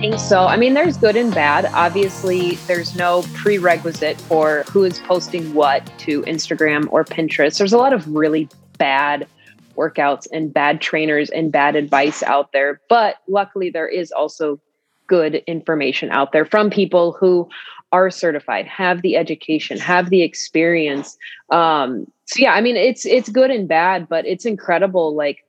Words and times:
think 0.00 0.18
so. 0.18 0.44
I 0.44 0.58
mean, 0.58 0.74
there's 0.74 0.98
good 0.98 1.16
and 1.16 1.34
bad. 1.34 1.66
Obviously, 1.72 2.56
there's 2.66 2.94
no 2.94 3.22
prerequisite 3.32 4.20
for 4.20 4.64
who 4.64 4.84
is 4.84 4.98
posting 5.00 5.54
what 5.54 5.90
to 6.00 6.20
Instagram 6.22 6.86
or 6.90 7.02
Pinterest. 7.02 7.56
There's 7.56 7.72
a 7.72 7.78
lot 7.78 7.94
of 7.94 8.06
really 8.14 8.46
bad 8.76 9.26
workouts 9.74 10.26
and 10.30 10.52
bad 10.52 10.82
trainers 10.82 11.30
and 11.30 11.50
bad 11.50 11.76
advice 11.76 12.22
out 12.22 12.52
there. 12.52 12.80
But 12.90 13.16
luckily, 13.26 13.70
there 13.70 13.88
is 13.88 14.12
also 14.12 14.60
good 15.06 15.36
information 15.46 16.10
out 16.10 16.32
there 16.32 16.44
from 16.44 16.68
people 16.68 17.12
who 17.12 17.48
are 17.90 18.10
certified, 18.10 18.66
have 18.66 19.00
the 19.00 19.16
education, 19.16 19.78
have 19.78 20.10
the 20.10 20.22
experience. 20.22 21.16
Um, 21.50 22.06
so 22.26 22.42
yeah, 22.42 22.52
I 22.52 22.60
mean, 22.60 22.76
it's 22.76 23.06
it's 23.06 23.30
good 23.30 23.50
and 23.50 23.66
bad, 23.66 24.08
but 24.10 24.26
it's 24.26 24.44
incredible. 24.44 25.14
Like 25.14 25.45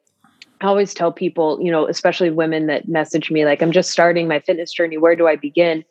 I 0.62 0.68
always 0.68 0.94
tell 0.94 1.12
people, 1.12 1.60
you 1.62 1.72
know, 1.72 1.88
especially 1.88 2.32
women 2.32 2.68
that 2.68 2.88
message 2.88 3.30
me, 3.30 3.46
like, 3.46 3.62
I'm 3.62 3.72
just 3.72 3.92
starting 3.92 4.28
my 4.28 4.40
fitness 4.40 4.72
journey. 4.72 4.98
Where 4.98 5.16
do 5.16 5.28
I 5.28 5.36
begin? 5.36 5.84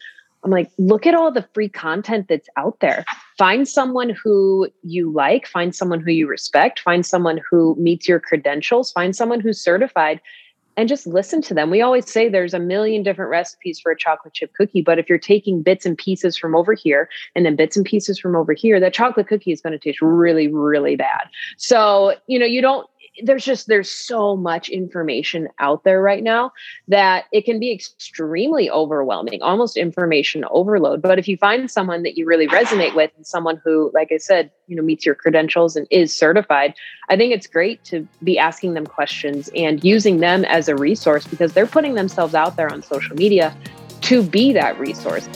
I'm 0.45 0.51
like, 0.51 0.71
look 0.79 1.07
at 1.07 1.15
all 1.15 1.33
the 1.33 1.47
free 1.55 1.69
content 1.69 2.27
that's 2.29 2.49
out 2.57 2.79
there. 2.81 3.05
Find 3.37 3.67
someone 3.69 4.11
who 4.11 4.69
you 4.83 5.11
like, 5.11 5.47
find 5.47 5.75
someone 5.75 6.01
who 6.01 6.13
you 6.13 6.29
respect, 6.29 6.81
find 6.81 7.05
someone 7.05 7.41
who 7.51 7.75
meets 7.77 8.09
your 8.09 8.21
credentials, 8.21 8.93
find 8.93 9.17
someone 9.17 9.41
who's 9.41 9.61
certified, 9.61 10.21
and 10.77 10.89
just 10.89 11.07
listen 11.07 11.41
to 11.43 11.55
them. 11.55 11.71
We 11.71 11.81
always 11.81 12.11
say 12.11 12.29
there's 12.29 12.55
a 12.55 12.59
million 12.59 13.03
different 13.03 13.31
recipes 13.31 13.81
for 13.81 13.91
a 13.91 13.99
chocolate 13.99 14.35
chip 14.35 14.53
cookie, 14.55 14.83
but 14.83 14.99
if 14.99 15.09
you're 15.09 15.19
taking 15.19 15.63
bits 15.63 15.87
and 15.87 15.97
pieces 15.97 16.37
from 16.37 16.55
over 16.55 16.75
here 16.75 17.09
and 17.35 17.47
then 17.47 17.57
bits 17.57 17.77
and 17.77 17.87
pieces 17.87 18.19
from 18.19 18.37
over 18.37 18.53
here, 18.53 18.79
that 18.79 18.93
chocolate 18.93 19.27
cookie 19.27 19.53
is 19.53 19.63
going 19.63 19.73
to 19.73 19.79
taste 19.79 20.03
really, 20.03 20.49
really 20.49 20.95
bad. 20.95 21.29
So, 21.57 22.15
you 22.27 22.39
know, 22.39 22.47
you 22.47 22.61
don't 22.61 22.87
there's 23.23 23.45
just 23.45 23.67
there's 23.67 23.91
so 23.91 24.37
much 24.37 24.69
information 24.69 25.49
out 25.59 25.85
there 25.85 26.03
right 26.03 26.23
now 26.23 26.53
that 26.89 27.25
it 27.33 27.45
can 27.45 27.59
be 27.59 27.73
extremely 27.73 28.71
overwhelming 28.71 29.43
almost 29.43 29.77
information 29.77 30.45
overload. 30.51 31.03
But 31.03 31.19
if 31.19 31.29
you 31.29 31.37
find 31.37 31.71
someone 31.71 32.03
that 32.03 32.17
you 32.17 32.27
really 32.27 32.49
resonate 32.49 32.95
with 32.95 33.11
and 33.17 33.27
someone 33.27 33.61
who 33.65 33.91
like 33.95 34.11
i 34.13 34.17
said 34.17 34.51
you 34.67 34.77
know 34.77 34.83
meets 34.83 35.07
your 35.07 35.15
credentials 35.15 35.77
and 35.77 35.87
is 35.91 36.17
certified 36.17 36.75
i 37.09 37.17
think 37.17 37.33
it's 37.33 37.47
great 37.47 37.83
to 37.85 38.07
be 38.23 38.39
asking 38.39 38.75
them 38.75 38.87
questions 38.87 39.51
and 39.55 39.83
using 39.85 40.21
them 40.21 40.45
as 40.45 40.69
a 40.69 40.77
resource 40.77 41.27
because 41.27 41.53
they're 41.53 41.67
putting 41.67 41.95
themselves 41.95 42.35
out 42.35 42.57
there 42.57 42.71
on 42.73 42.83
social 42.83 43.17
media 43.17 43.57
to 44.03 44.23
be 44.23 44.53
that 44.53 44.79
resource. 44.79 45.29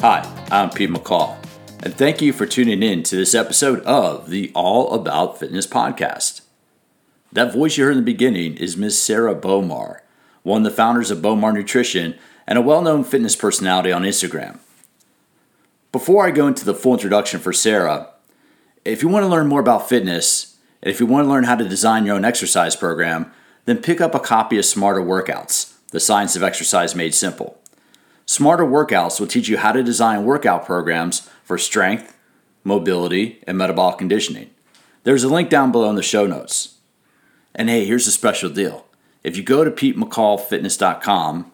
Hi 0.00 0.46
i'm 0.50 0.70
pete 0.70 0.90
mccall 0.90 1.45
and 1.86 1.94
thank 1.94 2.20
you 2.20 2.32
for 2.32 2.46
tuning 2.46 2.82
in 2.82 3.04
to 3.04 3.14
this 3.14 3.32
episode 3.32 3.80
of 3.82 4.28
the 4.28 4.50
All 4.56 4.92
About 4.92 5.38
Fitness 5.38 5.68
podcast. 5.68 6.40
That 7.30 7.52
voice 7.52 7.76
you 7.76 7.84
heard 7.84 7.92
in 7.92 7.98
the 7.98 8.02
beginning 8.02 8.56
is 8.56 8.76
Miss 8.76 9.00
Sarah 9.00 9.36
Bowmar, 9.36 10.00
one 10.42 10.62
of 10.66 10.72
the 10.72 10.76
founders 10.76 11.12
of 11.12 11.22
Bowmar 11.22 11.52
Nutrition 11.52 12.18
and 12.44 12.58
a 12.58 12.60
well 12.60 12.82
known 12.82 13.04
fitness 13.04 13.36
personality 13.36 13.92
on 13.92 14.02
Instagram. 14.02 14.58
Before 15.92 16.26
I 16.26 16.32
go 16.32 16.48
into 16.48 16.64
the 16.64 16.74
full 16.74 16.94
introduction 16.94 17.38
for 17.38 17.52
Sarah, 17.52 18.10
if 18.84 19.00
you 19.00 19.08
want 19.08 19.22
to 19.22 19.28
learn 19.28 19.46
more 19.46 19.60
about 19.60 19.88
fitness, 19.88 20.56
and 20.82 20.90
if 20.90 20.98
you 20.98 21.06
want 21.06 21.24
to 21.26 21.30
learn 21.30 21.44
how 21.44 21.54
to 21.54 21.68
design 21.68 22.04
your 22.04 22.16
own 22.16 22.24
exercise 22.24 22.74
program, 22.74 23.30
then 23.64 23.78
pick 23.78 24.00
up 24.00 24.12
a 24.12 24.18
copy 24.18 24.58
of 24.58 24.64
Smarter 24.64 25.02
Workouts 25.02 25.74
The 25.92 26.00
Science 26.00 26.34
of 26.34 26.42
Exercise 26.42 26.96
Made 26.96 27.14
Simple. 27.14 27.60
Smarter 28.28 28.64
Workouts 28.64 29.20
will 29.20 29.28
teach 29.28 29.48
you 29.48 29.58
how 29.58 29.70
to 29.70 29.84
design 29.84 30.24
workout 30.24 30.66
programs 30.66 31.30
for 31.44 31.56
strength, 31.56 32.18
mobility, 32.64 33.40
and 33.46 33.56
metabolic 33.56 33.98
conditioning. 33.98 34.50
There's 35.04 35.22
a 35.22 35.28
link 35.28 35.48
down 35.48 35.70
below 35.70 35.88
in 35.88 35.94
the 35.94 36.02
show 36.02 36.26
notes. 36.26 36.78
And 37.54 37.68
hey, 37.68 37.84
here's 37.84 38.08
a 38.08 38.12
special 38.12 38.50
deal. 38.50 38.84
If 39.22 39.36
you 39.36 39.44
go 39.44 39.62
to 39.62 39.70
PeteMcCallFitness.com, 39.70 41.52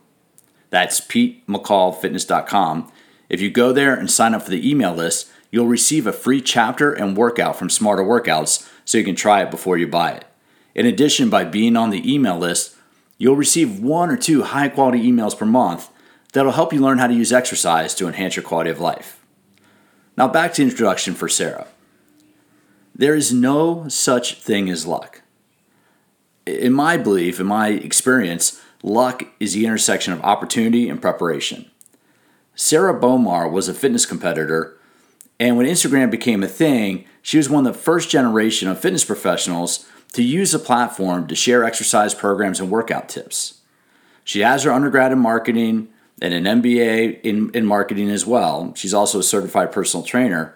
that's 0.70 1.00
PeteMcCallFitness.com, 1.02 2.92
if 3.28 3.40
you 3.42 3.50
go 3.50 3.72
there 3.72 3.94
and 3.94 4.10
sign 4.10 4.34
up 4.34 4.42
for 4.42 4.50
the 4.50 4.68
email 4.68 4.94
list, 4.94 5.30
you'll 5.50 5.66
receive 5.66 6.06
a 6.06 6.12
free 6.12 6.40
chapter 6.40 6.92
and 6.92 7.16
workout 7.16 7.56
from 7.56 7.68
Smarter 7.68 8.02
Workouts 8.02 8.66
so 8.86 8.96
you 8.96 9.04
can 9.04 9.14
try 9.14 9.42
it 9.42 9.50
before 9.50 9.76
you 9.76 9.86
buy 9.86 10.12
it. 10.12 10.24
In 10.74 10.86
addition, 10.86 11.28
by 11.28 11.44
being 11.44 11.76
on 11.76 11.90
the 11.90 12.10
email 12.10 12.38
list, 12.38 12.74
you'll 13.18 13.36
receive 13.36 13.78
one 13.78 14.08
or 14.08 14.16
two 14.16 14.42
high 14.42 14.70
quality 14.70 15.02
emails 15.02 15.36
per 15.36 15.44
month 15.44 15.90
that'll 16.32 16.52
help 16.52 16.72
you 16.72 16.80
learn 16.80 16.98
how 16.98 17.06
to 17.06 17.14
use 17.14 17.32
exercise 17.32 17.94
to 17.94 18.06
enhance 18.06 18.36
your 18.36 18.42
quality 18.42 18.70
of 18.70 18.80
life. 18.80 19.24
Now, 20.16 20.28
back 20.28 20.54
to 20.54 20.62
introduction 20.62 21.14
for 21.14 21.28
Sarah. 21.28 21.66
There 22.94 23.14
is 23.14 23.32
no 23.32 23.88
such 23.88 24.40
thing 24.40 24.68
as 24.68 24.86
luck. 24.86 25.22
In 26.44 26.72
my 26.72 26.96
belief, 26.96 27.40
in 27.40 27.46
my 27.46 27.68
experience, 27.68 28.60
luck 28.82 29.24
is 29.40 29.54
the 29.54 29.64
intersection 29.64 30.12
of 30.12 30.20
opportunity 30.22 30.88
and 30.88 31.00
preparation. 31.00 31.70
Sarah 32.54 32.98
Bowmar 32.98 33.48
was 33.48 33.68
a 33.68 33.74
fitness 33.74 34.04
competitor, 34.04 34.76
and 35.40 35.56
when 35.56 35.66
Instagram 35.66 36.10
became 36.10 36.42
a 36.42 36.48
thing, 36.48 37.06
she 37.22 37.38
was 37.38 37.48
one 37.48 37.66
of 37.66 37.72
the 37.72 37.78
first 37.78 38.10
generation 38.10 38.68
of 38.68 38.78
fitness 38.78 39.04
professionals 39.04 39.88
to 40.12 40.22
use 40.22 40.52
the 40.52 40.58
platform 40.58 41.26
to 41.26 41.34
share 41.34 41.64
exercise 41.64 42.14
programs 42.14 42.60
and 42.60 42.70
workout 42.70 43.08
tips. 43.08 43.60
She 44.24 44.40
has 44.40 44.64
her 44.64 44.72
undergrad 44.72 45.12
in 45.12 45.18
marketing, 45.18 45.88
and 46.22 46.32
an 46.32 46.62
MBA 46.62 47.20
in, 47.22 47.50
in 47.50 47.66
marketing 47.66 48.08
as 48.08 48.24
well. 48.24 48.72
She's 48.76 48.94
also 48.94 49.18
a 49.18 49.24
certified 49.24 49.72
personal 49.72 50.06
trainer. 50.06 50.54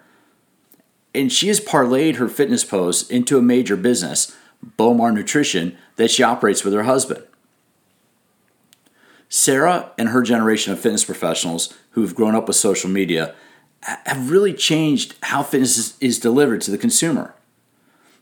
And 1.13 1.33
she 1.33 1.49
has 1.49 1.61
parlayed 1.61 2.17
her 2.17 2.29
fitness 2.29 2.65
posts 2.65 3.11
into 3.11 3.37
a 3.37 3.43
major 3.43 3.77
business, 3.77 4.35
Bowmar 4.79 5.13
Nutrition, 5.13 5.77
that 5.97 6.11
she 6.11 6.23
operates 6.23 6.63
with 6.63 6.73
her 6.73 6.85
husband. 6.85 7.25
Sarah 9.29 9.91
and 9.99 10.11
her 10.11 10.23
generation 10.23 10.73
of 10.73 10.79
fitness 10.79 11.05
professionals 11.05 11.75
who've 11.91 12.15
grown 12.15 12.37
up 12.37 12.47
with 12.47 12.57
social 12.57 12.89
media 12.89 13.35
have 13.83 14.31
really 14.31 14.55
changed 14.55 15.17
how 15.23 15.43
fitness 15.43 15.99
is 15.99 16.21
delivered 16.21 16.61
to 16.61 16.71
the 16.71 16.79
consumer. 16.79 17.35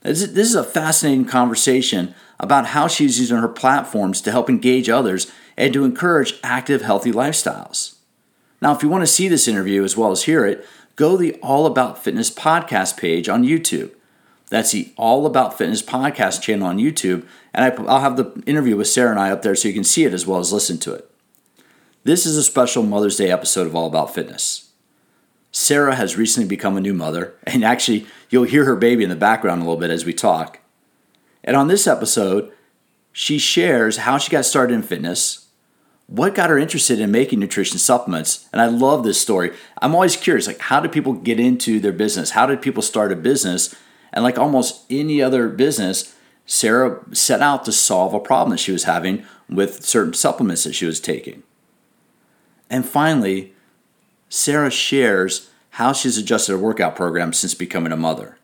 This 0.01 0.23
is 0.23 0.55
a 0.55 0.65
fascinating 0.65 1.27
conversation 1.27 2.15
about 2.41 2.69
how 2.69 2.89
she's 2.89 3.21
using 3.21 3.37
her 3.37 3.49
platforms 3.49 4.23
to 4.23 4.31
help 4.31 4.49
engage 4.49 4.89
others 4.89 5.31
and 5.57 5.73
to 5.73 5.85
encourage 5.85 6.39
active, 6.43 6.83
healthy 6.83 7.13
lifestyles. 7.13 7.97
Now, 8.61 8.75
if 8.75 8.83
you 8.83 8.89
want 8.89 9.03
to 9.03 9.07
see 9.07 9.29
this 9.29 9.49
interview 9.49 9.85
as 9.85 9.97
well 9.97 10.11
as 10.11 10.25
hear 10.25 10.47
it, 10.47 10.67
go 10.97 11.13
to 11.13 11.23
the 11.23 11.35
All 11.43 11.67
About 11.67 12.03
Fitness 12.03 12.31
podcast 12.31 12.97
page 12.97 13.29
on 13.29 13.45
YouTube. 13.45 13.93
That's 14.51 14.73
the 14.73 14.93
All 14.97 15.27
About 15.27 15.59
Fitness 15.59 15.83
podcast 15.83 16.43
channel 16.43 16.69
on 16.69 16.79
YouTube, 16.79 17.27
and 17.53 17.65
I, 17.65 17.69
will 17.71 17.99
have 17.99 18.17
the 18.17 18.43
interview 18.47 18.77
with 18.77 18.89
Sarah 18.89 19.11
and 19.11 19.21
I 19.21 19.31
up 19.31 19.43
there 19.43 19.55
so 19.55 19.69
you 19.69 19.75
can 19.75 19.85
see 19.85 20.05
it 20.05 20.15
as 20.15 20.27
well 20.27 20.39
as 20.39 20.53
listen 20.53 20.79
to 20.79 20.95
it. 20.95 21.11
This 22.05 22.27
is 22.27 22.37
a 22.37 22.43
special 22.43 22.83
Mother's 22.83 23.17
Day 23.17 23.31
episode 23.31 23.67
of 23.67 23.75
All 23.75 23.87
About 23.87 24.15
Fitness. 24.15 24.71
Sarah 25.51 25.95
has 25.95 26.17
recently 26.17 26.49
become 26.49 26.77
a 26.77 26.81
new 26.81 26.93
mother, 26.93 27.35
and 27.45 27.65
actually, 27.65 28.07
you'll 28.29 28.45
hear 28.45 28.65
her 28.65 28.77
baby 28.77 29.05
in 29.05 29.11
the 29.11 29.17
background 29.17 29.63
a 29.63 29.65
little 29.65 29.81
bit 29.81 29.91
as 29.91 30.05
we 30.05 30.13
talk. 30.13 30.59
And 31.43 31.57
on 31.57 31.69
this 31.69 31.87
episode, 31.87 32.53
she 33.13 33.39
shares 33.39 33.99
how 33.99 34.19
she 34.19 34.31
got 34.31 34.45
started 34.45 34.75
in 34.75 34.83
fitness, 34.83 35.44
what 36.07 36.35
got 36.35 36.51
her 36.51 36.59
interested 36.59 37.01
in 37.01 37.11
making 37.11 37.41
nutrition 37.41 37.79
supplements? 37.79 38.49
And 38.53 38.61
i 38.61 38.67
love 38.67 39.05
this 39.05 39.21
story. 39.21 39.53
I'm 39.81 39.95
always 39.95 40.17
curious 40.17 40.47
like 40.47 40.61
how 40.61 40.81
did 40.81 40.93
people 40.93 41.15
get 41.15 41.41
into 41.41 41.81
their 41.81 41.93
business? 41.93 42.31
How 42.31 42.47
did 42.47 42.63
people 42.63 42.83
start 42.83 43.13
a 43.13 43.17
business? 43.17 43.75
And 44.13 44.23
like 44.23 44.39
almost 44.39 44.85
any 44.91 45.23
other 45.23 45.49
business 45.49 46.15
sarah 46.47 47.01
set 47.13 47.41
out 47.41 47.65
to 47.65 47.73
solve 47.73 48.13
a 48.13 48.21
problem 48.21 48.51
that 48.51 48.59
she 48.59 48.73
was 48.73 48.85
having 48.85 49.25
with 49.49 49.83
certain 49.83 50.13
supplements 50.13 50.65
that 50.65 50.75
she 50.75 50.85
was 50.87 51.01
taking. 51.01 51.43
And 52.69 52.85
finally 52.85 53.55
sarah 54.29 54.71
shares 54.71 55.51
how 55.71 55.93
she's 55.93 56.19
adjusted 56.19 56.53
her 56.53 56.59
workout 56.59 56.95
program 56.95 57.33
since 57.33 57.55
becoming 57.55 57.93
a 57.93 57.97
mother. 57.97 58.39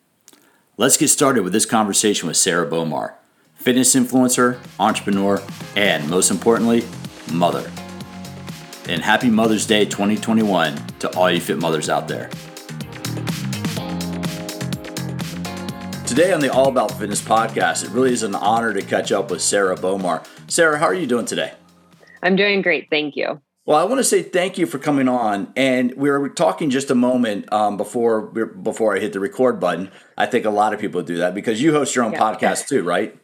Let's 0.77 0.97
get 0.97 1.09
started 1.09 1.45
with 1.45 1.53
this 1.53 1.67
conversation 1.67 2.27
with 2.27 2.39
sarah 2.39 2.69
bowmar 2.69 3.15
fitness 3.55 3.95
influencer 3.95 4.59
entrepreneur 4.79 5.43
and 5.77 6.09
most 6.09 6.31
importantly 6.31 6.83
mother. 7.33 7.71
And 8.89 9.03
happy 9.03 9.31
Mother's 9.31 9.67
Day 9.67 9.85
2021 9.85 10.77
to 11.01 11.17
all 11.17 11.31
you 11.31 11.41
fit 11.41 11.59
mothers 11.59 11.89
out 11.89 12.09
there. 12.09 12.31
Today 16.07 16.33
on 16.33 16.41
the 16.41 16.53
All 16.53 16.69
About 16.69 16.91
Fitness 16.99 17.23
podcast, 17.23 17.85
it 17.85 17.91
really 17.91 18.13
is 18.13 18.25
an 18.25 18.35
honor 18.35 18.75
to 18.75 18.83
catch 18.83 19.13
up 19.13 19.31
with 19.31 19.41
Sarah 19.41 19.77
Bowmar. 19.77 20.25
Sarah, 20.49 20.77
how 20.77 20.87
are 20.87 20.95
you 20.95 21.07
doing 21.07 21.25
today? 21.25 21.53
I'm 22.23 22.35
doing 22.35 22.63
great. 22.63 22.89
Thank 22.91 23.15
you. 23.15 23.41
Well, 23.65 23.79
I 23.79 23.85
want 23.85 23.99
to 23.99 24.05
say 24.05 24.23
thank 24.23 24.59
you 24.59 24.67
for 24.67 24.81
coming 24.81 25.07
on. 25.07 25.53
And 25.55 25.95
we 25.95 26.11
were 26.11 26.29
talking 26.29 26.71
just 26.71 26.91
a 26.91 26.95
moment 26.97 27.53
um, 27.53 27.77
before 27.77 28.23
before 28.23 28.97
I 28.97 28.99
hit 28.99 29.13
the 29.13 29.21
record 29.21 29.61
button. 29.61 29.93
I 30.19 30.27
think 30.27 30.45
a 30.45 30.51
lot 30.51 30.75
of 30.75 30.81
people 30.81 31.03
do 31.03 31.19
that 31.19 31.35
because 31.35 31.63
you 31.63 31.73
host 31.73 31.95
your 31.95 32.05
own 32.05 32.13
yeah. 32.13 32.19
podcast 32.19 32.67
too, 32.67 32.83
right? 32.83 33.17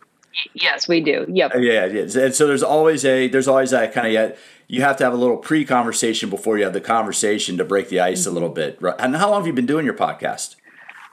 Yes, 0.55 0.89
we 0.89 1.01
do. 1.01 1.27
Yep. 1.29 1.53
Yeah, 1.59 1.87
yeah. 1.87 2.23
And 2.23 2.35
so 2.35 2.47
there's 2.47 2.63
always 2.63 3.05
a 3.05 3.29
there's 3.29 3.49
always 3.49 3.71
that 3.71 3.93
kind 3.93 4.07
of 4.07 4.13
yet 4.13 4.39
you 4.69 4.83
have 4.83 4.97
to 4.97 5.05
have 5.05 5.13
a 5.13 5.17
little 5.17 5.37
pre-conversation 5.37 6.29
before 6.29 6.59
you 6.59 6.65
have 6.65 6.73
the 6.73 6.81
conversation 6.81 7.57
to 7.59 7.65
break 7.65 7.89
the 7.89 8.01
ice 8.01 8.23
mm-hmm. 8.23 8.31
a 8.31 8.35
little 8.35 8.49
bit. 8.49 8.81
Right? 8.81 8.97
And 8.99 9.17
how 9.17 9.31
long 9.31 9.41
have 9.41 9.47
you 9.47 9.53
been 9.53 9.67
doing 9.67 9.85
your 9.85 9.95
podcast? 9.95 10.57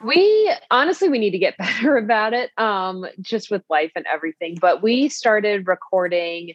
We 0.04 0.54
honestly 0.72 1.10
we 1.10 1.20
need 1.20 1.32
to 1.32 1.40
get 1.40 1.58
better 1.60 1.98
about 1.98 2.34
it, 2.34 2.52
um, 2.58 3.06
just 3.22 3.52
with 3.52 3.64
life 3.70 3.92
and 3.96 4.06
everything. 4.12 4.58
But 4.60 4.82
we 4.82 5.10
started 5.10 5.68
recording 5.68 6.54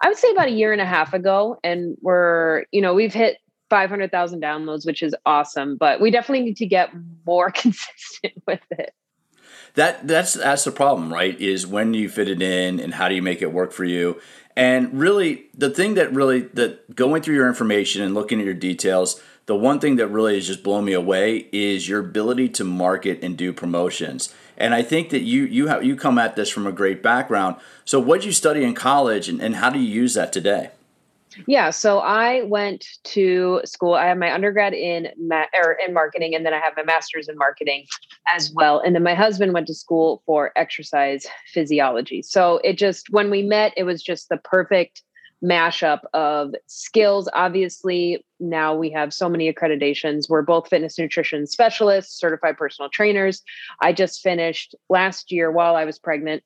I 0.00 0.08
would 0.08 0.18
say 0.18 0.30
about 0.30 0.48
a 0.48 0.52
year 0.52 0.72
and 0.72 0.80
a 0.80 0.86
half 0.86 1.14
ago. 1.14 1.58
And 1.64 1.96
we're, 2.00 2.64
you 2.70 2.80
know, 2.80 2.94
we've 2.94 3.14
hit 3.14 3.38
500,000 3.70 4.42
downloads, 4.42 4.86
which 4.86 5.02
is 5.02 5.14
awesome, 5.24 5.76
but 5.76 6.00
we 6.00 6.10
definitely 6.10 6.44
need 6.44 6.56
to 6.58 6.66
get 6.66 6.90
more 7.26 7.50
consistent 7.54 8.34
with 8.46 8.60
it. 8.70 8.92
That 9.76 10.08
that's 10.08 10.32
that's 10.32 10.64
the 10.64 10.72
problem, 10.72 11.12
right? 11.12 11.38
Is 11.40 11.66
when 11.66 11.94
you 11.94 12.08
fit 12.08 12.28
it 12.28 12.42
in 12.42 12.80
and 12.80 12.94
how 12.94 13.08
do 13.08 13.14
you 13.14 13.22
make 13.22 13.42
it 13.42 13.52
work 13.52 13.72
for 13.72 13.84
you? 13.84 14.20
And 14.56 14.98
really 14.98 15.44
the 15.56 15.68
thing 15.68 15.94
that 15.94 16.12
really 16.12 16.40
that 16.40 16.96
going 16.96 17.22
through 17.22 17.34
your 17.34 17.46
information 17.46 18.02
and 18.02 18.14
looking 18.14 18.40
at 18.40 18.46
your 18.46 18.54
details, 18.54 19.22
the 19.44 19.54
one 19.54 19.78
thing 19.78 19.96
that 19.96 20.08
really 20.08 20.34
has 20.34 20.46
just 20.46 20.62
blown 20.62 20.86
me 20.86 20.94
away 20.94 21.48
is 21.52 21.90
your 21.90 22.00
ability 22.00 22.48
to 22.50 22.64
market 22.64 23.22
and 23.22 23.36
do 23.36 23.52
promotions. 23.52 24.34
And 24.56 24.74
I 24.74 24.80
think 24.80 25.10
that 25.10 25.22
you 25.22 25.44
you 25.44 25.66
have 25.66 25.84
you 25.84 25.94
come 25.94 26.18
at 26.18 26.36
this 26.36 26.48
from 26.48 26.66
a 26.66 26.72
great 26.72 27.02
background. 27.02 27.56
So 27.84 28.00
what 28.00 28.20
did 28.20 28.26
you 28.26 28.32
study 28.32 28.64
in 28.64 28.74
college 28.74 29.28
and, 29.28 29.42
and 29.42 29.56
how 29.56 29.68
do 29.68 29.78
you 29.78 29.88
use 29.88 30.14
that 30.14 30.32
today? 30.32 30.70
Yeah, 31.46 31.70
so 31.70 31.98
I 31.98 32.42
went 32.42 32.86
to 33.04 33.60
school. 33.64 33.94
I 33.94 34.06
have 34.06 34.18
my 34.18 34.32
undergrad 34.32 34.72
in 34.72 35.08
ma- 35.18 35.46
or 35.62 35.76
in 35.86 35.92
marketing, 35.92 36.34
and 36.34 36.46
then 36.46 36.54
I 36.54 36.58
have 36.58 36.74
my 36.76 36.82
master's 36.82 37.28
in 37.28 37.36
marketing 37.36 37.84
as 38.34 38.52
well. 38.52 38.80
And 38.80 38.94
then 38.94 39.02
my 39.02 39.14
husband 39.14 39.52
went 39.52 39.66
to 39.66 39.74
school 39.74 40.22
for 40.26 40.52
exercise 40.56 41.26
physiology. 41.52 42.22
So 42.22 42.60
it 42.64 42.78
just 42.78 43.10
when 43.10 43.30
we 43.30 43.42
met, 43.42 43.72
it 43.76 43.84
was 43.84 44.02
just 44.02 44.28
the 44.28 44.38
perfect 44.38 45.02
mashup 45.44 46.00
of 46.14 46.54
skills. 46.66 47.28
Obviously, 47.34 48.24
now 48.40 48.74
we 48.74 48.90
have 48.90 49.12
so 49.12 49.28
many 49.28 49.52
accreditations. 49.52 50.28
We're 50.28 50.42
both 50.42 50.68
fitness 50.68 50.98
nutrition 50.98 51.46
specialists, 51.46 52.18
certified 52.18 52.56
personal 52.56 52.88
trainers. 52.88 53.42
I 53.80 53.92
just 53.92 54.22
finished 54.22 54.74
last 54.88 55.30
year 55.30 55.50
while 55.50 55.76
I 55.76 55.84
was 55.84 55.98
pregnant 55.98 56.42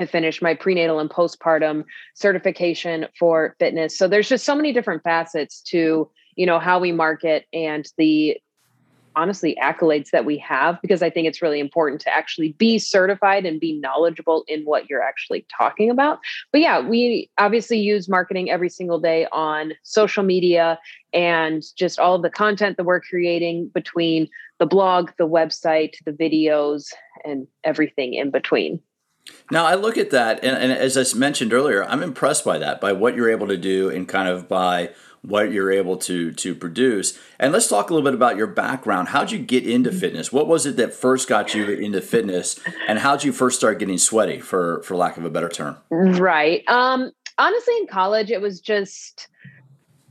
I 0.00 0.06
finished 0.06 0.40
my 0.40 0.54
prenatal 0.54 0.98
and 0.98 1.10
postpartum 1.10 1.84
certification 2.14 3.06
for 3.18 3.54
fitness. 3.58 3.96
So 3.96 4.08
there's 4.08 4.28
just 4.28 4.46
so 4.46 4.56
many 4.56 4.72
different 4.72 5.02
facets 5.02 5.60
to, 5.64 6.10
you 6.36 6.46
know, 6.46 6.58
how 6.58 6.78
we 6.78 6.90
market 6.90 7.44
and 7.52 7.86
the 7.98 8.38
honestly 9.16 9.58
accolades 9.60 10.10
that 10.10 10.24
we 10.24 10.38
have 10.38 10.80
because 10.80 11.02
I 11.02 11.10
think 11.10 11.26
it's 11.26 11.42
really 11.42 11.60
important 11.60 12.00
to 12.02 12.14
actually 12.14 12.52
be 12.52 12.78
certified 12.78 13.44
and 13.44 13.60
be 13.60 13.78
knowledgeable 13.78 14.44
in 14.48 14.62
what 14.62 14.88
you're 14.88 15.02
actually 15.02 15.44
talking 15.58 15.90
about. 15.90 16.20
But 16.52 16.62
yeah, 16.62 16.80
we 16.80 17.28
obviously 17.36 17.78
use 17.78 18.08
marketing 18.08 18.50
every 18.50 18.70
single 18.70 19.00
day 19.00 19.26
on 19.32 19.72
social 19.82 20.22
media 20.22 20.78
and 21.12 21.62
just 21.76 21.98
all 21.98 22.14
of 22.14 22.22
the 22.22 22.30
content 22.30 22.76
that 22.76 22.84
we're 22.84 23.00
creating 23.00 23.68
between 23.74 24.28
the 24.58 24.66
blog, 24.66 25.10
the 25.18 25.28
website, 25.28 25.94
the 26.06 26.12
videos, 26.12 26.86
and 27.24 27.46
everything 27.64 28.14
in 28.14 28.30
between. 28.30 28.80
Now 29.50 29.66
I 29.66 29.74
look 29.74 29.98
at 29.98 30.10
that, 30.10 30.44
and, 30.44 30.56
and, 30.56 30.72
as 30.72 30.96
I 30.96 31.18
mentioned 31.18 31.52
earlier, 31.52 31.84
I'm 31.84 32.02
impressed 32.02 32.44
by 32.44 32.58
that, 32.58 32.80
by 32.80 32.92
what 32.92 33.16
you're 33.16 33.30
able 33.30 33.48
to 33.48 33.56
do, 33.56 33.90
and 33.90 34.08
kind 34.08 34.28
of 34.28 34.48
by 34.48 34.90
what 35.22 35.52
you're 35.52 35.70
able 35.70 35.96
to 35.96 36.32
to 36.32 36.54
produce. 36.54 37.18
And 37.38 37.52
let's 37.52 37.68
talk 37.68 37.90
a 37.90 37.94
little 37.94 38.08
bit 38.08 38.14
about 38.14 38.36
your 38.36 38.46
background. 38.46 39.08
How'd 39.08 39.30
you 39.30 39.38
get 39.38 39.66
into 39.66 39.92
fitness? 39.92 40.32
What 40.32 40.46
was 40.46 40.66
it 40.66 40.76
that 40.76 40.94
first 40.94 41.28
got 41.28 41.54
you 41.54 41.68
into 41.68 42.00
fitness, 42.00 42.58
and 42.88 42.98
how'd 42.98 43.24
you 43.24 43.32
first 43.32 43.58
start 43.58 43.78
getting 43.78 43.98
sweaty, 43.98 44.40
for 44.40 44.82
for 44.82 44.96
lack 44.96 45.16
of 45.16 45.24
a 45.24 45.30
better 45.30 45.48
term? 45.48 45.76
Right. 45.90 46.66
Um, 46.68 47.10
honestly, 47.38 47.76
in 47.78 47.86
college, 47.86 48.30
it 48.30 48.40
was 48.40 48.60
just 48.60 49.28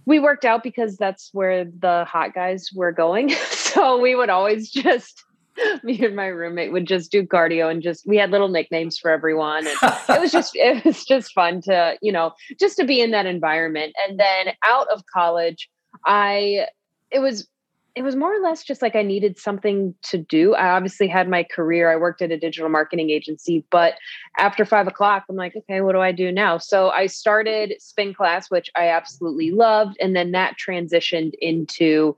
we 0.06 0.20
worked 0.20 0.44
out 0.44 0.64
because 0.64 0.98
that's 0.98 1.30
where 1.34 1.66
the 1.66 2.04
hot 2.06 2.34
guys 2.34 2.70
were 2.74 2.92
going. 2.92 3.30
so 3.52 4.00
we 4.00 4.16
would 4.16 4.30
always 4.30 4.70
just 4.70 5.24
me 5.84 6.04
and 6.04 6.16
my 6.16 6.28
roommate 6.28 6.72
would 6.72 6.86
just 6.86 7.12
do 7.12 7.26
cardio 7.26 7.70
and 7.70 7.82
just 7.82 8.08
we 8.08 8.18
had 8.18 8.32
little 8.32 8.50
nicknames 8.50 8.98
for 8.98 9.12
everyone 9.12 9.66
and 9.66 9.78
it 10.10 10.20
was 10.22 10.32
just 10.32 10.52
it 10.56 10.84
was 10.86 11.06
just 11.06 11.34
fun 11.34 11.62
to 11.62 11.98
you 12.02 12.12
know 12.12 12.34
just 12.60 12.78
to 12.78 12.86
be 12.86 13.02
in 13.02 13.12
that 13.12 13.26
environment 13.26 13.94
and 14.08 14.20
then 14.20 14.54
out 14.66 14.88
of 14.90 15.04
college 15.14 15.70
i 16.06 16.66
it 17.12 17.20
was 17.20 17.48
it 17.96 18.04
was 18.04 18.16
more 18.16 18.34
or 18.34 18.40
less 18.40 18.64
just 18.64 18.82
like 18.82 18.96
I 18.96 19.02
needed 19.02 19.38
something 19.38 19.94
to 20.04 20.18
do. 20.18 20.54
I 20.54 20.70
obviously 20.70 21.08
had 21.08 21.28
my 21.28 21.44
career. 21.44 21.92
I 21.92 21.96
worked 21.96 22.22
at 22.22 22.32
a 22.32 22.40
digital 22.40 22.70
marketing 22.70 23.10
agency, 23.10 23.66
but 23.72 23.96
after 24.38 24.64
five 24.64 24.88
o'clock, 24.88 25.26
I'm 25.28 25.36
like, 25.36 25.56
okay, 25.56 25.82
what 25.82 25.94
do 25.94 26.00
I 26.00 26.12
do 26.12 26.32
now? 26.32 26.60
So 26.60 26.92
I 26.92 27.08
started 27.08 27.74
spin 27.80 28.14
class, 28.14 28.50
which 28.50 28.70
I 28.78 28.88
absolutely 28.88 29.52
loved. 29.52 29.98
And 30.00 30.16
then 30.16 30.32
that 30.32 30.56
transitioned 30.58 31.34
into 31.42 32.16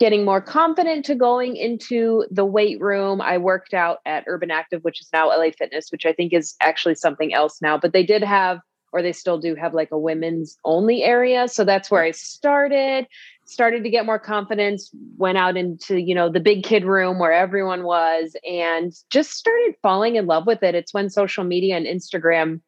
getting 0.00 0.24
more 0.24 0.40
confident 0.40 1.04
to 1.06 1.14
going 1.14 1.56
into 1.56 2.24
the 2.30 2.44
weight 2.44 2.80
room. 2.80 3.20
I 3.20 3.38
worked 3.38 3.74
out 3.74 3.98
at 4.04 4.24
Urban 4.26 4.50
Active, 4.50 4.82
which 4.82 5.00
is 5.00 5.08
now 5.12 5.28
LA 5.28 5.50
Fitness, 5.56 5.90
which 5.90 6.04
I 6.04 6.12
think 6.12 6.32
is 6.32 6.54
actually 6.60 6.96
something 6.96 7.32
else 7.32 7.62
now, 7.62 7.78
but 7.78 7.92
they 7.92 8.02
did 8.04 8.22
have, 8.22 8.58
or 8.92 9.02
they 9.02 9.12
still 9.12 9.38
do 9.38 9.54
have 9.54 9.72
like 9.72 9.92
a 9.92 9.98
women's 9.98 10.58
only 10.64 11.02
area. 11.02 11.46
So 11.48 11.64
that's 11.64 11.90
where 11.90 12.02
I 12.02 12.10
started, 12.10 13.06
started 13.44 13.84
to 13.84 13.90
get 13.90 14.04
more 14.04 14.18
confidence, 14.18 14.90
went 15.16 15.38
out 15.38 15.56
into, 15.56 16.00
you 16.00 16.14
know, 16.14 16.28
the 16.28 16.40
big 16.40 16.64
kid 16.64 16.84
room 16.84 17.18
where 17.18 17.32
everyone 17.32 17.84
was 17.84 18.36
and 18.48 18.92
just 19.10 19.32
started 19.32 19.74
falling 19.80 20.16
in 20.16 20.26
love 20.26 20.46
with 20.46 20.62
it. 20.62 20.74
It's 20.74 20.92
when 20.92 21.08
social 21.08 21.44
media 21.44 21.76
and 21.76 21.86
Instagram 21.86 22.60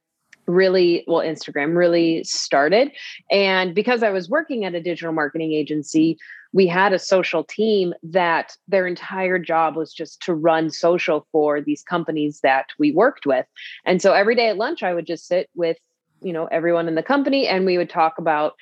really 0.47 1.05
well 1.09 1.27
instagram 1.27 1.77
really 1.77 2.23
started 2.23 2.93
and 3.33 3.75
because 3.75 4.05
i 4.05 4.11
was 4.11 4.29
working 4.29 4.65
at 4.65 4.77
a 4.77 4.81
digital 4.81 5.13
marketing 5.13 5.53
agency 5.53 6.17
we 6.57 6.67
had 6.67 6.95
a 6.95 6.99
social 6.99 7.45
team 7.45 7.93
that 8.03 8.57
their 8.67 8.87
entire 8.87 9.39
job 9.39 9.77
was 9.77 9.93
just 9.93 10.23
to 10.23 10.33
run 10.33 10.71
social 10.71 11.27
for 11.31 11.61
these 11.61 11.83
companies 11.83 12.41
that 12.41 12.69
we 12.79 12.93
worked 12.93 13.27
with. 13.27 13.45
And 13.85 14.01
so 14.01 14.15
every 14.15 14.35
day 14.35 14.49
at 14.49 14.57
lunch 14.57 14.83
i 14.83 14.95
would 14.95 15.07
just 15.07 15.27
sit 15.27 15.51
with 15.55 15.77
you 16.23 16.33
know 16.33 16.47
everyone 16.47 16.89
in 16.89 16.95
the 16.95 17.03
company 17.03 17.47
and 17.47 17.67
we 17.67 17.77
would 17.77 17.91
talk 17.91 18.15
about 18.17 18.55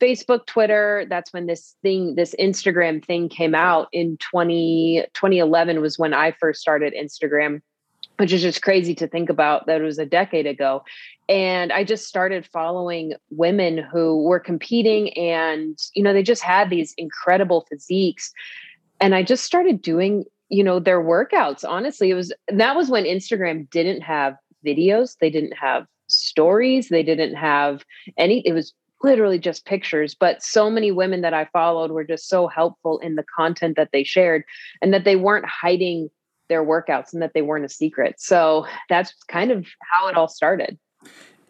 facebook 0.00 0.46
twitter. 0.46 1.04
That's 1.10 1.34
when 1.34 1.44
this 1.46 1.76
thing 1.82 2.14
this 2.14 2.34
instagram 2.40 3.04
thing 3.04 3.28
came 3.28 3.54
out 3.54 3.88
in 3.92 4.16
20 4.16 5.04
2011 5.12 5.82
was 5.82 5.98
when 5.98 6.14
i 6.14 6.32
first 6.40 6.62
started 6.62 6.94
instagram 6.94 7.60
which 8.24 8.32
is 8.32 8.40
just 8.40 8.62
crazy 8.62 8.94
to 8.94 9.06
think 9.06 9.28
about 9.28 9.66
that 9.66 9.82
it 9.82 9.84
was 9.84 9.98
a 9.98 10.06
decade 10.06 10.46
ago. 10.46 10.82
And 11.28 11.70
I 11.70 11.84
just 11.84 12.08
started 12.08 12.48
following 12.50 13.12
women 13.28 13.76
who 13.76 14.24
were 14.24 14.40
competing 14.40 15.12
and, 15.12 15.76
you 15.92 16.02
know, 16.02 16.14
they 16.14 16.22
just 16.22 16.40
had 16.40 16.70
these 16.70 16.94
incredible 16.96 17.66
physiques. 17.68 18.32
And 18.98 19.14
I 19.14 19.24
just 19.24 19.44
started 19.44 19.82
doing, 19.82 20.24
you 20.48 20.64
know, 20.64 20.80
their 20.80 21.02
workouts. 21.02 21.68
Honestly, 21.68 22.08
it 22.08 22.14
was 22.14 22.32
that 22.48 22.74
was 22.74 22.88
when 22.88 23.04
Instagram 23.04 23.68
didn't 23.68 24.00
have 24.00 24.38
videos, 24.64 25.18
they 25.20 25.28
didn't 25.28 25.58
have 25.58 25.86
stories, 26.06 26.88
they 26.88 27.02
didn't 27.02 27.34
have 27.34 27.84
any, 28.16 28.40
it 28.46 28.54
was 28.54 28.72
literally 29.02 29.38
just 29.38 29.66
pictures 29.66 30.14
but 30.14 30.42
so 30.42 30.70
many 30.70 30.90
women 30.90 31.20
that 31.20 31.34
i 31.34 31.44
followed 31.52 31.90
were 31.90 32.04
just 32.04 32.26
so 32.26 32.46
helpful 32.46 32.98
in 33.00 33.16
the 33.16 33.24
content 33.36 33.76
that 33.76 33.90
they 33.92 34.02
shared 34.02 34.42
and 34.80 34.94
that 34.94 35.04
they 35.04 35.14
weren't 35.14 35.44
hiding 35.44 36.08
their 36.48 36.64
workouts 36.64 37.12
and 37.12 37.22
that 37.22 37.32
they 37.34 37.42
weren't 37.42 37.64
a 37.64 37.68
secret. 37.68 38.16
So 38.18 38.66
that's 38.88 39.14
kind 39.28 39.50
of 39.50 39.66
how 39.80 40.08
it 40.08 40.16
all 40.16 40.28
started. 40.28 40.78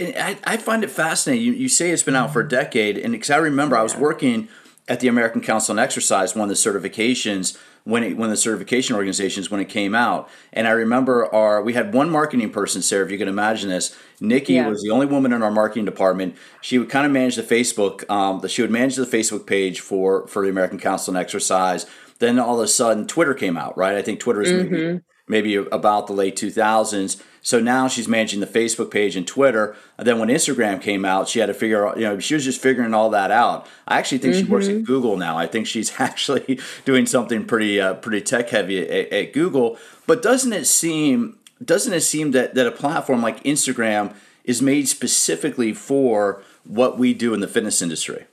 I, 0.01 0.39
I 0.45 0.57
find 0.57 0.83
it 0.83 0.91
fascinating. 0.91 1.45
You, 1.45 1.53
you 1.53 1.69
say 1.69 1.91
it's 1.91 2.03
been 2.03 2.17
out 2.17 2.33
for 2.33 2.41
a 2.41 2.49
decade, 2.49 2.99
and 2.99 3.13
because 3.13 3.31
I 3.31 3.37
remember 3.37 3.77
I 3.77 3.83
was 3.83 3.97
working 3.97 4.49
at 4.89 5.01
the 5.01 5.09
American 5.09 5.41
Council 5.41 5.73
on 5.73 5.79
Exercise, 5.79 6.35
one 6.35 6.51
of 6.51 6.57
the 6.57 6.71
certifications 6.71 7.57
when 7.85 8.03
it, 8.03 8.17
when 8.17 8.31
the 8.31 8.37
certification 8.37 8.97
organizations 8.97 9.51
when 9.51 9.61
it 9.61 9.69
came 9.69 9.95
out, 9.95 10.29
and 10.53 10.67
I 10.67 10.73
remember 10.73 11.33
our 11.33 11.63
we 11.63 11.75
had 11.75 11.95
one 11.95 12.11
marketing 12.11 12.51
person, 12.51 12.83
Sarah, 12.83 13.05
if 13.05 13.13
you 13.13 13.19
can 13.19 13.29
imagine 13.29 13.69
this. 13.71 13.97
Nikki 14.21 14.55
yeah. 14.55 14.69
was 14.69 14.83
the 14.83 14.91
only 14.91 15.07
woman 15.07 15.33
in 15.33 15.43
our 15.43 15.51
marketing 15.51 15.85
department. 15.85 16.35
She 16.61 16.79
would 16.79 16.89
kind 16.89 17.07
of 17.07 17.13
manage 17.13 17.37
the 17.37 17.43
Facebook. 17.43 18.09
Um, 18.11 18.47
she 18.49 18.63
would 18.63 18.71
manage 18.71 18.97
the 18.97 19.05
Facebook 19.05 19.47
page 19.47 19.81
for 19.81 20.27
for 20.27 20.43
the 20.43 20.49
American 20.49 20.81
Council 20.81 21.15
on 21.15 21.21
Exercise 21.21 21.87
then 22.19 22.39
all 22.39 22.59
of 22.59 22.65
a 22.65 22.69
sudden, 22.69 23.07
Twitter 23.07 23.35
came 23.35 23.57
out, 23.57 23.77
right? 23.77 23.97
I 23.97 24.03
think 24.03 24.21
Twitter 24.21 24.43
is 24.43 24.53
mm-hmm. 24.53 24.73
maybe, 24.73 25.01
maybe 25.29 25.69
about 25.73 26.07
the 26.07 26.13
late 26.13 26.37
2000s. 26.37 27.21
So 27.41 27.61
now 27.61 27.89
she's 27.89 28.09
managing 28.09 28.41
the 28.41 28.47
Facebook 28.47 28.91
page 28.91 29.17
and 29.17 29.27
Twitter. 29.27 29.77
And 29.99 30.07
then 30.07 30.19
when 30.19 30.29
Instagram 30.29 30.81
came 30.81 31.05
out, 31.05 31.29
she 31.29 31.41
had 31.41 31.47
to 31.47 31.55
figure 31.55 31.87
out, 31.87 31.99
you 31.99 32.05
know, 32.05 32.19
she 32.19 32.35
was 32.35 32.45
just 32.45 32.61
figuring 32.61 32.95
all 32.95 33.11
that 33.11 33.31
out. 33.31 33.67
I 33.87 33.99
actually 33.99 34.19
think 34.19 34.35
mm-hmm. 34.35 34.47
she 34.47 34.51
works 34.51 34.69
at 34.69 34.77
mm-hmm. 34.77 34.85
Google 34.85 35.17
now. 35.17 35.37
I 35.37 35.47
think 35.47 35.67
she's 35.67 35.93
actually 36.01 36.59
doing 36.85 37.05
something 37.05 37.45
pretty, 37.45 37.81
uh, 37.81 37.95
pretty 37.95 38.23
tech 38.23 38.49
heavy 38.49 38.81
at, 38.81 39.13
at 39.13 39.33
Google. 39.33 39.79
But 40.07 40.23
doesn't 40.23 40.53
it 40.53 40.67
seem, 40.67 41.39
doesn't 41.63 41.93
it 41.93 42.01
seem 42.01 42.31
that, 42.31 42.55
that 42.55 42.67
a 42.67 42.73
platform 42.73 43.23
like 43.23 43.43
Instagram 43.45 44.15
is 44.45 44.63
made 44.63 44.89
specifically 44.89 45.73
for 45.73 46.43
what 46.65 46.99
we 46.99 47.13
do 47.13 47.35
in 47.35 47.41
the 47.41 47.49
fitness 47.49 47.83
industry? 47.83 48.25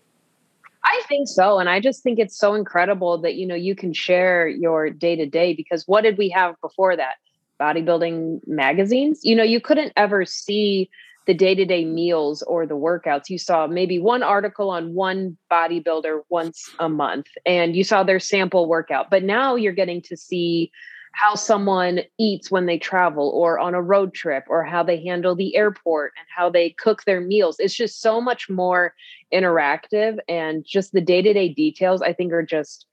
I 0.83 1.03
think 1.07 1.27
so. 1.27 1.59
And 1.59 1.69
I 1.69 1.79
just 1.79 2.01
think 2.03 2.19
it's 2.19 2.37
so 2.37 2.53
incredible 2.53 3.19
that, 3.21 3.35
you 3.35 3.45
know, 3.45 3.55
you 3.55 3.75
can 3.75 3.93
share 3.93 4.47
your 4.47 4.89
day 4.89 5.15
to 5.15 5.25
day 5.25 5.53
because 5.53 5.87
what 5.87 6.01
did 6.01 6.17
we 6.17 6.29
have 6.29 6.55
before 6.61 6.95
that? 6.95 7.15
Bodybuilding 7.59 8.41
magazines. 8.47 9.21
You 9.23 9.35
know, 9.35 9.43
you 9.43 9.61
couldn't 9.61 9.93
ever 9.95 10.25
see 10.25 10.89
the 11.27 11.33
day 11.35 11.53
to 11.53 11.65
day 11.65 11.85
meals 11.85 12.41
or 12.41 12.65
the 12.65 12.75
workouts. 12.75 13.29
You 13.29 13.37
saw 13.37 13.67
maybe 13.67 13.99
one 13.99 14.23
article 14.23 14.71
on 14.71 14.95
one 14.95 15.37
bodybuilder 15.51 16.21
once 16.29 16.67
a 16.79 16.89
month 16.89 17.27
and 17.45 17.75
you 17.75 17.83
saw 17.83 18.03
their 18.03 18.19
sample 18.19 18.67
workout. 18.67 19.11
But 19.11 19.23
now 19.23 19.55
you're 19.55 19.73
getting 19.73 20.01
to 20.03 20.17
see 20.17 20.71
how 21.13 21.35
someone 21.35 22.01
eats 22.17 22.49
when 22.49 22.65
they 22.65 22.77
travel 22.77 23.29
or 23.29 23.59
on 23.59 23.75
a 23.75 23.81
road 23.81 24.13
trip 24.13 24.45
or 24.47 24.63
how 24.63 24.81
they 24.81 25.03
handle 25.03 25.35
the 25.35 25.55
airport 25.55 26.13
and 26.17 26.25
how 26.35 26.49
they 26.49 26.71
cook 26.71 27.03
their 27.03 27.21
meals. 27.21 27.57
It's 27.59 27.75
just 27.75 28.01
so 28.01 28.21
much 28.21 28.49
more 28.49 28.93
interactive 29.33 30.17
and 30.27 30.65
just 30.65 30.93
the 30.93 31.01
day-to-day 31.01 31.49
details 31.49 32.01
I 32.01 32.13
think 32.13 32.33
are 32.33 32.43
just 32.43 32.85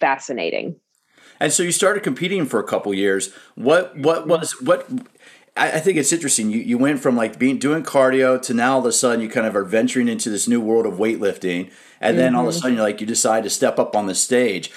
fascinating. 0.00 0.76
And 1.40 1.52
so 1.52 1.62
you 1.62 1.72
started 1.72 2.02
competing 2.02 2.46
for 2.46 2.60
a 2.60 2.64
couple 2.64 2.94
years. 2.94 3.32
What 3.56 3.96
what 3.98 4.20
mm-hmm. 4.20 4.30
was 4.30 4.52
what 4.62 4.88
I, 5.56 5.80
think 5.80 5.96
it's 5.96 6.12
interesting. 6.12 6.50
You 6.50 6.60
you 6.60 6.78
went 6.78 7.00
from 7.00 7.16
like 7.16 7.38
being 7.38 7.58
doing 7.58 7.82
cardio 7.82 8.40
to 8.42 8.54
now 8.54 8.74
all 8.74 8.80
of 8.80 8.86
a 8.86 8.92
sudden 8.92 9.20
you 9.20 9.28
kind 9.28 9.46
of 9.46 9.56
are 9.56 9.64
venturing 9.64 10.08
into 10.08 10.28
this 10.28 10.46
new 10.46 10.60
world 10.60 10.86
of 10.86 10.94
weightlifting, 10.94 11.70
and 12.00 12.18
then 12.18 12.32
mm-hmm. 12.32 12.36
all 12.36 12.42
of 12.42 12.48
a 12.48 12.50
mm-hmm. 12.52 12.62
sudden 12.62 12.76
you're 12.76 12.84
like 12.84 13.00
you 13.00 13.06
decide 13.06 13.42
to 13.44 13.50
step 13.50 13.78
up 13.78 13.96
on 13.96 14.06
the 14.06 14.14
stage. 14.14 14.70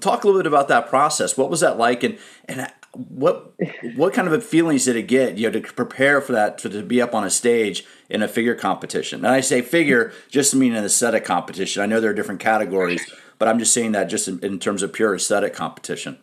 Talk 0.00 0.24
a 0.24 0.26
little 0.26 0.40
bit 0.40 0.46
about 0.46 0.68
that 0.68 0.88
process. 0.88 1.36
What 1.36 1.50
was 1.50 1.60
that 1.60 1.78
like, 1.78 2.02
and 2.02 2.18
and 2.46 2.72
what 2.92 3.54
what 3.94 4.12
kind 4.12 4.26
of 4.26 4.44
feelings 4.44 4.84
did 4.84 4.96
it 4.96 5.04
get? 5.04 5.38
You 5.38 5.50
know, 5.50 5.60
to 5.60 5.72
prepare 5.72 6.20
for 6.20 6.32
that 6.32 6.58
to, 6.58 6.68
to 6.68 6.82
be 6.82 7.00
up 7.00 7.14
on 7.14 7.24
a 7.24 7.30
stage 7.30 7.84
in 8.08 8.22
a 8.22 8.28
figure 8.28 8.56
competition. 8.56 9.24
And 9.24 9.32
I 9.32 9.40
say 9.40 9.62
figure 9.62 10.12
just 10.28 10.50
to 10.50 10.56
mean 10.56 10.74
an 10.74 10.84
aesthetic 10.84 11.24
competition. 11.24 11.82
I 11.82 11.86
know 11.86 12.00
there 12.00 12.10
are 12.10 12.14
different 12.14 12.40
categories, 12.40 13.08
but 13.38 13.46
I'm 13.46 13.60
just 13.60 13.72
saying 13.72 13.92
that 13.92 14.04
just 14.04 14.26
in, 14.26 14.40
in 14.40 14.58
terms 14.58 14.82
of 14.82 14.92
pure 14.92 15.14
aesthetic 15.14 15.54
competition. 15.54 16.18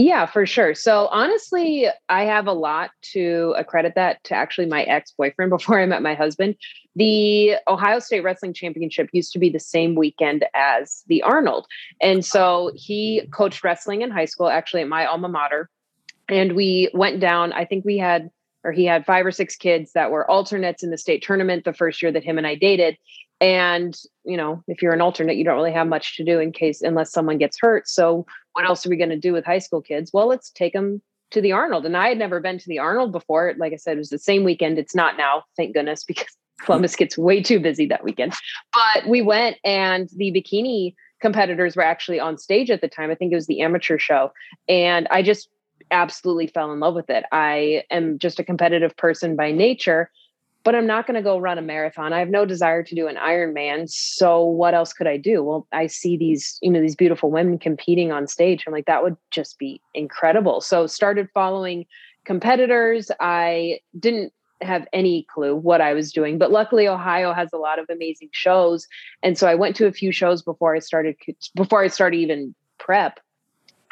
Yeah, 0.00 0.26
for 0.26 0.46
sure. 0.46 0.76
So 0.76 1.08
honestly, 1.08 1.88
I 2.08 2.22
have 2.22 2.46
a 2.46 2.52
lot 2.52 2.90
to 3.14 3.52
accredit 3.58 3.96
that 3.96 4.22
to 4.24 4.34
actually 4.34 4.66
my 4.68 4.84
ex 4.84 5.10
boyfriend 5.10 5.50
before 5.58 5.80
I 5.80 5.86
met 5.86 6.02
my 6.02 6.14
husband. 6.14 6.54
The 6.94 7.56
Ohio 7.66 7.98
State 7.98 8.22
Wrestling 8.22 8.52
Championship 8.52 9.08
used 9.12 9.32
to 9.32 9.40
be 9.40 9.50
the 9.50 9.58
same 9.58 9.96
weekend 9.96 10.44
as 10.54 11.02
the 11.08 11.20
Arnold. 11.24 11.66
And 12.00 12.24
so 12.24 12.70
he 12.76 13.22
coached 13.32 13.64
wrestling 13.64 14.02
in 14.02 14.12
high 14.12 14.26
school, 14.26 14.48
actually 14.48 14.82
at 14.82 14.88
my 14.88 15.04
alma 15.04 15.28
mater. 15.28 15.68
And 16.28 16.52
we 16.52 16.90
went 16.94 17.18
down, 17.18 17.52
I 17.52 17.64
think 17.64 17.84
we 17.84 17.98
had, 17.98 18.30
or 18.62 18.70
he 18.70 18.84
had 18.84 19.04
five 19.04 19.26
or 19.26 19.32
six 19.32 19.56
kids 19.56 19.94
that 19.94 20.12
were 20.12 20.30
alternates 20.30 20.84
in 20.84 20.90
the 20.90 20.98
state 20.98 21.24
tournament 21.24 21.64
the 21.64 21.72
first 21.72 22.00
year 22.02 22.12
that 22.12 22.22
him 22.22 22.38
and 22.38 22.46
I 22.46 22.54
dated. 22.54 22.96
And, 23.40 23.96
you 24.24 24.36
know, 24.36 24.62
if 24.66 24.82
you're 24.82 24.92
an 24.92 25.00
alternate, 25.00 25.36
you 25.36 25.44
don't 25.44 25.54
really 25.54 25.72
have 25.72 25.86
much 25.86 26.16
to 26.16 26.24
do 26.24 26.40
in 26.40 26.52
case, 26.52 26.82
unless 26.82 27.12
someone 27.12 27.38
gets 27.38 27.58
hurt. 27.60 27.88
So, 27.88 28.26
what 28.54 28.64
else 28.64 28.84
are 28.84 28.90
we 28.90 28.96
going 28.96 29.10
to 29.10 29.18
do 29.18 29.32
with 29.32 29.44
high 29.44 29.60
school 29.60 29.80
kids? 29.80 30.10
Well, 30.12 30.26
let's 30.26 30.50
take 30.50 30.72
them 30.72 31.00
to 31.30 31.40
the 31.40 31.52
Arnold. 31.52 31.86
And 31.86 31.96
I 31.96 32.08
had 32.08 32.18
never 32.18 32.40
been 32.40 32.58
to 32.58 32.68
the 32.68 32.78
Arnold 32.78 33.12
before. 33.12 33.54
Like 33.58 33.72
I 33.72 33.76
said, 33.76 33.96
it 33.96 33.98
was 33.98 34.10
the 34.10 34.18
same 34.18 34.44
weekend. 34.44 34.78
It's 34.78 34.94
not 34.94 35.16
now, 35.16 35.44
thank 35.56 35.74
goodness, 35.74 36.02
because 36.08 36.34
Columbus 36.62 36.96
gets 36.96 37.16
way 37.16 37.42
too 37.42 37.60
busy 37.60 37.86
that 37.86 38.02
weekend. 38.02 38.34
But 38.74 39.06
we 39.06 39.22
went, 39.22 39.56
and 39.64 40.08
the 40.16 40.32
bikini 40.32 40.94
competitors 41.20 41.76
were 41.76 41.82
actually 41.82 42.20
on 42.20 42.38
stage 42.38 42.70
at 42.70 42.80
the 42.80 42.88
time. 42.88 43.10
I 43.10 43.14
think 43.14 43.32
it 43.32 43.36
was 43.36 43.46
the 43.46 43.60
amateur 43.60 43.98
show. 43.98 44.32
And 44.68 45.06
I 45.10 45.22
just 45.22 45.48
absolutely 45.90 46.46
fell 46.46 46.72
in 46.72 46.80
love 46.80 46.94
with 46.94 47.10
it. 47.10 47.24
I 47.32 47.84
am 47.90 48.18
just 48.18 48.38
a 48.38 48.44
competitive 48.44 48.96
person 48.96 49.36
by 49.36 49.52
nature 49.52 50.10
but 50.64 50.74
I'm 50.74 50.86
not 50.86 51.06
going 51.06 51.14
to 51.14 51.22
go 51.22 51.38
run 51.38 51.58
a 51.58 51.62
marathon. 51.62 52.12
I 52.12 52.18
have 52.18 52.28
no 52.28 52.44
desire 52.44 52.82
to 52.82 52.94
do 52.94 53.06
an 53.06 53.16
Ironman. 53.16 53.88
So 53.88 54.44
what 54.44 54.74
else 54.74 54.92
could 54.92 55.06
I 55.06 55.16
do? 55.16 55.42
Well, 55.42 55.66
I 55.72 55.86
see 55.86 56.16
these, 56.16 56.58
you 56.62 56.70
know, 56.70 56.80
these 56.80 56.96
beautiful 56.96 57.30
women 57.30 57.58
competing 57.58 58.12
on 58.12 58.26
stage. 58.26 58.64
I'm 58.66 58.72
like, 58.72 58.86
that 58.86 59.02
would 59.02 59.16
just 59.30 59.58
be 59.58 59.80
incredible. 59.94 60.60
So 60.60 60.86
started 60.86 61.28
following 61.32 61.86
competitors. 62.24 63.10
I 63.20 63.80
didn't 63.98 64.32
have 64.60 64.86
any 64.92 65.24
clue 65.32 65.54
what 65.54 65.80
I 65.80 65.94
was 65.94 66.12
doing, 66.12 66.36
but 66.36 66.50
luckily 66.50 66.88
Ohio 66.88 67.32
has 67.32 67.48
a 67.52 67.58
lot 67.58 67.78
of 67.78 67.86
amazing 67.88 68.30
shows. 68.32 68.88
And 69.22 69.38
so 69.38 69.46
I 69.46 69.54
went 69.54 69.76
to 69.76 69.86
a 69.86 69.92
few 69.92 70.10
shows 70.10 70.42
before 70.42 70.74
I 70.74 70.80
started, 70.80 71.16
before 71.54 71.82
I 71.82 71.88
started 71.88 72.18
even 72.18 72.54
prep 72.78 73.20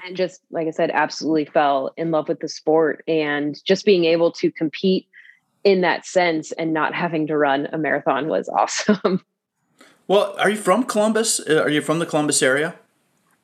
and 0.05 0.17
just 0.17 0.41
like 0.51 0.69
I 0.69 0.71
said, 0.71 0.91
absolutely 0.91 1.47
fell 1.47 1.93
in 1.97 2.11
love 2.11 2.29
with 2.29 2.41
the 2.41 2.49
sport 2.49 3.03
and 3.09 3.59
just 3.65 3.85
being 3.85 4.05
able 4.05 4.31
to 4.33 4.51
compete 4.51 5.09
in 5.67 5.81
that 5.81 6.07
sense 6.07 6.53
and 6.53 6.73
not 6.73 6.95
having 6.95 7.27
to 7.27 7.37
run 7.37 7.69
a 7.73 7.77
marathon 7.77 8.29
was 8.29 8.49
awesome. 8.57 9.21
Well, 10.09 10.37
are 10.39 10.49
you 10.49 10.57
from 10.57 10.85
Columbus? 10.85 11.41
Uh, 11.41 11.61
are 11.61 11.69
you 11.69 11.83
from 11.83 11.99
the 11.99 12.07
Columbus 12.07 12.41
area? 12.41 12.77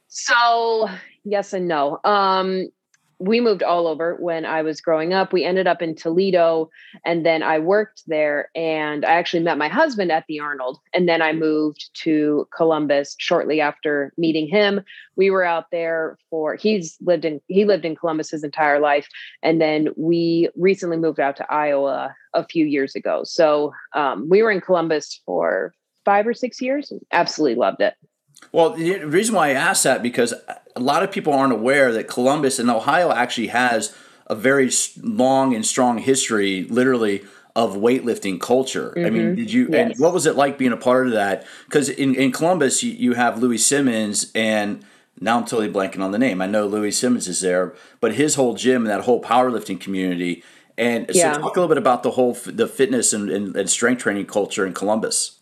So, 0.06 0.88
yes 1.24 1.52
and 1.52 1.66
no. 1.66 1.98
Um, 2.04 2.68
we 3.22 3.40
moved 3.40 3.62
all 3.62 3.86
over 3.86 4.16
when 4.16 4.44
I 4.44 4.62
was 4.62 4.80
growing 4.80 5.12
up. 5.12 5.32
We 5.32 5.44
ended 5.44 5.68
up 5.68 5.80
in 5.80 5.94
Toledo 5.94 6.68
and 7.06 7.24
then 7.24 7.42
I 7.42 7.60
worked 7.60 8.02
there 8.06 8.50
and 8.56 9.04
I 9.04 9.12
actually 9.12 9.44
met 9.44 9.58
my 9.58 9.68
husband 9.68 10.10
at 10.10 10.24
the 10.26 10.40
Arnold. 10.40 10.78
And 10.92 11.08
then 11.08 11.22
I 11.22 11.32
moved 11.32 11.90
to 12.02 12.48
Columbus 12.54 13.14
shortly 13.18 13.60
after 13.60 14.12
meeting 14.18 14.48
him. 14.48 14.80
We 15.14 15.30
were 15.30 15.44
out 15.44 15.66
there 15.70 16.18
for 16.30 16.56
he's 16.56 16.96
lived 17.00 17.24
in 17.24 17.40
he 17.46 17.64
lived 17.64 17.84
in 17.84 17.94
Columbus 17.94 18.30
his 18.30 18.42
entire 18.42 18.80
life. 18.80 19.08
And 19.42 19.60
then 19.60 19.90
we 19.96 20.48
recently 20.56 20.96
moved 20.96 21.20
out 21.20 21.36
to 21.36 21.52
Iowa 21.52 22.14
a 22.34 22.46
few 22.46 22.66
years 22.66 22.96
ago. 22.96 23.22
So 23.24 23.72
um, 23.94 24.28
we 24.28 24.42
were 24.42 24.50
in 24.50 24.60
Columbus 24.60 25.20
for 25.24 25.72
five 26.04 26.26
or 26.26 26.34
six 26.34 26.60
years. 26.60 26.92
Absolutely 27.12 27.54
loved 27.54 27.80
it. 27.82 27.94
Well, 28.50 28.70
the 28.70 29.04
reason 29.04 29.34
why 29.34 29.50
I 29.50 29.52
asked 29.52 29.84
that 29.84 30.02
because 30.02 30.34
a 30.76 30.80
lot 30.80 31.02
of 31.02 31.10
people 31.10 31.32
aren't 31.32 31.52
aware 31.52 31.92
that 31.92 32.08
Columbus 32.08 32.58
and 32.58 32.70
Ohio 32.70 33.10
actually 33.10 33.48
has 33.48 33.94
a 34.26 34.34
very 34.34 34.70
long 35.00 35.54
and 35.54 35.64
strong 35.64 35.98
history, 35.98 36.64
literally 36.64 37.24
of 37.54 37.76
weightlifting 37.76 38.40
culture. 38.40 38.90
Mm-hmm. 38.96 39.06
I 39.06 39.10
mean, 39.10 39.22
mm-hmm. 39.22 39.34
did 39.34 39.52
you? 39.52 39.68
Yes. 39.70 39.92
And 39.92 40.00
what 40.00 40.12
was 40.12 40.26
it 40.26 40.36
like 40.36 40.58
being 40.58 40.72
a 40.72 40.76
part 40.76 41.06
of 41.06 41.12
that? 41.12 41.46
Because 41.66 41.88
in, 41.88 42.14
in 42.14 42.32
Columbus, 42.32 42.82
you, 42.82 42.92
you 42.92 43.14
have 43.14 43.42
Louie 43.42 43.58
Simmons 43.58 44.30
and 44.34 44.84
now 45.20 45.38
I'm 45.38 45.44
totally 45.44 45.70
blanking 45.70 46.02
on 46.02 46.10
the 46.10 46.18
name. 46.18 46.40
I 46.40 46.46
know 46.46 46.66
Louie 46.66 46.90
Simmons 46.90 47.28
is 47.28 47.40
there, 47.40 47.74
but 48.00 48.14
his 48.14 48.34
whole 48.34 48.54
gym 48.54 48.82
and 48.82 48.90
that 48.90 49.02
whole 49.02 49.22
powerlifting 49.22 49.80
community. 49.80 50.42
And 50.78 51.10
yeah. 51.12 51.34
so, 51.34 51.40
talk 51.40 51.56
a 51.56 51.60
little 51.60 51.68
bit 51.68 51.78
about 51.78 52.02
the 52.02 52.12
whole 52.12 52.32
the 52.32 52.66
fitness 52.66 53.12
and, 53.12 53.28
and, 53.30 53.54
and 53.54 53.68
strength 53.68 54.02
training 54.02 54.26
culture 54.26 54.66
in 54.66 54.72
Columbus. 54.72 55.38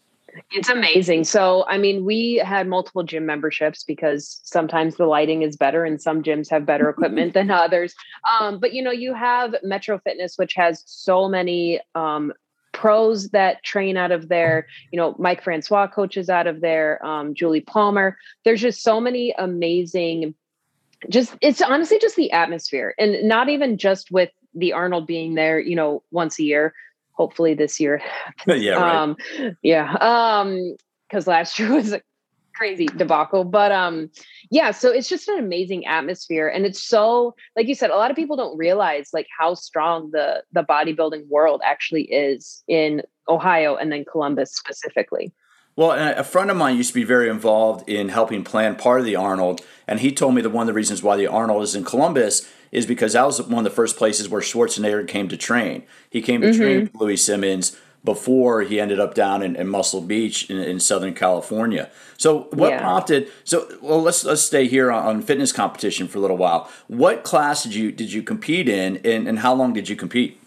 It's 0.52 0.68
amazing. 0.68 1.24
So, 1.24 1.64
I 1.68 1.78
mean, 1.78 2.04
we 2.04 2.36
had 2.36 2.68
multiple 2.68 3.02
gym 3.02 3.26
memberships 3.26 3.84
because 3.84 4.40
sometimes 4.44 4.96
the 4.96 5.06
lighting 5.06 5.42
is 5.42 5.56
better 5.56 5.84
and 5.84 6.00
some 6.00 6.22
gyms 6.22 6.50
have 6.50 6.66
better 6.66 6.88
equipment 6.90 7.34
than 7.34 7.50
others. 7.50 7.94
Um, 8.38 8.58
but, 8.58 8.72
you 8.72 8.82
know, 8.82 8.90
you 8.90 9.14
have 9.14 9.54
Metro 9.62 9.98
Fitness, 9.98 10.36
which 10.36 10.54
has 10.54 10.82
so 10.86 11.28
many 11.28 11.80
um, 11.94 12.32
pros 12.72 13.30
that 13.30 13.62
train 13.64 13.96
out 13.96 14.12
of 14.12 14.28
there. 14.28 14.66
You 14.92 14.98
know, 14.98 15.16
Mike 15.18 15.42
Francois 15.42 15.88
coaches 15.88 16.30
out 16.30 16.46
of 16.46 16.60
there, 16.60 17.04
um, 17.04 17.34
Julie 17.34 17.60
Palmer. 17.60 18.16
There's 18.44 18.60
just 18.60 18.82
so 18.82 19.00
many 19.00 19.34
amazing, 19.36 20.34
just, 21.08 21.34
it's 21.40 21.62
honestly 21.62 21.98
just 22.00 22.16
the 22.16 22.32
atmosphere 22.32 22.94
and 22.98 23.26
not 23.28 23.48
even 23.48 23.78
just 23.78 24.10
with 24.10 24.30
the 24.54 24.72
Arnold 24.72 25.06
being 25.06 25.34
there, 25.34 25.60
you 25.60 25.76
know, 25.76 26.02
once 26.10 26.38
a 26.38 26.42
year 26.42 26.74
hopefully 27.20 27.52
this 27.52 27.78
year. 27.78 28.00
yeah. 28.46 28.72
Right. 28.72 28.96
Um, 28.96 29.16
yeah. 29.60 29.92
Um, 30.00 30.74
cause 31.12 31.26
last 31.26 31.58
year 31.58 31.70
was 31.74 31.92
a 31.92 32.00
crazy 32.54 32.86
debacle, 32.86 33.44
but, 33.44 33.70
um, 33.72 34.10
yeah, 34.50 34.70
so 34.70 34.90
it's 34.90 35.08
just 35.08 35.28
an 35.28 35.38
amazing 35.38 35.84
atmosphere. 35.86 36.48
And 36.48 36.64
it's 36.64 36.82
so, 36.82 37.34
like 37.56 37.68
you 37.68 37.74
said, 37.74 37.90
a 37.90 37.96
lot 37.96 38.10
of 38.10 38.16
people 38.16 38.36
don't 38.36 38.56
realize 38.56 39.10
like 39.12 39.26
how 39.38 39.52
strong 39.52 40.10
the, 40.12 40.42
the 40.52 40.62
bodybuilding 40.62 41.28
world 41.28 41.60
actually 41.62 42.04
is 42.04 42.64
in 42.66 43.02
Ohio 43.28 43.76
and 43.76 43.92
then 43.92 44.06
Columbus 44.10 44.56
specifically. 44.56 45.30
Well, 45.76 45.92
a 45.92 46.24
friend 46.24 46.50
of 46.50 46.56
mine 46.56 46.76
used 46.76 46.90
to 46.90 46.94
be 46.94 47.04
very 47.04 47.28
involved 47.28 47.88
in 47.88 48.08
helping 48.08 48.44
plan 48.44 48.76
part 48.76 49.00
of 49.00 49.06
the 49.06 49.16
Arnold, 49.16 49.64
and 49.86 50.00
he 50.00 50.10
told 50.12 50.34
me 50.34 50.42
that 50.42 50.50
one 50.50 50.64
of 50.64 50.66
the 50.66 50.74
reasons 50.74 51.02
why 51.02 51.16
the 51.16 51.26
Arnold 51.26 51.62
is 51.62 51.74
in 51.74 51.84
Columbus 51.84 52.46
is 52.72 52.86
because 52.86 53.14
that 53.14 53.26
was 53.26 53.42
one 53.42 53.64
of 53.66 53.70
the 53.70 53.74
first 53.74 53.96
places 53.96 54.28
where 54.28 54.40
Schwarzenegger 54.40 55.06
came 55.06 55.28
to 55.28 55.36
train. 55.36 55.84
He 56.08 56.22
came 56.22 56.40
to 56.40 56.48
mm-hmm. 56.48 56.60
train 56.60 56.80
with 56.82 56.94
Louie 56.94 57.16
Simmons 57.16 57.76
before 58.04 58.62
he 58.62 58.80
ended 58.80 58.98
up 58.98 59.14
down 59.14 59.42
in, 59.42 59.56
in 59.56 59.68
Muscle 59.68 60.00
Beach 60.00 60.48
in, 60.48 60.56
in, 60.56 60.80
Southern 60.80 61.12
California. 61.12 61.90
So 62.16 62.48
what 62.52 62.70
yeah. 62.70 62.80
prompted? 62.80 63.28
So 63.44 63.68
well, 63.82 64.00
let's 64.00 64.24
let's 64.24 64.42
stay 64.42 64.66
here 64.66 64.90
on, 64.90 65.06
on, 65.06 65.22
fitness 65.22 65.52
competition 65.52 66.08
for 66.08 66.18
a 66.18 66.20
little 66.20 66.38
while. 66.38 66.70
What 66.88 67.24
class 67.24 67.62
did 67.62 67.74
you 67.74 67.92
did 67.92 68.12
you 68.12 68.22
compete 68.22 68.68
in, 68.68 68.98
and, 69.04 69.28
and 69.28 69.38
how 69.38 69.54
long 69.54 69.74
did 69.74 69.88
you 69.88 69.96
compete? 69.96 70.40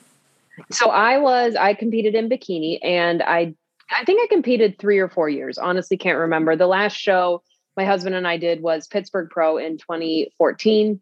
So 0.71 0.89
I 0.89 1.19
was 1.19 1.55
I 1.55 1.75
competed 1.75 2.15
in 2.15 2.27
bikini, 2.27 2.79
and 2.81 3.21
I 3.21 3.53
I 3.91 4.03
think 4.05 4.21
I 4.23 4.33
competed 4.33 4.79
three 4.79 4.97
or 4.97 5.09
four 5.09 5.29
years. 5.29 5.57
Honestly, 5.59 5.97
can't 5.97 6.17
remember. 6.17 6.55
The 6.55 6.67
last 6.67 6.97
show 6.97 7.43
my 7.77 7.85
husband 7.85 8.15
and 8.15 8.27
I 8.27 8.37
did 8.37 8.61
was 8.61 8.87
Pittsburgh 8.87 9.29
Pro 9.29 9.57
in 9.57 9.77
2014 9.77 10.99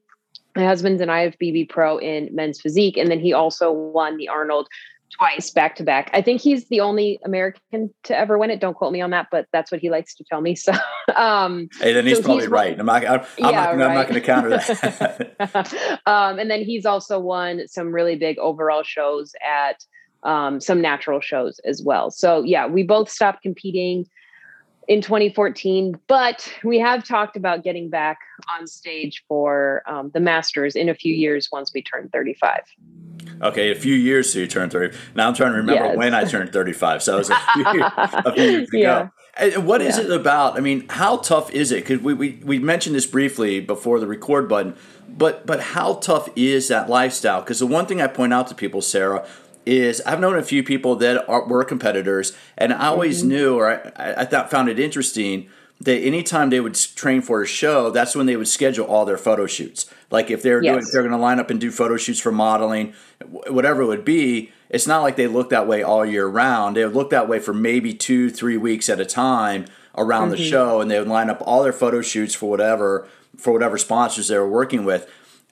my 0.55 0.65
husband's 0.65 1.01
an 1.01 1.09
IFBB 1.09 1.69
pro 1.69 1.97
in 1.97 2.29
men's 2.33 2.59
physique, 2.59 2.97
and 2.97 3.09
then 3.09 3.19
he 3.19 3.33
also 3.33 3.71
won 3.71 4.17
the 4.17 4.27
Arnold 4.27 4.67
twice 5.11 5.51
back 5.51 5.75
to 5.75 5.83
back. 5.83 6.09
I 6.13 6.21
think 6.21 6.41
he's 6.41 6.67
the 6.69 6.79
only 6.79 7.19
American 7.25 7.93
to 8.03 8.17
ever 8.17 8.37
win 8.37 8.49
it. 8.49 8.59
Don't 8.59 8.73
quote 8.73 8.93
me 8.93 9.01
on 9.01 9.11
that, 9.11 9.27
but 9.31 9.47
that's 9.51 9.71
what 9.71 9.81
he 9.81 9.89
likes 9.89 10.15
to 10.15 10.23
tell 10.23 10.41
me. 10.41 10.55
So, 10.61 10.73
um, 11.15 11.69
hey, 11.79 11.91
then 11.93 12.05
he's 12.05 12.17
so 12.17 12.23
probably 12.23 12.43
he's 12.43 12.51
right. 12.51 12.79
I'm 12.79 12.85
not. 12.85 13.05
I'm, 13.05 13.25
yeah, 13.37 13.51
not, 13.51 13.53
right. 13.53 13.69
I'm 13.69 13.95
not 13.95 14.07
going 14.07 14.13
to 14.13 14.21
counter 14.21 14.49
that. 14.49 16.01
um, 16.05 16.39
and 16.39 16.51
then 16.51 16.61
he's 16.61 16.85
also 16.85 17.19
won 17.19 17.67
some 17.67 17.93
really 17.93 18.15
big 18.15 18.37
overall 18.37 18.83
shows 18.83 19.33
at 19.45 19.83
um, 20.23 20.59
some 20.59 20.81
natural 20.81 21.19
shows 21.19 21.59
as 21.65 21.81
well. 21.81 22.11
So 22.11 22.43
yeah, 22.43 22.67
we 22.67 22.83
both 22.83 23.09
stopped 23.09 23.41
competing 23.41 24.05
in 24.91 25.01
2014. 25.01 25.97
But 26.07 26.51
we 26.65 26.77
have 26.79 27.05
talked 27.05 27.37
about 27.37 27.63
getting 27.63 27.89
back 27.89 28.19
on 28.59 28.67
stage 28.67 29.23
for 29.25 29.83
um, 29.87 30.11
the 30.13 30.19
Masters 30.19 30.75
in 30.75 30.89
a 30.89 30.93
few 30.93 31.15
years 31.15 31.47
once 31.49 31.71
we 31.73 31.81
turn 31.81 32.09
35. 32.11 32.59
Okay, 33.41 33.71
a 33.71 33.75
few 33.75 33.95
years 33.95 34.33
to 34.33 34.41
you 34.41 34.47
turn 34.47 34.69
30. 34.69 34.95
Now 35.15 35.29
I'm 35.29 35.33
trying 35.33 35.53
to 35.53 35.57
remember 35.59 35.85
yes. 35.85 35.97
when 35.97 36.13
I 36.13 36.25
turned 36.25 36.51
35. 36.51 37.03
So 37.03 37.15
it 37.15 37.17
was 37.19 37.29
a 37.29 37.35
few, 37.53 37.63
a 37.97 38.33
few 38.33 38.43
years 38.43 38.67
ago. 38.67 38.79
Yeah. 38.79 39.07
And 39.37 39.65
what 39.65 39.81
is 39.81 39.97
yeah. 39.97 40.03
it 40.03 40.11
about? 40.11 40.57
I 40.57 40.59
mean, 40.59 40.89
how 40.89 41.17
tough 41.17 41.49
is 41.51 41.71
it? 41.71 41.85
Because 41.85 42.01
we, 42.01 42.13
we, 42.13 42.41
we 42.43 42.59
mentioned 42.59 42.93
this 42.93 43.05
briefly 43.05 43.61
before 43.61 44.01
the 44.01 44.07
record 44.07 44.49
button, 44.49 44.75
but 45.07 45.45
but 45.45 45.61
how 45.61 45.95
tough 45.95 46.27
is 46.35 46.67
that 46.67 46.89
lifestyle? 46.89 47.39
Because 47.39 47.59
the 47.59 47.65
one 47.65 47.85
thing 47.85 48.01
I 48.01 48.07
point 48.07 48.33
out 48.33 48.47
to 48.47 48.55
people, 48.55 48.81
Sarah, 48.81 49.25
is 49.65 50.01
I've 50.01 50.19
known 50.19 50.37
a 50.37 50.43
few 50.43 50.63
people 50.63 50.95
that 50.97 51.27
are, 51.29 51.45
were 51.45 51.63
competitors, 51.63 52.35
and 52.57 52.73
I 52.73 52.87
always 52.87 53.19
mm-hmm. 53.19 53.29
knew, 53.29 53.55
or 53.55 53.91
I, 53.95 54.13
I 54.21 54.25
thought 54.25 54.51
found 54.51 54.69
it 54.69 54.79
interesting 54.79 55.49
that 55.81 55.99
anytime 55.99 56.51
they 56.51 56.59
would 56.59 56.75
train 56.75 57.21
for 57.21 57.41
a 57.41 57.47
show, 57.47 57.89
that's 57.89 58.15
when 58.15 58.27
they 58.27 58.35
would 58.35 58.47
schedule 58.47 58.85
all 58.85 59.03
their 59.03 59.17
photo 59.17 59.47
shoots. 59.47 59.91
Like 60.11 60.29
if 60.29 60.43
they're 60.43 60.63
yes. 60.63 60.73
doing, 60.73 60.85
they're 60.91 61.01
going 61.01 61.11
to 61.11 61.17
line 61.17 61.39
up 61.39 61.49
and 61.49 61.59
do 61.59 61.71
photo 61.71 61.97
shoots 61.97 62.19
for 62.19 62.31
modeling, 62.31 62.93
whatever 63.25 63.81
it 63.81 63.87
would 63.87 64.05
be. 64.05 64.51
It's 64.69 64.85
not 64.85 65.01
like 65.01 65.15
they 65.15 65.27
look 65.27 65.49
that 65.49 65.67
way 65.67 65.81
all 65.81 66.05
year 66.05 66.27
round. 66.27 66.75
They 66.75 66.85
would 66.85 66.93
look 66.93 67.09
that 67.09 67.27
way 67.27 67.39
for 67.39 67.53
maybe 67.53 67.93
two, 67.93 68.29
three 68.29 68.57
weeks 68.57 68.89
at 68.89 68.99
a 68.99 69.05
time 69.05 69.65
around 69.97 70.29
mm-hmm. 70.29 70.37
the 70.37 70.49
show, 70.49 70.81
and 70.81 70.89
they 70.89 70.99
would 70.99 71.07
line 71.07 71.29
up 71.29 71.41
all 71.45 71.63
their 71.63 71.73
photo 71.73 72.01
shoots 72.01 72.35
for 72.35 72.49
whatever 72.49 73.07
for 73.37 73.51
whatever 73.51 73.77
sponsors 73.77 74.27
they 74.27 74.37
were 74.37 74.47
working 74.47 74.85
with. 74.85 75.09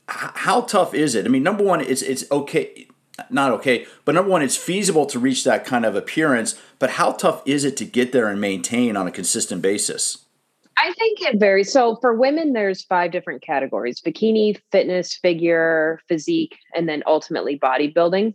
H- 0.10 0.32
how 0.36 0.62
tough 0.62 0.94
is 0.94 1.16
it? 1.16 1.25
I 1.25 1.30
mean, 1.30 1.44
number 1.44 1.63
one, 1.63 1.82
it's 1.82 2.04
it's 2.04 2.30
okay 2.32 2.88
not 3.30 3.52
okay, 3.54 3.86
but 4.06 4.16
number 4.16 4.30
one, 4.32 4.42
it's 4.42 4.58
feasible 4.58 5.06
to 5.08 5.20
reach 5.20 5.44
that 5.44 5.66
kind 5.66 5.86
of 5.86 5.96
appearance, 5.96 6.60
but 6.80 6.92
how 6.92 7.12
tough 7.12 7.42
is 7.46 7.64
it 7.64 7.78
to 7.78 7.86
get 7.86 8.12
there 8.12 8.28
and 8.28 8.40
maintain 8.40 8.96
on 8.96 9.08
a 9.08 9.12
consistent 9.12 9.62
basis? 9.62 10.26
I 10.78 10.94
think 10.94 11.22
it 11.22 11.40
varies. 11.40 11.72
So 11.72 11.98
for 11.98 12.14
women, 12.14 12.54
there's 12.54 12.84
five 12.84 13.12
different 13.12 13.42
categories 13.42 14.02
bikini, 14.02 14.60
fitness, 14.72 15.14
figure, 15.16 16.00
physique, 16.08 16.58
and 16.74 16.88
then 16.88 17.04
ultimately 17.06 17.60
bodybuilding. 17.60 18.34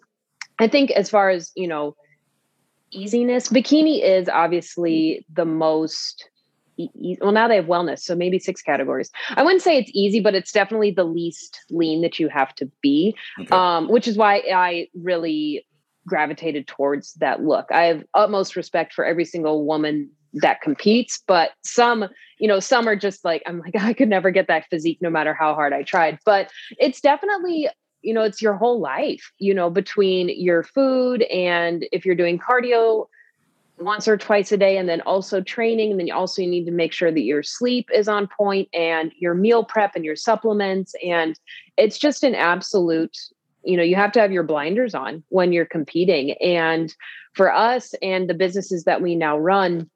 I 0.58 0.68
think 0.68 0.90
as 0.90 1.08
far 1.08 1.30
as, 1.30 1.52
you 1.56 1.66
know, 1.66 1.96
easiness, 2.90 3.48
bikini 3.48 4.04
is 4.04 4.28
obviously 4.28 5.24
the 5.32 5.46
most 5.46 6.28
well 7.20 7.32
now 7.32 7.48
they 7.48 7.56
have 7.56 7.66
wellness 7.66 8.00
so 8.00 8.14
maybe 8.14 8.38
six 8.38 8.62
categories. 8.62 9.10
I 9.30 9.42
wouldn't 9.42 9.62
say 9.62 9.76
it's 9.76 9.90
easy 9.94 10.20
but 10.20 10.34
it's 10.34 10.52
definitely 10.52 10.90
the 10.90 11.04
least 11.04 11.60
lean 11.70 12.02
that 12.02 12.18
you 12.18 12.28
have 12.28 12.54
to 12.56 12.70
be 12.82 13.16
okay. 13.40 13.54
um, 13.54 13.88
which 13.88 14.08
is 14.08 14.16
why 14.16 14.42
i 14.54 14.88
really 14.94 15.66
gravitated 16.06 16.66
towards 16.66 17.14
that 17.14 17.42
look. 17.42 17.66
I 17.72 17.84
have 17.84 18.04
utmost 18.12 18.56
respect 18.56 18.92
for 18.92 19.04
every 19.04 19.24
single 19.24 19.64
woman 19.64 20.10
that 20.34 20.60
competes 20.60 21.22
but 21.28 21.52
some 21.62 22.06
you 22.40 22.48
know 22.48 22.58
some 22.58 22.88
are 22.88 22.96
just 22.96 23.24
like 23.24 23.40
i'm 23.46 23.60
like 23.60 23.76
i 23.80 23.92
could 23.92 24.08
never 24.08 24.32
get 24.32 24.48
that 24.48 24.66
physique 24.68 24.98
no 25.00 25.08
matter 25.08 25.32
how 25.32 25.54
hard 25.54 25.72
i 25.72 25.82
tried. 25.82 26.18
But 26.24 26.50
it's 26.78 27.00
definitely 27.00 27.68
you 28.02 28.12
know 28.12 28.22
it's 28.22 28.42
your 28.42 28.54
whole 28.54 28.80
life 28.80 29.32
you 29.38 29.54
know 29.54 29.70
between 29.70 30.28
your 30.28 30.62
food 30.62 31.22
and 31.22 31.86
if 31.92 32.04
you're 32.04 32.14
doing 32.14 32.38
cardio 32.38 33.06
once 33.78 34.06
or 34.06 34.16
twice 34.16 34.52
a 34.52 34.56
day 34.56 34.76
and 34.76 34.88
then 34.88 35.00
also 35.02 35.40
training 35.40 35.90
and 35.90 35.98
then 35.98 36.06
you 36.06 36.14
also 36.14 36.42
need 36.42 36.64
to 36.64 36.70
make 36.70 36.92
sure 36.92 37.10
that 37.10 37.22
your 37.22 37.42
sleep 37.42 37.88
is 37.92 38.08
on 38.08 38.28
point 38.28 38.68
and 38.72 39.12
your 39.18 39.34
meal 39.34 39.64
prep 39.64 39.96
and 39.96 40.04
your 40.04 40.16
supplements 40.16 40.94
and 41.04 41.38
it's 41.76 41.98
just 41.98 42.22
an 42.22 42.34
absolute 42.34 43.16
you 43.64 43.76
know 43.76 43.82
you 43.82 43.96
have 43.96 44.12
to 44.12 44.20
have 44.20 44.32
your 44.32 44.44
blinders 44.44 44.94
on 44.94 45.22
when 45.30 45.52
you're 45.52 45.64
competing 45.64 46.32
and 46.40 46.94
for 47.34 47.52
us 47.52 47.94
and 48.00 48.30
the 48.30 48.34
businesses 48.34 48.84
that 48.84 49.02
we 49.02 49.16
now 49.16 49.36
run 49.36 49.90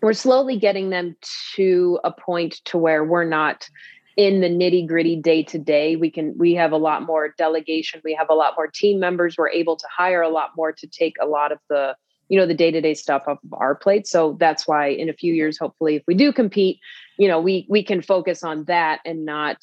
we're 0.00 0.12
slowly 0.12 0.58
getting 0.58 0.90
them 0.90 1.16
to 1.54 1.98
a 2.04 2.12
point 2.12 2.60
to 2.64 2.78
where 2.78 3.02
we're 3.02 3.24
not 3.24 3.68
in 4.16 4.40
the 4.40 4.48
nitty 4.48 4.86
gritty 4.86 5.16
day 5.16 5.42
to 5.42 5.58
day 5.58 5.96
we 5.96 6.08
can 6.08 6.34
we 6.38 6.54
have 6.54 6.70
a 6.70 6.76
lot 6.76 7.02
more 7.02 7.34
delegation 7.36 8.00
we 8.04 8.14
have 8.14 8.30
a 8.30 8.34
lot 8.34 8.54
more 8.56 8.68
team 8.68 9.00
members 9.00 9.36
we're 9.36 9.48
able 9.48 9.76
to 9.76 9.86
hire 9.90 10.22
a 10.22 10.28
lot 10.28 10.50
more 10.56 10.70
to 10.70 10.86
take 10.86 11.14
a 11.20 11.26
lot 11.26 11.50
of 11.50 11.58
the 11.68 11.96
you 12.28 12.38
know 12.38 12.46
the 12.46 12.54
day-to-day 12.54 12.94
stuff 12.94 13.24
off 13.26 13.38
of 13.44 13.52
our 13.54 13.74
plate. 13.74 14.06
So 14.06 14.36
that's 14.38 14.66
why 14.66 14.88
in 14.88 15.08
a 15.08 15.14
few 15.14 15.34
years 15.34 15.58
hopefully 15.58 15.96
if 15.96 16.02
we 16.06 16.14
do 16.14 16.32
compete 16.32 16.80
you 17.18 17.28
know 17.28 17.40
we 17.40 17.66
we 17.68 17.82
can 17.82 18.02
focus 18.02 18.42
on 18.42 18.64
that 18.64 19.00
and 19.04 19.24
not 19.24 19.58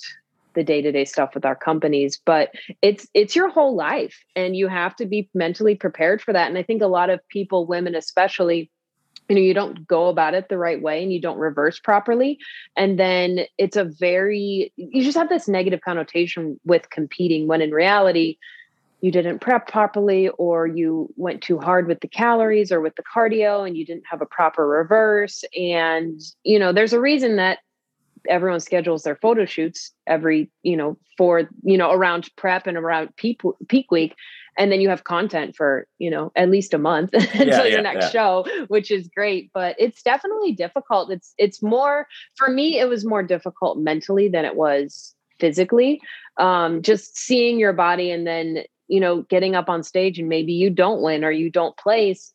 the 0.53 0.63
day-to-day 0.63 1.05
stuff 1.05 1.33
with 1.33 1.45
our 1.45 1.55
companies. 1.55 2.19
But 2.25 2.51
it's 2.81 3.07
it's 3.13 3.35
your 3.35 3.49
whole 3.49 3.75
life 3.75 4.17
and 4.35 4.55
you 4.55 4.67
have 4.67 4.95
to 4.97 5.05
be 5.05 5.29
mentally 5.33 5.75
prepared 5.75 6.21
for 6.21 6.33
that. 6.33 6.49
And 6.49 6.57
i 6.57 6.63
think 6.63 6.81
a 6.81 6.87
lot 6.87 7.09
of 7.09 7.25
people 7.29 7.65
women 7.65 7.95
especially 7.95 8.69
you 9.29 9.35
know 9.35 9.41
you 9.41 9.53
don't 9.53 9.87
go 9.87 10.09
about 10.09 10.33
it 10.33 10.49
the 10.49 10.57
right 10.57 10.81
way 10.81 11.01
and 11.01 11.13
you 11.13 11.21
don't 11.21 11.37
reverse 11.37 11.79
properly. 11.79 12.37
And 12.75 12.99
then 12.99 13.41
it's 13.57 13.77
a 13.77 13.85
very 13.85 14.73
you 14.75 15.03
just 15.03 15.17
have 15.17 15.29
this 15.29 15.47
negative 15.47 15.81
connotation 15.81 16.59
with 16.65 16.89
competing 16.89 17.47
when 17.47 17.61
in 17.61 17.71
reality 17.71 18.37
you 19.01 19.11
didn't 19.11 19.39
prep 19.39 19.67
properly 19.67 20.29
or 20.29 20.67
you 20.67 21.11
went 21.17 21.41
too 21.41 21.59
hard 21.59 21.87
with 21.87 21.99
the 22.01 22.07
calories 22.07 22.71
or 22.71 22.79
with 22.79 22.95
the 22.95 23.03
cardio 23.03 23.67
and 23.67 23.75
you 23.75 23.85
didn't 23.85 24.05
have 24.09 24.21
a 24.21 24.27
proper 24.27 24.67
reverse. 24.67 25.43
And 25.57 26.21
you 26.43 26.59
know 26.59 26.71
there's 26.71 26.93
a 26.93 27.01
reason 27.01 27.35
that 27.35 27.59
everyone 28.29 28.59
schedules 28.59 29.01
their 29.01 29.15
photo 29.15 29.45
shoots 29.45 29.91
every 30.05 30.47
you 30.61 30.77
know 30.77 30.95
for 31.17 31.49
you 31.63 31.75
know 31.75 31.91
around 31.91 32.29
prep 32.35 32.67
and 32.67 32.77
around 32.77 33.15
peak 33.17 33.41
peak 33.67 33.91
week. 33.91 34.15
And 34.57 34.69
then 34.71 34.81
you 34.81 34.89
have 34.89 35.05
content 35.05 35.55
for 35.55 35.87
you 35.97 36.11
know 36.11 36.31
at 36.35 36.51
least 36.51 36.73
a 36.73 36.77
month 36.77 37.11
until 37.13 37.47
yeah, 37.47 37.63
your 37.65 37.81
next 37.81 38.05
yeah. 38.05 38.09
show 38.11 38.45
which 38.67 38.91
is 38.91 39.09
great. 39.15 39.49
But 39.51 39.75
it's 39.79 40.03
definitely 40.03 40.51
difficult. 40.51 41.11
It's 41.11 41.33
it's 41.39 41.63
more 41.63 42.07
for 42.35 42.49
me 42.49 42.79
it 42.79 42.87
was 42.87 43.03
more 43.03 43.23
difficult 43.23 43.79
mentally 43.79 44.27
than 44.27 44.45
it 44.45 44.55
was 44.55 45.15
physically. 45.39 46.01
Um 46.37 46.83
just 46.83 47.17
seeing 47.17 47.57
your 47.57 47.73
body 47.73 48.11
and 48.11 48.27
then 48.27 48.63
you 48.91 48.99
know, 48.99 49.21
getting 49.23 49.55
up 49.55 49.69
on 49.69 49.83
stage 49.83 50.19
and 50.19 50.27
maybe 50.27 50.51
you 50.51 50.69
don't 50.69 51.01
win 51.01 51.23
or 51.23 51.31
you 51.31 51.49
don't 51.49 51.77
place 51.77 52.33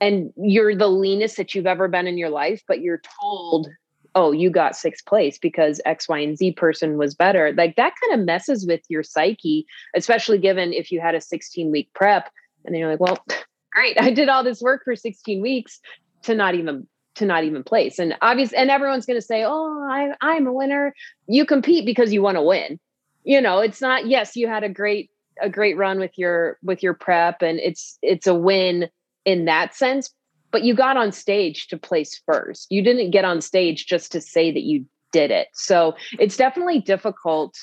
and 0.00 0.32
you're 0.36 0.74
the 0.74 0.88
leanest 0.88 1.36
that 1.36 1.54
you've 1.54 1.66
ever 1.66 1.86
been 1.86 2.08
in 2.08 2.18
your 2.18 2.28
life, 2.28 2.60
but 2.66 2.80
you're 2.80 3.00
told, 3.20 3.68
oh, 4.16 4.32
you 4.32 4.50
got 4.50 4.74
sixth 4.74 5.06
place 5.06 5.38
because 5.38 5.80
X, 5.86 6.08
Y, 6.08 6.18
and 6.18 6.36
Z 6.36 6.52
person 6.52 6.98
was 6.98 7.14
better. 7.14 7.54
Like 7.56 7.76
that 7.76 7.92
kind 8.02 8.20
of 8.20 8.26
messes 8.26 8.66
with 8.66 8.80
your 8.88 9.04
psyche, 9.04 9.64
especially 9.94 10.38
given 10.38 10.72
if 10.72 10.90
you 10.90 11.00
had 11.00 11.14
a 11.14 11.20
16 11.20 11.70
week 11.70 11.88
prep 11.94 12.28
and 12.64 12.74
then 12.74 12.80
you're 12.80 12.90
like, 12.90 12.98
well, 12.98 13.24
great, 13.72 13.96
I 14.00 14.10
did 14.10 14.28
all 14.28 14.42
this 14.42 14.60
work 14.60 14.82
for 14.84 14.96
16 14.96 15.40
weeks 15.40 15.78
to 16.22 16.34
not 16.34 16.56
even 16.56 16.88
to 17.14 17.26
not 17.26 17.44
even 17.44 17.62
place. 17.62 18.00
And 18.00 18.16
obviously, 18.22 18.58
and 18.58 18.72
everyone's 18.72 19.06
going 19.06 19.20
to 19.20 19.26
say, 19.26 19.44
"Oh, 19.44 19.86
I, 19.88 20.14
I'm 20.20 20.46
a 20.46 20.52
winner." 20.52 20.94
You 21.26 21.44
compete 21.44 21.84
because 21.84 22.12
you 22.12 22.22
want 22.22 22.38
to 22.38 22.42
win. 22.42 22.80
You 23.22 23.40
know, 23.40 23.60
it's 23.60 23.80
not. 23.80 24.06
Yes, 24.06 24.34
you 24.34 24.48
had 24.48 24.64
a 24.64 24.68
great 24.68 25.10
a 25.40 25.48
great 25.48 25.76
run 25.76 25.98
with 25.98 26.16
your 26.18 26.58
with 26.62 26.82
your 26.82 26.94
prep 26.94 27.42
and 27.42 27.58
it's 27.58 27.98
it's 28.02 28.26
a 28.26 28.34
win 28.34 28.88
in 29.24 29.44
that 29.46 29.74
sense 29.74 30.10
but 30.52 30.62
you 30.62 30.74
got 30.74 30.96
on 30.96 31.10
stage 31.10 31.66
to 31.68 31.78
place 31.78 32.20
first. 32.24 32.70
You 32.70 32.82
didn't 32.82 33.10
get 33.10 33.24
on 33.24 33.40
stage 33.40 33.86
just 33.86 34.12
to 34.12 34.20
say 34.20 34.52
that 34.52 34.62
you 34.62 34.84
did 35.10 35.30
it. 35.30 35.48
So 35.54 35.96
it's 36.20 36.36
definitely 36.36 36.78
difficult 36.80 37.58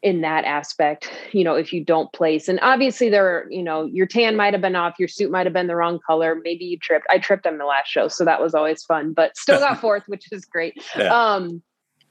in 0.00 0.20
that 0.20 0.44
aspect 0.44 1.10
you 1.32 1.42
know 1.42 1.56
if 1.56 1.72
you 1.72 1.84
don't 1.84 2.12
place. 2.12 2.48
And 2.48 2.58
obviously 2.62 3.10
there 3.10 3.26
are 3.26 3.46
you 3.50 3.62
know 3.62 3.84
your 3.84 4.06
tan 4.06 4.36
might 4.36 4.54
have 4.54 4.60
been 4.60 4.76
off 4.76 4.94
your 4.98 5.08
suit 5.08 5.30
might 5.30 5.44
have 5.46 5.52
been 5.52 5.66
the 5.66 5.76
wrong 5.76 6.00
color. 6.06 6.40
Maybe 6.42 6.64
you 6.64 6.78
tripped. 6.78 7.06
I 7.10 7.18
tripped 7.18 7.46
on 7.46 7.58
the 7.58 7.64
last 7.64 7.88
show 7.88 8.08
so 8.08 8.24
that 8.24 8.40
was 8.40 8.54
always 8.54 8.82
fun 8.82 9.12
but 9.12 9.36
still 9.36 9.60
got 9.60 9.80
fourth 9.80 10.04
which 10.06 10.32
is 10.32 10.44
great. 10.44 10.82
Yeah. 10.96 11.34
um 11.34 11.62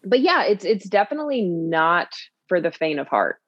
but 0.04 0.20
yeah 0.20 0.44
it's 0.44 0.64
it's 0.66 0.88
definitely 0.88 1.42
not 1.42 2.10
for 2.48 2.62
the 2.62 2.72
faint 2.72 3.00
of 3.00 3.08
heart 3.08 3.40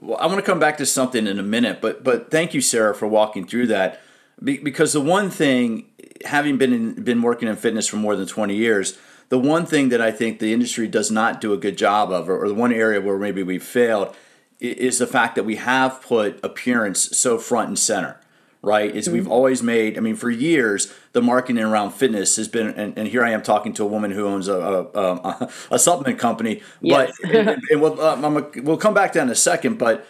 well, 0.00 0.18
I 0.18 0.26
want 0.26 0.38
to 0.38 0.42
come 0.42 0.58
back 0.58 0.78
to 0.78 0.86
something 0.86 1.26
in 1.26 1.38
a 1.38 1.42
minute, 1.42 1.80
but 1.80 2.04
but 2.04 2.30
thank 2.30 2.54
you, 2.54 2.60
Sarah, 2.60 2.94
for 2.94 3.06
walking 3.06 3.46
through 3.46 3.66
that. 3.68 4.00
Be, 4.42 4.58
because 4.58 4.92
the 4.92 5.00
one 5.00 5.30
thing, 5.30 5.86
having 6.24 6.58
been 6.58 6.72
in, 6.72 7.02
been 7.02 7.22
working 7.22 7.48
in 7.48 7.56
fitness 7.56 7.88
for 7.88 7.96
more 7.96 8.14
than 8.16 8.26
twenty 8.26 8.54
years, 8.54 8.98
the 9.28 9.38
one 9.38 9.66
thing 9.66 9.88
that 9.88 10.00
I 10.00 10.10
think 10.10 10.38
the 10.38 10.52
industry 10.52 10.86
does 10.86 11.10
not 11.10 11.40
do 11.40 11.52
a 11.52 11.56
good 11.56 11.76
job 11.76 12.12
of, 12.12 12.28
or, 12.28 12.44
or 12.44 12.48
the 12.48 12.54
one 12.54 12.72
area 12.72 13.00
where 13.00 13.18
maybe 13.18 13.42
we've 13.42 13.62
failed, 13.62 14.14
is 14.60 14.98
the 14.98 15.06
fact 15.06 15.34
that 15.34 15.44
we 15.44 15.56
have 15.56 16.00
put 16.00 16.38
appearance 16.44 17.16
so 17.18 17.38
front 17.38 17.68
and 17.68 17.78
center 17.78 18.20
right? 18.68 18.94
Is 18.94 19.06
mm-hmm. 19.06 19.14
we've 19.14 19.28
always 19.28 19.62
made, 19.62 19.96
I 19.96 20.00
mean, 20.00 20.14
for 20.14 20.30
years, 20.30 20.92
the 21.12 21.22
marketing 21.22 21.62
around 21.62 21.92
fitness 21.92 22.36
has 22.36 22.46
been, 22.46 22.68
and, 22.68 22.96
and 22.98 23.08
here 23.08 23.24
I 23.24 23.30
am 23.30 23.42
talking 23.42 23.72
to 23.74 23.82
a 23.82 23.86
woman 23.86 24.10
who 24.10 24.26
owns 24.26 24.46
a, 24.46 24.54
a, 24.54 24.82
a, 24.94 25.50
a 25.72 25.78
supplement 25.78 26.18
company, 26.18 26.62
yes. 26.80 27.12
but, 27.22 27.30
and, 27.34 27.62
and 27.70 27.80
we'll, 27.80 28.00
um, 28.00 28.36
a, 28.36 28.46
we'll 28.56 28.76
come 28.76 28.94
back 28.94 29.12
to 29.12 29.18
that 29.18 29.24
in 29.24 29.30
a 29.30 29.34
second, 29.34 29.78
but 29.78 30.06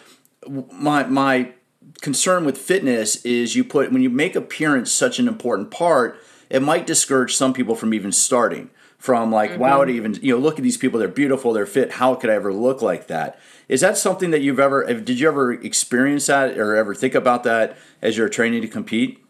my, 0.71 1.03
my 1.03 1.53
concern 2.01 2.45
with 2.45 2.57
fitness 2.57 3.23
is 3.25 3.55
you 3.55 3.63
put, 3.63 3.91
when 3.91 4.01
you 4.01 4.09
make 4.09 4.35
appearance 4.35 4.91
such 4.91 5.19
an 5.19 5.27
important 5.27 5.71
part, 5.71 6.19
it 6.49 6.61
might 6.61 6.85
discourage 6.85 7.35
some 7.35 7.53
people 7.53 7.75
from 7.75 7.93
even 7.93 8.11
starting 8.11 8.69
from 8.99 9.31
like, 9.31 9.51
mm-hmm. 9.51 9.61
wow, 9.61 9.83
to 9.83 9.91
even, 9.91 10.13
you 10.21 10.33
know, 10.33 10.39
look 10.39 10.59
at 10.59 10.63
these 10.63 10.77
people, 10.77 10.99
they're 10.99 11.07
beautiful, 11.07 11.51
they're 11.51 11.65
fit. 11.65 11.93
How 11.93 12.13
could 12.13 12.29
I 12.29 12.35
ever 12.35 12.53
look 12.53 12.83
like 12.83 13.07
that? 13.07 13.39
Is 13.67 13.81
that 13.81 13.97
something 13.97 14.29
that 14.29 14.41
you've 14.41 14.59
ever, 14.59 14.85
did 14.93 15.19
you 15.19 15.27
ever 15.27 15.53
experience 15.53 16.27
that 16.27 16.57
or 16.57 16.75
ever 16.75 16.93
think 16.93 17.15
about 17.15 17.43
that 17.45 17.77
as 18.01 18.17
you're 18.17 18.29
training 18.29 18.61
to 18.61 18.67
compete? 18.67 19.23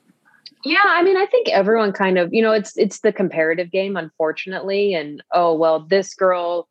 Yeah, 0.65 0.83
I 0.83 1.03
mean, 1.03 1.15
I 1.15 1.25
think 1.27 1.47
everyone 1.47 1.93
kind 1.93 2.17
of, 2.17 2.33
you 2.33 2.41
know, 2.41 2.51
it's 2.51 2.75
it's 2.75 2.99
the 2.99 3.13
comparative 3.13 3.71
game, 3.71 3.95
unfortunately. 3.95 4.93
And 4.93 5.23
oh 5.31 5.55
well, 5.55 5.79
this 5.79 6.13
girl, 6.13 6.67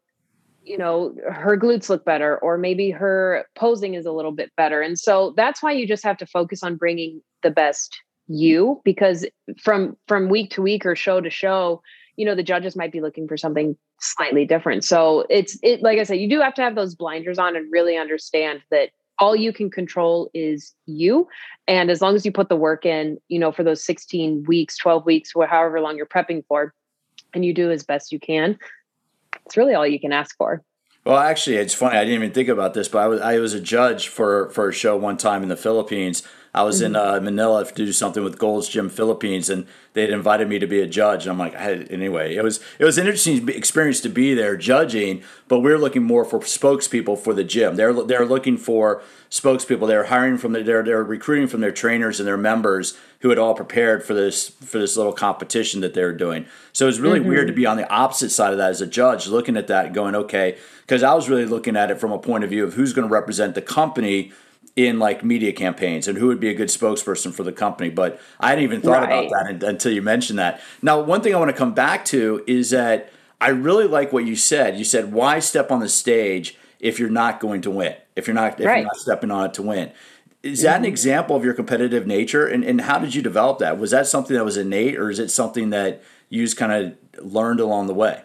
you 0.62 0.76
know, 0.76 1.14
her 1.30 1.56
glutes 1.56 1.88
look 1.88 2.04
better, 2.04 2.36
or 2.38 2.58
maybe 2.58 2.90
her 2.90 3.46
posing 3.54 3.94
is 3.94 4.04
a 4.04 4.12
little 4.12 4.32
bit 4.32 4.52
better. 4.58 4.82
And 4.82 4.98
so 4.98 5.32
that's 5.38 5.62
why 5.62 5.72
you 5.72 5.86
just 5.86 6.04
have 6.04 6.18
to 6.18 6.26
focus 6.26 6.62
on 6.62 6.76
bringing 6.76 7.22
the 7.42 7.50
best 7.50 7.98
you, 8.26 8.82
because 8.84 9.24
from 9.62 9.96
from 10.06 10.28
week 10.28 10.50
to 10.50 10.60
week 10.60 10.84
or 10.84 10.94
show 10.94 11.22
to 11.22 11.30
show, 11.30 11.80
you 12.18 12.24
know, 12.24 12.34
the 12.34 12.42
judges 12.42 12.74
might 12.74 12.90
be 12.90 13.00
looking 13.00 13.28
for 13.28 13.36
something 13.36 13.76
slightly 14.00 14.44
different. 14.44 14.84
So 14.84 15.24
it's 15.30 15.56
it 15.62 15.82
like 15.82 15.98
I 15.98 16.02
said, 16.02 16.18
you 16.18 16.28
do 16.28 16.40
have 16.40 16.54
to 16.54 16.62
have 16.62 16.74
those 16.74 16.96
blinders 16.96 17.38
on 17.38 17.56
and 17.56 17.70
really 17.70 17.96
understand 17.96 18.60
that 18.72 18.90
all 19.20 19.36
you 19.36 19.52
can 19.52 19.70
control 19.70 20.30
is 20.34 20.74
you 20.86 21.28
and 21.66 21.90
as 21.90 22.00
long 22.00 22.14
as 22.14 22.24
you 22.24 22.32
put 22.32 22.48
the 22.48 22.56
work 22.56 22.86
in 22.86 23.18
you 23.26 23.36
know 23.36 23.50
for 23.50 23.64
those 23.64 23.82
16 23.84 24.44
weeks 24.44 24.78
12 24.78 25.04
weeks 25.04 25.32
however 25.50 25.80
long 25.80 25.96
you're 25.96 26.06
prepping 26.06 26.44
for 26.46 26.72
and 27.34 27.44
you 27.44 27.52
do 27.52 27.68
as 27.72 27.82
best 27.82 28.12
you 28.12 28.20
can 28.20 28.56
it's 29.44 29.56
really 29.56 29.74
all 29.74 29.84
you 29.84 29.98
can 29.98 30.12
ask 30.12 30.36
for 30.36 30.62
well, 31.04 31.16
actually, 31.16 31.56
it's 31.56 31.72
funny. 31.72 31.96
I 31.96 32.04
didn't 32.04 32.16
even 32.16 32.32
think 32.32 32.50
about 32.50 32.74
this, 32.74 32.86
but 32.86 32.98
I 32.98 33.06
was 33.06 33.20
I 33.22 33.38
was 33.38 33.54
a 33.54 33.60
judge 33.60 34.08
for 34.08 34.50
for 34.50 34.68
a 34.68 34.72
show 34.74 34.94
one 34.94 35.16
time 35.16 35.42
in 35.42 35.48
the 35.48 35.56
Philippines, 35.56 36.22
I 36.54 36.62
was 36.62 36.76
mm-hmm. 36.76 36.86
in 36.86 36.96
uh, 36.96 37.20
Manila 37.20 37.64
to 37.64 37.72
do 37.74 37.92
something 37.92 38.24
with 38.24 38.38
Gold's 38.38 38.68
Gym 38.68 38.88
Philippines, 38.88 39.50
and 39.50 39.66
they 39.92 40.02
had 40.02 40.10
invited 40.10 40.48
me 40.48 40.58
to 40.58 40.66
be 40.66 40.80
a 40.80 40.86
judge. 40.86 41.24
And 41.24 41.32
I'm 41.32 41.38
like, 41.38 41.54
hey, 41.54 41.86
anyway, 41.90 42.34
it 42.34 42.42
was 42.42 42.60
it 42.78 42.84
was 42.84 42.98
an 42.98 43.06
interesting 43.06 43.48
experience 43.48 44.00
to 44.02 44.08
be 44.08 44.34
there 44.34 44.56
judging, 44.56 45.22
but 45.46 45.60
we 45.60 45.72
are 45.72 45.78
looking 45.78 46.02
more 46.02 46.24
for 46.24 46.40
spokespeople 46.40 47.18
for 47.18 47.34
the 47.34 47.44
gym. 47.44 47.76
They're 47.76 47.92
they're 47.92 48.26
looking 48.26 48.56
for 48.56 49.02
spokespeople. 49.30 49.86
They're 49.86 50.04
hiring 50.04 50.38
from 50.38 50.52
the, 50.52 50.62
they're 50.62 50.82
they're 50.82 51.04
recruiting 51.04 51.48
from 51.48 51.60
their 51.60 51.72
trainers 51.72 52.20
and 52.20 52.26
their 52.26 52.36
members 52.36 52.96
who 53.20 53.30
had 53.30 53.38
all 53.38 53.54
prepared 53.54 54.04
for 54.04 54.14
this 54.14 54.48
for 54.48 54.78
this 54.78 54.96
little 54.96 55.12
competition 55.12 55.80
that 55.80 55.94
they 55.94 56.02
were 56.02 56.12
doing. 56.12 56.46
So 56.72 56.86
it 56.86 56.88
was 56.88 57.00
really 57.00 57.20
mm-hmm. 57.20 57.28
weird 57.28 57.46
to 57.48 57.52
be 57.52 57.66
on 57.66 57.76
the 57.76 57.90
opposite 57.90 58.30
side 58.30 58.52
of 58.52 58.58
that 58.58 58.70
as 58.70 58.80
a 58.80 58.86
judge, 58.86 59.26
looking 59.26 59.56
at 59.56 59.66
that, 59.66 59.92
going, 59.92 60.14
okay, 60.14 60.56
because 60.82 61.02
I 61.02 61.14
was 61.14 61.28
really 61.28 61.46
looking 61.46 61.76
at 61.76 61.90
it 61.90 61.98
from 61.98 62.12
a 62.12 62.18
point 62.18 62.44
of 62.44 62.50
view 62.50 62.64
of 62.64 62.74
who's 62.74 62.92
going 62.92 63.08
to 63.08 63.12
represent 63.12 63.54
the 63.54 63.62
company 63.62 64.32
in 64.78 65.00
like 65.00 65.24
media 65.24 65.52
campaigns 65.52 66.06
and 66.06 66.16
who 66.16 66.28
would 66.28 66.38
be 66.38 66.48
a 66.48 66.54
good 66.54 66.68
spokesperson 66.68 67.34
for 67.34 67.42
the 67.42 67.50
company. 67.50 67.90
But 67.90 68.20
I 68.38 68.50
hadn't 68.50 68.62
even 68.62 68.80
thought 68.80 69.02
right. 69.02 69.26
about 69.26 69.58
that 69.58 69.64
until 69.64 69.90
you 69.90 70.02
mentioned 70.02 70.38
that. 70.38 70.60
Now, 70.82 71.00
one 71.00 71.20
thing 71.20 71.34
I 71.34 71.38
want 71.38 71.50
to 71.50 71.56
come 71.56 71.74
back 71.74 72.04
to 72.06 72.44
is 72.46 72.70
that 72.70 73.10
I 73.40 73.48
really 73.48 73.88
like 73.88 74.12
what 74.12 74.24
you 74.24 74.36
said. 74.36 74.78
You 74.78 74.84
said, 74.84 75.12
why 75.12 75.40
step 75.40 75.72
on 75.72 75.80
the 75.80 75.88
stage 75.88 76.56
if 76.78 77.00
you're 77.00 77.10
not 77.10 77.40
going 77.40 77.60
to 77.62 77.72
win? 77.72 77.96
If 78.14 78.28
you're 78.28 78.34
not, 78.34 78.60
if 78.60 78.66
right. 78.66 78.76
you're 78.76 78.84
not 78.84 78.96
stepping 78.98 79.32
on 79.32 79.46
it 79.46 79.54
to 79.54 79.62
win. 79.62 79.90
Is 80.44 80.62
that 80.62 80.76
an 80.76 80.82
mm-hmm. 80.82 80.90
example 80.90 81.34
of 81.34 81.44
your 81.44 81.54
competitive 81.54 82.06
nature? 82.06 82.46
And, 82.46 82.62
and 82.62 82.80
how 82.80 83.00
did 83.00 83.16
you 83.16 83.20
develop 83.20 83.58
that? 83.58 83.80
Was 83.80 83.90
that 83.90 84.06
something 84.06 84.36
that 84.36 84.44
was 84.44 84.56
innate 84.56 84.96
or 84.96 85.10
is 85.10 85.18
it 85.18 85.32
something 85.32 85.70
that 85.70 86.04
you 86.28 86.44
just 86.44 86.56
kind 86.56 86.70
of 86.70 87.24
learned 87.24 87.58
along 87.58 87.88
the 87.88 87.94
way? 87.94 88.22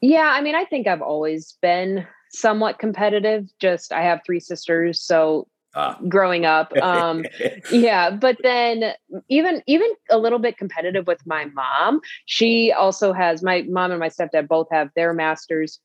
Yeah, 0.00 0.32
I 0.32 0.40
mean, 0.40 0.54
I 0.54 0.64
think 0.64 0.86
I've 0.86 1.02
always 1.02 1.58
been 1.60 2.06
somewhat 2.30 2.78
competitive. 2.78 3.50
Just 3.60 3.92
I 3.92 4.02
have 4.04 4.20
three 4.24 4.40
sisters, 4.40 5.02
so 5.02 5.46
Ah. 5.76 5.98
growing 6.08 6.44
up. 6.44 6.72
Um, 6.84 7.24
yeah, 7.70 8.10
but 8.10 8.36
then 8.42 8.92
even 9.28 9.62
even 9.66 9.90
a 10.10 10.18
little 10.18 10.38
bit 10.38 10.58
competitive 10.58 11.06
with 11.06 11.26
my 11.26 11.46
mom. 11.46 12.00
She 12.26 12.72
also 12.72 13.12
has 13.12 13.42
my 13.42 13.62
mom 13.68 13.90
and 13.90 13.98
my 13.98 14.10
stepdad 14.10 14.48
both 14.48 14.68
have 14.70 14.90
their 14.94 15.14
masters, 15.14 15.80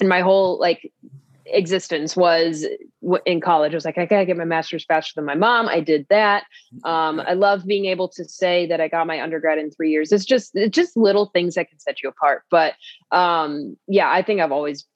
and 0.00 0.08
my 0.08 0.20
whole 0.20 0.58
like 0.58 0.90
existence 1.46 2.16
was 2.16 2.66
in 3.26 3.40
college. 3.40 3.72
I 3.72 3.76
was 3.76 3.84
like, 3.84 3.98
I 3.98 4.06
gotta 4.06 4.24
get 4.24 4.36
my 4.36 4.44
master's 4.44 4.84
faster 4.84 5.12
than 5.14 5.24
my 5.24 5.34
mom. 5.34 5.68
I 5.68 5.80
did 5.80 6.06
that. 6.08 6.44
Um, 6.84 7.20
I 7.20 7.34
love 7.34 7.66
being 7.66 7.84
able 7.84 8.08
to 8.08 8.24
say 8.24 8.66
that 8.66 8.80
I 8.80 8.88
got 8.88 9.06
my 9.06 9.22
undergrad 9.22 9.58
in 9.58 9.70
three 9.70 9.90
years. 9.90 10.10
It's 10.10 10.24
just 10.24 10.52
it's 10.54 10.74
just 10.74 10.96
little 10.96 11.26
things 11.26 11.54
that 11.54 11.68
can 11.68 11.78
set 11.78 12.02
you 12.02 12.08
apart. 12.08 12.44
But 12.50 12.74
um, 13.10 13.76
yeah, 13.86 14.10
I 14.10 14.22
think 14.22 14.40
I've 14.40 14.52
always 14.52 14.86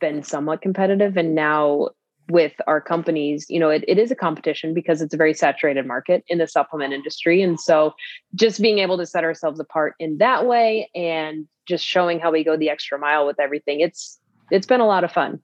been 0.00 0.22
somewhat 0.22 0.62
competitive, 0.62 1.16
and 1.16 1.34
now 1.34 1.90
with 2.32 2.54
our 2.66 2.80
companies, 2.80 3.44
you 3.50 3.60
know, 3.60 3.68
it, 3.68 3.84
it 3.86 3.98
is 3.98 4.10
a 4.10 4.14
competition 4.14 4.72
because 4.72 5.02
it's 5.02 5.12
a 5.12 5.18
very 5.18 5.34
saturated 5.34 5.86
market 5.86 6.24
in 6.28 6.38
the 6.38 6.48
supplement 6.48 6.94
industry. 6.94 7.42
And 7.42 7.60
so 7.60 7.94
just 8.34 8.62
being 8.62 8.78
able 8.78 8.96
to 8.96 9.04
set 9.04 9.22
ourselves 9.22 9.60
apart 9.60 9.94
in 9.98 10.16
that 10.16 10.46
way 10.46 10.90
and 10.94 11.46
just 11.68 11.84
showing 11.84 12.18
how 12.18 12.32
we 12.32 12.42
go 12.42 12.56
the 12.56 12.70
extra 12.70 12.98
mile 12.98 13.26
with 13.26 13.38
everything, 13.38 13.80
it's 13.80 14.18
it's 14.50 14.66
been 14.66 14.80
a 14.80 14.86
lot 14.86 15.04
of 15.04 15.12
fun. 15.12 15.40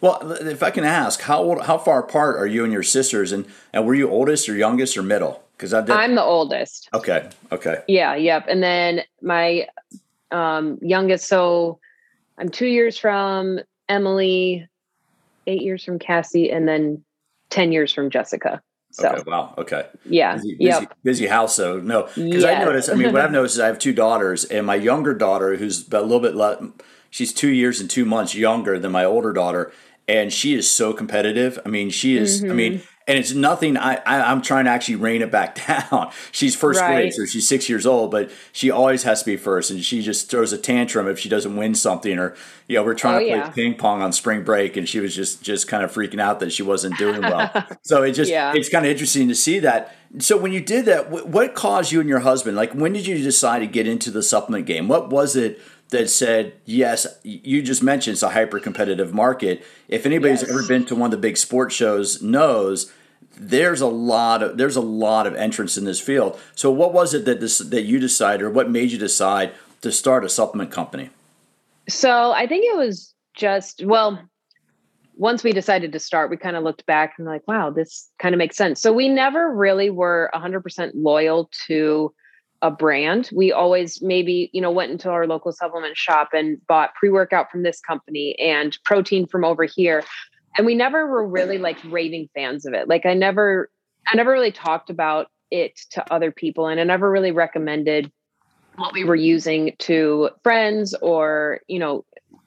Well, 0.00 0.32
if 0.32 0.62
I 0.62 0.70
can 0.70 0.84
ask, 0.84 1.20
how 1.20 1.42
old, 1.42 1.62
how 1.62 1.78
far 1.78 2.00
apart 2.00 2.36
are 2.36 2.46
you 2.46 2.64
and 2.64 2.72
your 2.72 2.82
sisters, 2.82 3.30
and 3.30 3.46
and 3.72 3.86
were 3.86 3.94
you 3.94 4.10
oldest 4.10 4.48
or 4.48 4.56
youngest 4.56 4.98
or 4.98 5.02
middle? 5.02 5.44
Because 5.56 5.72
I 5.72 5.80
did. 5.80 5.90
I'm 5.90 6.16
the 6.16 6.24
oldest. 6.24 6.88
Okay. 6.92 7.30
Okay. 7.52 7.82
Yeah. 7.86 8.16
Yep. 8.16 8.46
And 8.48 8.62
then 8.62 9.02
my 9.22 9.68
um, 10.32 10.78
youngest, 10.82 11.28
so 11.28 11.78
I'm 12.36 12.48
two 12.48 12.66
years 12.66 12.98
from 12.98 13.60
Emily, 13.88 14.66
eight 15.46 15.62
years 15.62 15.84
from 15.84 15.98
Cassie, 15.98 16.50
and 16.50 16.66
then 16.66 17.04
ten 17.50 17.72
years 17.72 17.92
from 17.92 18.10
Jessica. 18.10 18.60
So, 18.92 19.08
okay. 19.08 19.22
Wow. 19.26 19.54
Okay. 19.56 19.86
Yeah. 20.04 20.34
Busy, 20.34 20.50
busy, 20.50 20.64
yep. 20.64 20.96
busy 21.02 21.26
house. 21.26 21.54
So 21.56 21.80
no, 21.80 22.02
because 22.02 22.42
yes. 22.42 22.60
I 22.60 22.64
noticed. 22.64 22.90
I 22.90 22.94
mean, 22.94 23.12
what 23.12 23.22
I've 23.22 23.32
noticed 23.38 23.56
is 23.56 23.60
I 23.60 23.66
have 23.66 23.78
two 23.78 23.92
daughters, 23.92 24.44
and 24.44 24.66
my 24.66 24.74
younger 24.74 25.14
daughter, 25.14 25.56
who's 25.56 25.88
a 25.88 26.02
little 26.02 26.20
bit, 26.20 26.34
less, 26.34 26.62
she's 27.10 27.32
two 27.32 27.50
years 27.50 27.80
and 27.80 27.88
two 27.88 28.04
months 28.04 28.34
younger 28.34 28.78
than 28.78 28.92
my 28.92 29.04
older 29.04 29.32
daughter, 29.32 29.72
and 30.06 30.32
she 30.32 30.54
is 30.54 30.70
so 30.70 30.92
competitive. 30.92 31.58
I 31.64 31.68
mean, 31.68 31.90
she 31.90 32.16
is. 32.16 32.42
Mm-hmm. 32.42 32.50
I 32.50 32.54
mean, 32.54 32.72
mm-hmm 32.74 32.91
and 33.12 33.18
it's 33.20 33.34
nothing 33.34 33.76
I, 33.76 33.96
I 34.06 34.32
am 34.32 34.40
trying 34.40 34.64
to 34.64 34.70
actually 34.70 34.96
rein 34.96 35.20
it 35.20 35.30
back 35.30 35.66
down 35.66 36.10
she's 36.30 36.56
first 36.56 36.80
right. 36.80 36.94
grade 36.94 37.12
so 37.12 37.26
she's 37.26 37.46
six 37.46 37.68
years 37.68 37.84
old 37.84 38.10
but 38.10 38.30
she 38.52 38.70
always 38.70 39.02
has 39.02 39.20
to 39.20 39.26
be 39.26 39.36
first 39.36 39.70
and 39.70 39.84
she 39.84 40.00
just 40.00 40.30
throws 40.30 40.52
a 40.52 40.58
tantrum 40.58 41.06
if 41.08 41.18
she 41.18 41.28
doesn't 41.28 41.54
win 41.54 41.74
something 41.74 42.18
or 42.18 42.34
you 42.68 42.76
know 42.76 42.82
we're 42.82 42.94
trying 42.94 43.16
oh, 43.16 43.18
to 43.20 43.24
play 43.26 43.36
yeah. 43.36 43.50
ping 43.50 43.74
pong 43.74 44.00
on 44.00 44.12
spring 44.12 44.42
break 44.42 44.76
and 44.76 44.88
she 44.88 44.98
was 44.98 45.14
just 45.14 45.42
just 45.42 45.68
kind 45.68 45.84
of 45.84 45.92
freaking 45.92 46.20
out 46.20 46.40
that 46.40 46.52
she 46.52 46.62
wasn't 46.62 46.96
doing 46.96 47.20
well 47.20 47.66
so 47.82 48.02
it 48.02 48.12
just 48.12 48.30
yeah. 48.30 48.52
it's 48.54 48.70
kind 48.70 48.86
of 48.86 48.90
interesting 48.90 49.28
to 49.28 49.34
see 49.34 49.58
that 49.58 49.94
so 50.18 50.36
when 50.36 50.52
you 50.52 50.60
did 50.60 50.86
that 50.86 51.10
what 51.10 51.54
caused 51.54 51.92
you 51.92 52.00
and 52.00 52.08
your 52.08 52.20
husband 52.20 52.56
like 52.56 52.72
when 52.72 52.92
did 52.92 53.06
you 53.06 53.22
decide 53.22 53.58
to 53.58 53.66
get 53.66 53.86
into 53.86 54.10
the 54.10 54.22
supplement 54.22 54.64
game 54.64 54.88
what 54.88 55.10
was 55.10 55.36
it 55.36 55.60
that 55.92 56.10
said, 56.10 56.54
yes, 56.64 57.06
you 57.22 57.62
just 57.62 57.82
mentioned 57.82 58.14
it's 58.14 58.22
a 58.22 58.30
hyper 58.30 58.58
competitive 58.58 59.14
market. 59.14 59.64
If 59.88 60.04
anybody's 60.04 60.40
yes. 60.40 60.50
ever 60.50 60.66
been 60.66 60.84
to 60.86 60.96
one 60.96 61.06
of 61.06 61.10
the 61.12 61.18
big 61.18 61.36
sports 61.36 61.74
shows, 61.74 62.20
knows 62.20 62.92
there's 63.48 63.80
a 63.80 63.86
lot 63.86 64.42
of 64.42 64.56
there's 64.56 64.76
a 64.76 64.80
lot 64.80 65.26
of 65.26 65.34
entrance 65.34 65.76
in 65.76 65.84
this 65.84 66.00
field. 66.00 66.38
So 66.54 66.70
what 66.70 66.92
was 66.92 67.14
it 67.14 67.24
that 67.24 67.40
this 67.40 67.58
that 67.58 67.82
you 67.82 67.98
decided 67.98 68.42
or 68.42 68.50
what 68.50 68.70
made 68.70 68.90
you 68.90 68.98
decide 68.98 69.52
to 69.82 69.92
start 69.92 70.24
a 70.24 70.28
supplement 70.28 70.70
company? 70.70 71.10
So 71.88 72.32
I 72.32 72.46
think 72.46 72.64
it 72.64 72.76
was 72.76 73.14
just 73.34 73.84
well, 73.84 74.22
once 75.14 75.44
we 75.44 75.52
decided 75.52 75.92
to 75.92 75.98
start, 75.98 76.30
we 76.30 76.36
kind 76.36 76.56
of 76.56 76.64
looked 76.64 76.86
back 76.86 77.14
and 77.18 77.26
like, 77.26 77.46
wow, 77.46 77.70
this 77.70 78.10
kind 78.18 78.34
of 78.34 78.38
makes 78.38 78.56
sense. 78.56 78.80
So 78.80 78.92
we 78.92 79.08
never 79.08 79.54
really 79.54 79.90
were 79.90 80.30
100% 80.34 80.92
loyal 80.94 81.50
to 81.66 82.14
a 82.62 82.70
brand. 82.70 83.28
We 83.34 83.52
always 83.52 84.00
maybe, 84.00 84.48
you 84.52 84.60
know, 84.60 84.70
went 84.70 84.92
into 84.92 85.10
our 85.10 85.26
local 85.26 85.52
supplement 85.52 85.96
shop 85.96 86.30
and 86.32 86.64
bought 86.66 86.94
pre-workout 86.94 87.50
from 87.50 87.64
this 87.64 87.80
company 87.80 88.38
and 88.38 88.78
protein 88.84 89.26
from 89.26 89.44
over 89.44 89.64
here. 89.64 90.04
And 90.56 90.66
we 90.66 90.74
never 90.74 91.06
were 91.06 91.26
really 91.26 91.58
like 91.58 91.78
raving 91.84 92.28
fans 92.34 92.66
of 92.66 92.74
it. 92.74 92.88
Like 92.88 93.06
I 93.06 93.14
never 93.14 93.70
I 94.06 94.16
never 94.16 94.32
really 94.32 94.52
talked 94.52 94.90
about 94.90 95.28
it 95.50 95.78
to 95.90 96.12
other 96.12 96.32
people 96.32 96.66
and 96.66 96.80
I 96.80 96.84
never 96.84 97.10
really 97.10 97.30
recommended 97.30 98.10
what 98.76 98.94
we 98.94 99.04
were 99.04 99.16
using 99.16 99.76
to 99.80 100.30
friends 100.42 100.94
or, 100.94 101.60
you 101.68 101.78
know, 101.78 102.04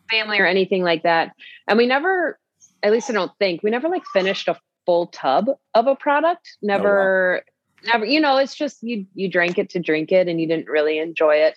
family 0.10 0.40
or 0.40 0.46
anything 0.46 0.84
like 0.84 1.04
that. 1.04 1.34
And 1.68 1.78
we 1.78 1.86
never 1.86 2.40
at 2.84 2.92
least 2.92 3.10
I 3.10 3.14
don't 3.14 3.32
think 3.40 3.64
we 3.64 3.72
never 3.72 3.90
like 3.90 4.04
finished 4.14 4.48
a 4.48 4.60
full 4.86 5.08
tub 5.08 5.50
of 5.74 5.88
a 5.88 5.96
product. 5.96 6.58
Never 6.62 7.36
oh, 7.36 7.38
wow 7.38 7.52
never 7.86 8.06
you 8.06 8.20
know 8.20 8.38
it's 8.38 8.56
just 8.56 8.82
you 8.82 9.06
you 9.14 9.30
drank 9.30 9.58
it 9.58 9.70
to 9.70 9.80
drink 9.80 10.12
it 10.12 10.28
and 10.28 10.40
you 10.40 10.48
didn't 10.48 10.68
really 10.68 11.00
enjoy 11.00 11.36
it 11.36 11.56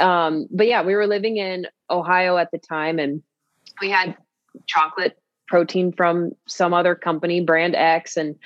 um 0.00 0.46
but 0.50 0.66
yeah 0.66 0.82
we 0.82 0.94
were 0.94 1.06
living 1.06 1.36
in 1.36 1.66
ohio 1.88 2.36
at 2.36 2.50
the 2.50 2.58
time 2.58 2.98
and 2.98 3.22
we 3.80 3.90
had 3.90 4.16
chocolate 4.66 5.18
protein 5.50 5.92
from 5.92 6.32
some 6.46 6.72
other 6.72 6.94
company 6.94 7.40
brand 7.40 7.74
x 7.74 8.16
and 8.16 8.36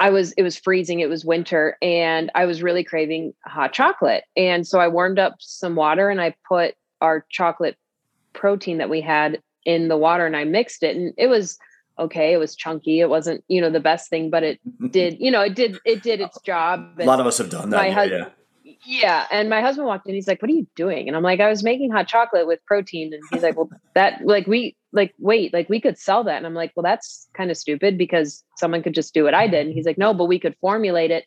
i 0.00 0.10
was 0.10 0.32
it 0.32 0.42
was 0.42 0.58
freezing 0.58 1.00
it 1.00 1.08
was 1.08 1.24
winter 1.24 1.78
and 1.80 2.30
i 2.34 2.44
was 2.44 2.62
really 2.62 2.84
craving 2.84 3.32
hot 3.46 3.72
chocolate 3.72 4.24
and 4.36 4.66
so 4.66 4.78
i 4.78 4.88
warmed 4.88 5.18
up 5.18 5.36
some 5.38 5.74
water 5.74 6.10
and 6.10 6.20
i 6.20 6.34
put 6.46 6.74
our 7.00 7.24
chocolate 7.30 7.78
protein 8.34 8.78
that 8.78 8.90
we 8.90 9.00
had 9.00 9.40
in 9.64 9.88
the 9.88 9.96
water 9.96 10.26
and 10.26 10.36
i 10.36 10.44
mixed 10.44 10.82
it 10.82 10.96
and 10.96 11.14
it 11.16 11.28
was 11.28 11.58
okay. 11.98 12.32
It 12.32 12.38
was 12.38 12.56
chunky. 12.56 13.00
It 13.00 13.08
wasn't, 13.08 13.44
you 13.48 13.60
know, 13.60 13.70
the 13.70 13.80
best 13.80 14.08
thing, 14.08 14.30
but 14.30 14.42
it 14.42 14.60
mm-hmm. 14.66 14.88
did, 14.88 15.16
you 15.20 15.30
know, 15.30 15.42
it 15.42 15.54
did, 15.54 15.78
it 15.84 16.02
did 16.02 16.20
its 16.20 16.40
job. 16.40 16.98
a 16.98 17.04
lot 17.04 17.20
of 17.20 17.26
us 17.26 17.38
have 17.38 17.50
done 17.50 17.70
that. 17.70 17.88
Yeah, 17.88 18.04
yeah. 18.04 18.28
Yeah. 18.84 19.26
And 19.30 19.48
my 19.48 19.60
husband 19.60 19.86
walked 19.86 20.08
in, 20.08 20.14
he's 20.14 20.26
like, 20.26 20.42
what 20.42 20.50
are 20.50 20.54
you 20.54 20.66
doing? 20.74 21.06
And 21.06 21.16
I'm 21.16 21.22
like, 21.22 21.40
I 21.40 21.48
was 21.48 21.62
making 21.62 21.90
hot 21.90 22.08
chocolate 22.08 22.46
with 22.46 22.64
protein. 22.66 23.12
And 23.12 23.22
he's 23.30 23.42
like, 23.42 23.56
well, 23.56 23.70
that 23.94 24.24
like 24.24 24.46
we 24.46 24.76
like, 24.92 25.14
wait, 25.18 25.52
like 25.52 25.68
we 25.68 25.80
could 25.80 25.98
sell 25.98 26.24
that. 26.24 26.36
And 26.36 26.46
I'm 26.46 26.54
like, 26.54 26.72
well, 26.76 26.82
that's 26.82 27.28
kind 27.34 27.50
of 27.50 27.56
stupid 27.56 27.96
because 27.96 28.44
someone 28.56 28.82
could 28.82 28.94
just 28.94 29.14
do 29.14 29.24
what 29.24 29.34
I 29.34 29.46
did. 29.46 29.66
And 29.66 29.74
he's 29.74 29.86
like, 29.86 29.98
no, 29.98 30.12
but 30.12 30.26
we 30.26 30.38
could 30.38 30.56
formulate 30.60 31.10
it 31.10 31.24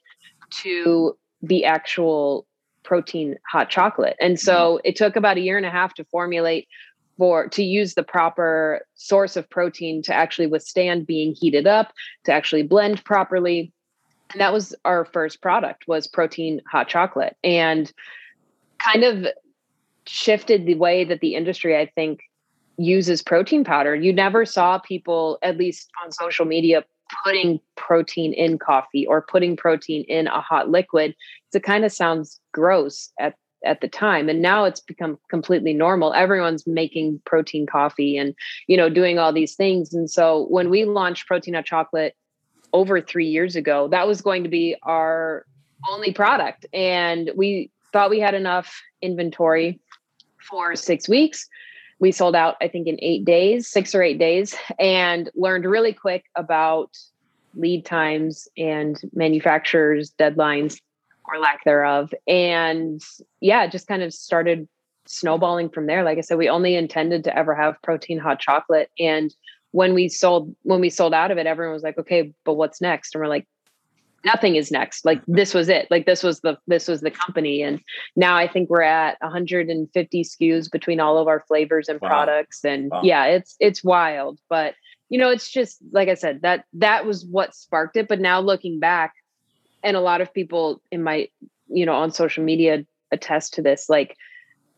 to 0.61 1.17
the 1.41 1.65
actual 1.65 2.45
protein 2.83 3.35
hot 3.49 3.69
chocolate. 3.69 4.15
And 4.21 4.39
so 4.39 4.75
mm-hmm. 4.75 4.87
it 4.87 4.95
took 4.95 5.15
about 5.15 5.37
a 5.37 5.41
year 5.41 5.57
and 5.57 5.65
a 5.65 5.71
half 5.71 5.93
to 5.95 6.05
formulate 6.05 6.67
for 7.17 7.47
to 7.47 7.63
use 7.63 7.93
the 7.93 8.03
proper 8.03 8.85
source 8.95 9.35
of 9.37 9.49
protein 9.49 10.01
to 10.03 10.13
actually 10.13 10.47
withstand 10.47 11.07
being 11.07 11.33
heated 11.33 11.65
up, 11.65 11.93
to 12.25 12.31
actually 12.31 12.63
blend 12.63 13.03
properly. 13.03 13.71
And 14.31 14.41
that 14.41 14.53
was 14.53 14.75
our 14.85 15.05
first 15.05 15.41
product 15.41 15.85
was 15.87 16.07
protein 16.07 16.61
hot 16.69 16.87
chocolate 16.87 17.37
and 17.43 17.91
kind 18.79 19.03
of 19.03 19.27
shifted 20.05 20.65
the 20.65 20.75
way 20.75 21.05
that 21.05 21.21
the 21.21 21.35
industry 21.35 21.77
I 21.77 21.87
think 21.95 22.19
uses 22.77 23.21
protein 23.21 23.63
powder. 23.63 23.95
You 23.95 24.13
never 24.13 24.45
saw 24.45 24.77
people 24.79 25.37
at 25.41 25.57
least 25.57 25.89
on 26.03 26.11
social 26.11 26.45
media 26.45 26.83
putting 27.23 27.59
protein 27.75 28.33
in 28.33 28.57
coffee 28.57 29.05
or 29.05 29.21
putting 29.21 29.55
protein 29.55 30.03
in 30.07 30.27
a 30.27 30.41
hot 30.41 30.69
liquid. 30.69 31.15
It 31.53 31.63
kind 31.63 31.85
of 31.85 31.91
sounds 31.91 32.39
gross 32.51 33.11
at 33.19 33.35
at 33.63 33.81
the 33.81 33.87
time 33.87 34.29
and 34.29 34.41
now 34.41 34.63
it's 34.63 34.79
become 34.79 35.17
completely 35.29 35.73
normal 35.73 36.13
everyone's 36.13 36.67
making 36.67 37.19
protein 37.25 37.65
coffee 37.65 38.15
and 38.15 38.35
you 38.67 38.77
know 38.77 38.89
doing 38.89 39.17
all 39.17 39.33
these 39.33 39.55
things 39.55 39.93
and 39.93 40.09
so 40.09 40.45
when 40.49 40.69
we 40.69 40.85
launched 40.85 41.25
protein 41.25 41.59
chocolate 41.63 42.15
over 42.73 43.01
3 43.01 43.25
years 43.25 43.55
ago 43.55 43.87
that 43.87 44.07
was 44.07 44.21
going 44.21 44.43
to 44.43 44.49
be 44.49 44.75
our 44.83 45.45
only 45.89 46.13
product 46.13 46.65
and 46.73 47.31
we 47.35 47.71
thought 47.91 48.09
we 48.09 48.19
had 48.19 48.35
enough 48.35 48.79
inventory 49.01 49.79
for 50.47 50.75
6 50.75 51.09
weeks 51.09 51.47
we 51.99 52.11
sold 52.11 52.35
out 52.35 52.55
i 52.61 52.67
think 52.67 52.87
in 52.87 52.97
8 53.01 53.25
days 53.25 53.67
6 53.69 53.95
or 53.95 54.03
8 54.03 54.17
days 54.19 54.55
and 54.79 55.29
learned 55.35 55.65
really 55.65 55.93
quick 55.93 56.25
about 56.35 56.89
lead 57.55 57.85
times 57.85 58.47
and 58.57 58.99
manufacturers 59.13 60.11
deadlines 60.19 60.79
or 61.27 61.39
lack 61.39 61.63
thereof. 61.63 62.13
And 62.27 63.01
yeah 63.41 63.67
just 63.67 63.87
kind 63.87 64.03
of 64.03 64.13
started 64.13 64.67
snowballing 65.07 65.69
from 65.69 65.85
there. 65.85 66.03
Like 66.03 66.17
i 66.17 66.21
said 66.21 66.37
we 66.37 66.49
only 66.49 66.75
intended 66.75 67.23
to 67.25 67.37
ever 67.37 67.55
have 67.55 67.81
protein 67.81 68.19
hot 68.19 68.39
chocolate. 68.39 68.89
And 68.99 69.33
when 69.71 69.93
we 69.93 70.07
sold 70.09 70.55
when 70.63 70.81
we 70.81 70.89
sold 70.89 71.13
out 71.13 71.31
of 71.31 71.37
it 71.37 71.47
everyone 71.47 71.73
was 71.73 71.83
like 71.83 71.97
okay 71.97 72.33
but 72.43 72.53
what's 72.53 72.81
next? 72.81 73.13
And 73.13 73.21
we're 73.21 73.27
like 73.27 73.47
nothing 74.25 74.55
is 74.55 74.71
next. 74.71 75.05
Like 75.05 75.21
this 75.27 75.53
was 75.53 75.69
it. 75.69 75.87
Like 75.89 76.05
this 76.05 76.23
was 76.23 76.41
the 76.41 76.57
this 76.67 76.87
was 76.87 77.01
the 77.01 77.11
company. 77.11 77.61
And 77.61 77.79
now 78.15 78.35
i 78.35 78.47
think 78.47 78.69
we're 78.69 78.81
at 78.81 79.17
150 79.21 80.23
skus 80.23 80.71
between 80.71 80.99
all 80.99 81.17
of 81.17 81.27
our 81.27 81.43
flavors 81.47 81.87
and 81.87 82.01
wow. 82.01 82.09
products. 82.09 82.65
And 82.65 82.91
wow. 82.91 83.01
yeah 83.03 83.25
it's 83.25 83.55
it's 83.59 83.83
wild. 83.83 84.39
But 84.49 84.75
you 85.09 85.19
know 85.19 85.29
it's 85.29 85.51
just 85.51 85.77
like 85.91 86.09
i 86.09 86.15
said 86.15 86.41
that 86.41 86.65
that 86.73 87.05
was 87.05 87.25
what 87.25 87.55
sparked 87.55 87.95
it. 87.95 88.07
But 88.07 88.19
now 88.19 88.39
looking 88.39 88.79
back 88.79 89.13
and 89.83 89.95
a 89.95 90.01
lot 90.01 90.21
of 90.21 90.33
people 90.33 90.81
in 90.91 91.03
my 91.03 91.29
you 91.67 91.85
know 91.85 91.93
on 91.93 92.11
social 92.11 92.43
media 92.43 92.85
attest 93.11 93.53
to 93.53 93.61
this 93.61 93.87
like 93.87 94.17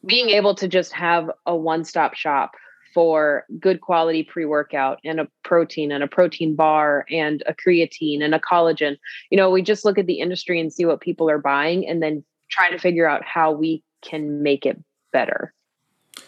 being 0.06 0.30
able 0.30 0.54
to 0.54 0.68
just 0.68 0.94
have 0.94 1.30
a 1.46 1.56
one-stop 1.56 2.14
shop 2.14 2.52
for 2.94 3.46
good 3.60 3.82
quality 3.82 4.24
pre-workout 4.24 5.00
and 5.04 5.20
a 5.20 5.28
protein 5.44 5.92
and 5.92 6.04
a 6.04 6.08
protein 6.08 6.56
bar 6.56 7.06
and 7.12 7.44
a 7.46 7.54
creatine 7.54 8.24
and 8.24 8.34
a 8.34 8.40
collagen. 8.40 8.98
You 9.30 9.38
know, 9.38 9.50
we 9.50 9.62
just 9.62 9.86
look 9.86 9.98
at 9.98 10.06
the 10.06 10.20
industry 10.20 10.60
and 10.60 10.72
see 10.72 10.86
what 10.86 11.02
people 11.02 11.30
are 11.30 11.40
buying 11.40 11.88
and 11.88 12.02
then 12.02 12.24
try 12.50 12.70
to 12.70 12.80
figure 12.80 13.08
out 13.08 13.24
how 13.24 13.52
we 13.52 13.84
can 14.02 14.42
make 14.42 14.66
it 14.66 14.82
better. 15.12 15.54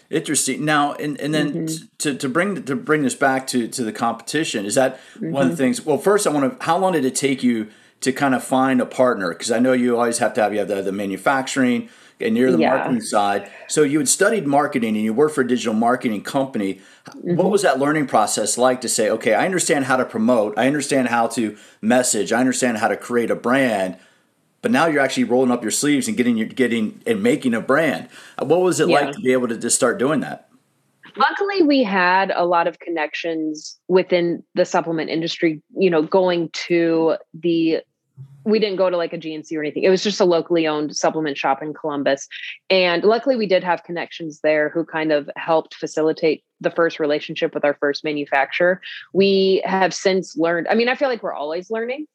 Interesting. 0.10 0.66
Now, 0.66 0.94
and, 0.94 1.20
and 1.22 1.34
then 1.34 1.54
mm-hmm. 1.54 1.86
to, 2.00 2.16
to 2.16 2.30
bring 2.30 2.64
to 2.64 2.76
bring 2.76 3.04
this 3.04 3.16
back 3.16 3.46
to 3.48 3.68
to 3.68 3.84
the 3.84 3.92
competition, 3.92 4.66
is 4.66 4.76
that 4.76 4.96
mm-hmm. 5.14 5.32
one 5.32 5.44
of 5.44 5.50
the 5.50 5.54
mm-hmm. 5.54 5.64
things? 5.64 5.86
Well, 5.86 6.00
first, 6.00 6.26
I 6.26 6.32
want 6.32 6.60
to. 6.60 6.66
How 6.66 6.78
long 6.78 6.94
did 6.94 7.06
it 7.06 7.16
take 7.16 7.44
you 7.44 7.68
to 8.02 8.12
kind 8.12 8.34
of 8.34 8.44
find 8.44 8.82
a 8.82 8.88
partner? 8.88 9.30
Because 9.30 9.52
I 9.52 9.60
know 9.60 9.74
you 9.74 9.98
always 9.98 10.18
have 10.18 10.34
to 10.34 10.42
have 10.42 10.52
you 10.52 10.60
have 10.60 10.68
the, 10.68 10.82
the 10.82 10.92
manufacturing, 10.92 11.90
and 12.20 12.38
you're 12.38 12.52
the 12.52 12.60
yeah. 12.60 12.76
marketing 12.76 13.02
side. 13.02 13.50
So 13.68 13.84
you 13.84 13.98
had 13.98 14.10
studied 14.10 14.46
marketing 14.46 14.96
and 14.96 15.04
you 15.04 15.14
worked 15.14 15.36
for 15.36 15.42
a 15.42 15.48
digital 15.48 15.74
marketing 15.74 16.24
company. 16.24 16.82
Mm-hmm. 17.08 17.36
What 17.36 17.50
was 17.50 17.62
that 17.62 17.80
learning 17.80 18.08
process 18.08 18.58
like 18.58 18.82
to 18.82 18.90
say, 18.90 19.10
okay, 19.10 19.34
I 19.34 19.46
understand 19.46 19.86
how 19.86 19.98
to 19.98 20.06
promote, 20.06 20.58
I 20.58 20.68
understand 20.68 21.08
how 21.08 21.28
to 21.28 21.58
message, 21.82 22.32
I 22.32 22.40
understand 22.40 22.78
how 22.78 22.88
to 22.88 22.98
create 22.98 23.32
a 23.32 23.36
brand, 23.36 23.98
but 24.62 24.72
now 24.72 24.88
you're 24.88 25.02
actually 25.02 25.24
rolling 25.24 25.52
up 25.52 25.62
your 25.62 25.72
sleeves 25.72 26.08
and 26.08 26.18
getting 26.18 26.36
getting 26.50 27.02
and 27.08 27.24
making 27.24 27.54
a 27.54 27.62
brand. 27.62 28.10
What 28.38 28.62
was 28.62 28.80
it 28.80 28.90
yeah. 28.90 29.00
like 29.00 29.12
to 29.14 29.20
be 29.22 29.32
able 29.32 29.48
to 29.48 29.58
just 29.58 29.76
start 29.76 29.98
doing 29.98 30.20
that? 30.20 30.50
Luckily, 31.16 31.64
we 31.64 31.84
had 31.84 32.32
a 32.36 32.46
lot 32.46 32.68
of 32.68 32.80
connections 32.80 33.80
within 33.88 34.44
the 34.56 34.66
supplement 34.66 35.10
industry, 35.10 35.62
you 35.76 35.90
know, 35.90 36.02
going 36.02 36.50
to 36.54 37.18
the 37.34 37.82
we 38.46 38.60
didn't 38.60 38.78
go 38.78 38.90
to 38.90 38.98
like 38.98 39.14
a 39.14 39.18
GNC 39.18 39.56
or 39.56 39.62
anything. 39.62 39.84
It 39.84 39.90
was 39.90 40.04
just 40.04 40.20
a 40.20 40.26
locally 40.26 40.68
owned 40.68 40.96
supplement 40.96 41.38
shop 41.38 41.62
in 41.62 41.74
Columbus. 41.74 42.28
And 42.70 43.04
luckily, 43.04 43.36
we 43.36 43.48
did 43.48 43.64
have 43.64 43.84
connections 43.84 44.40
there 44.42 44.70
who 44.70 44.86
kind 44.86 45.12
of 45.12 45.30
helped 45.36 45.76
facilitate 45.76 46.44
the 46.62 46.72
first 46.72 47.00
relationship 47.00 47.54
with 47.54 47.66
our 47.66 47.76
first 47.76 48.04
manufacturer. 48.04 48.82
We 49.14 49.62
have 49.66 49.94
since 49.94 50.38
learned, 50.38 50.68
I 50.70 50.76
mean, 50.76 50.90
I 50.90 50.96
feel 50.96 51.10
like 51.10 51.24
we're 51.24 51.34
always 51.34 51.70
learning, 51.70 52.08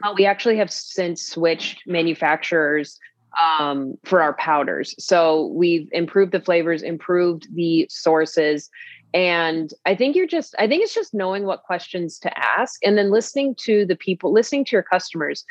but 0.00 0.16
we 0.16 0.26
actually 0.26 0.56
have 0.58 0.70
since 0.70 1.22
switched 1.22 1.86
manufacturers 1.86 2.98
um, 3.40 3.96
for 4.04 4.22
our 4.22 4.34
powders. 4.34 4.94
So 4.98 5.46
we've 5.46 5.88
improved 5.92 6.32
the 6.32 6.40
flavors, 6.40 6.82
improved 6.82 7.46
the 7.54 7.86
sources, 7.90 8.70
and 9.12 9.72
i 9.86 9.94
think 9.94 10.14
you're 10.14 10.26
just 10.26 10.54
i 10.58 10.66
think 10.66 10.82
it's 10.82 10.94
just 10.94 11.14
knowing 11.14 11.44
what 11.44 11.62
questions 11.62 12.18
to 12.18 12.30
ask 12.38 12.78
and 12.84 12.96
then 12.96 13.10
listening 13.10 13.54
to 13.54 13.84
the 13.86 13.96
people 13.96 14.32
listening 14.32 14.64
to 14.64 14.76
your 14.76 14.82
customers. 14.82 15.44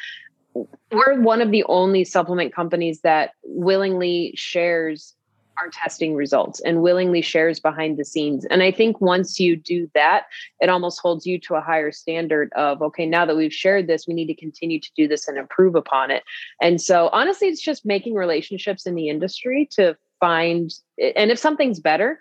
We're 0.92 1.22
one 1.22 1.42
of 1.42 1.52
the 1.52 1.64
only 1.66 2.04
supplement 2.04 2.54
companies 2.54 3.02
that 3.02 3.32
willingly 3.44 4.34
shares 4.36 5.16
our 5.62 5.70
testing 5.70 6.16
results 6.16 6.60
and 6.62 6.82
willingly 6.82 7.22
shares 7.22 7.60
behind 7.60 7.98
the 7.98 8.06
scenes. 8.06 8.46
And 8.46 8.64
i 8.64 8.72
think 8.72 9.02
once 9.02 9.40
you 9.40 9.56
do 9.56 9.90
that 9.94 10.24
it 10.60 10.70
almost 10.70 11.02
holds 11.02 11.26
you 11.26 11.40
to 11.42 11.56
a 11.56 11.62
higher 11.62 11.92
standard 11.92 12.52
of 12.56 12.82
okay 12.82 13.06
now 13.06 13.26
that 13.26 13.38
we've 13.38 13.54
shared 13.54 13.88
this 13.88 14.08
we 14.08 14.14
need 14.14 14.28
to 14.28 14.36
continue 14.36 14.80
to 14.80 14.90
do 14.96 15.08
this 15.08 15.28
and 15.28 15.38
improve 15.38 15.76
upon 15.76 16.12
it. 16.12 16.24
And 16.62 16.82
so 16.82 17.10
honestly 17.12 17.48
it's 17.48 17.62
just 17.62 17.86
making 17.86 18.16
relationships 18.16 18.86
in 18.86 18.96
the 18.96 19.10
industry 19.10 19.68
to 19.74 19.98
find 20.20 20.72
and 21.16 21.32
if 21.32 21.38
something's 21.38 21.80
better 21.80 22.20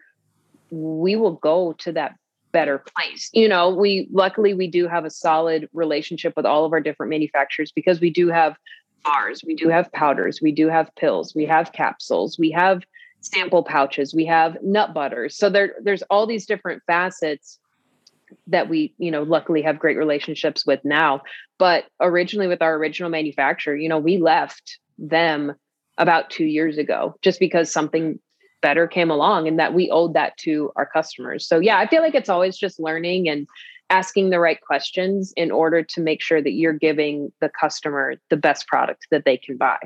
we 0.70 1.16
will 1.16 1.33
go 1.33 1.74
to 1.78 1.92
that 1.92 2.14
better 2.52 2.78
place. 2.96 3.28
You 3.33 3.48
know, 3.48 3.68
we 3.70 4.09
luckily 4.11 4.54
we 4.54 4.68
do 4.68 4.88
have 4.88 5.04
a 5.04 5.11
solid 5.11 5.68
relationship 5.72 6.33
with 6.37 6.46
all 6.46 6.64
of 6.64 6.72
our 6.72 6.81
different 6.81 7.11
manufacturers 7.11 7.72
because 7.72 8.00
we 8.00 8.11
do 8.11 8.28
have 8.28 8.57
bars, 9.04 9.42
we 9.46 9.54
do 9.54 9.68
have 9.68 9.92
powders, 9.92 10.40
we 10.42 10.52
do 10.52 10.68
have 10.68 10.90
pills, 10.96 11.35
we 11.35 11.44
have 11.44 11.72
capsules, 11.72 12.38
we 12.38 12.50
have 12.50 12.83
sample 13.20 13.62
pouches, 13.62 14.14
we 14.14 14.24
have 14.24 14.57
nut 14.62 14.94
butters. 14.94 15.37
So 15.37 15.50
there 15.50 15.74
there's 15.83 16.02
all 16.02 16.26
these 16.26 16.46
different 16.46 16.83
facets 16.87 17.59
that 18.46 18.68
we, 18.68 18.94
you 18.98 19.11
know, 19.11 19.22
luckily 19.22 19.62
have 19.62 19.78
great 19.78 19.96
relationships 19.96 20.66
with 20.66 20.81
now. 20.85 21.22
But 21.59 21.85
originally 22.00 22.48
with 22.48 22.62
our 22.62 22.74
original 22.74 23.11
manufacturer, 23.11 23.76
you 23.76 23.88
know, 23.88 23.98
we 23.98 24.18
left 24.18 24.78
them 24.98 25.54
about 25.96 26.31
2 26.31 26.44
years 26.44 26.78
ago 26.78 27.16
just 27.22 27.40
because 27.40 27.72
something 27.72 28.20
better 28.61 28.87
came 28.87 29.11
along 29.11 29.49
and 29.49 29.59
that 29.59 29.75
we 29.75 29.90
owed 29.90 30.14
that 30.14 30.37
to 30.38 30.73
our 30.77 30.87
customers. 30.87 31.47
So 31.47 31.59
yeah, 31.59 31.79
I 31.79 31.87
feel 31.87 32.03
like 32.03 32.14
it's 32.14 32.29
always 32.29 32.57
just 32.57 32.81
learning 32.81 33.29
and 33.29 33.47
asking 33.90 34.31
the 34.31 34.38
right 34.38 34.61
questions 34.61 35.33
in 35.37 35.51
order 35.51 35.83
to 35.83 36.01
make 36.01 36.21
sure 36.21 36.42
that 36.42 36.53
you're 36.53 36.73
giving 36.73 37.33
the 37.40 37.49
customer 37.49 38.16
the 38.29 38.37
best 38.37 38.66
product 38.66 39.07
that 39.11 39.25
they 39.25 39.37
can 39.37 39.57
buy. 39.57 39.79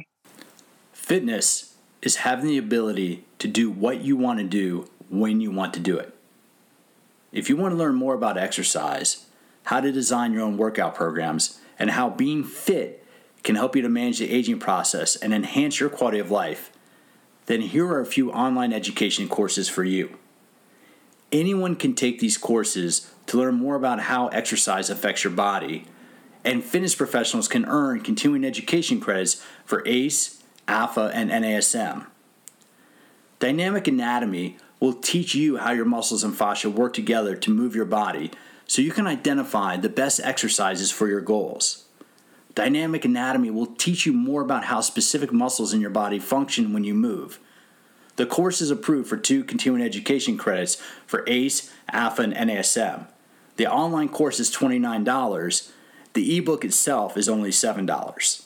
Fitness 0.92 1.74
is 2.00 2.16
having 2.16 2.46
the 2.46 2.58
ability 2.58 3.24
to 3.38 3.46
do 3.46 3.70
what 3.70 4.00
you 4.02 4.16
want 4.16 4.38
to 4.40 4.44
do 4.44 4.88
when 5.08 5.40
you 5.40 5.50
want 5.50 5.72
to 5.74 5.80
do 5.80 5.96
it. 5.98 6.14
If 7.32 7.48
you 7.48 7.56
want 7.56 7.72
to 7.72 7.78
learn 7.78 7.94
more 7.94 8.14
about 8.14 8.36
exercise, 8.36 9.26
how 9.64 9.80
to 9.80 9.92
design 9.92 10.32
your 10.32 10.42
own 10.42 10.56
workout 10.56 10.94
programs, 10.94 11.60
and 11.78 11.90
how 11.90 12.10
being 12.10 12.42
fit 12.42 13.06
can 13.42 13.54
help 13.54 13.76
you 13.76 13.82
to 13.82 13.88
manage 13.88 14.18
the 14.18 14.30
aging 14.30 14.58
process 14.58 15.16
and 15.16 15.32
enhance 15.32 15.78
your 15.78 15.88
quality 15.88 16.18
of 16.18 16.30
life, 16.30 16.71
then 17.46 17.60
here 17.60 17.86
are 17.86 18.00
a 18.00 18.06
few 18.06 18.30
online 18.30 18.72
education 18.72 19.28
courses 19.28 19.68
for 19.68 19.84
you. 19.84 20.16
Anyone 21.30 21.76
can 21.76 21.94
take 21.94 22.18
these 22.18 22.38
courses 22.38 23.10
to 23.26 23.38
learn 23.38 23.54
more 23.54 23.74
about 23.74 24.00
how 24.00 24.28
exercise 24.28 24.90
affects 24.90 25.24
your 25.24 25.32
body, 25.32 25.86
and 26.44 26.62
fitness 26.62 26.94
professionals 26.94 27.48
can 27.48 27.64
earn 27.64 28.00
continuing 28.00 28.44
education 28.44 29.00
credits 29.00 29.42
for 29.64 29.82
ACE, 29.86 30.42
ALPHA, 30.68 31.10
and 31.14 31.30
NASM. 31.30 32.06
Dynamic 33.38 33.88
Anatomy 33.88 34.56
will 34.78 34.92
teach 34.92 35.34
you 35.34 35.56
how 35.58 35.72
your 35.72 35.84
muscles 35.84 36.24
and 36.24 36.36
fascia 36.36 36.68
work 36.68 36.92
together 36.92 37.36
to 37.36 37.50
move 37.50 37.74
your 37.74 37.84
body 37.84 38.30
so 38.66 38.82
you 38.82 38.90
can 38.90 39.06
identify 39.06 39.76
the 39.76 39.88
best 39.88 40.20
exercises 40.22 40.90
for 40.90 41.08
your 41.08 41.20
goals. 41.20 41.81
Dynamic 42.54 43.04
anatomy 43.04 43.50
will 43.50 43.66
teach 43.66 44.04
you 44.04 44.12
more 44.12 44.42
about 44.42 44.64
how 44.64 44.80
specific 44.80 45.32
muscles 45.32 45.72
in 45.72 45.80
your 45.80 45.90
body 45.90 46.18
function 46.18 46.72
when 46.72 46.84
you 46.84 46.94
move. 46.94 47.38
The 48.16 48.26
course 48.26 48.60
is 48.60 48.70
approved 48.70 49.08
for 49.08 49.16
two 49.16 49.42
continuing 49.42 49.82
education 49.82 50.36
credits 50.36 50.76
for 51.06 51.24
ACE, 51.26 51.72
ALPHA, 51.92 52.34
and 52.36 52.50
NASM. 52.50 53.06
The 53.56 53.66
online 53.66 54.10
course 54.10 54.38
is 54.38 54.54
$29. 54.54 55.70
The 56.12 56.36
ebook 56.36 56.64
itself 56.64 57.16
is 57.16 57.28
only 57.28 57.50
$7. 57.50 58.44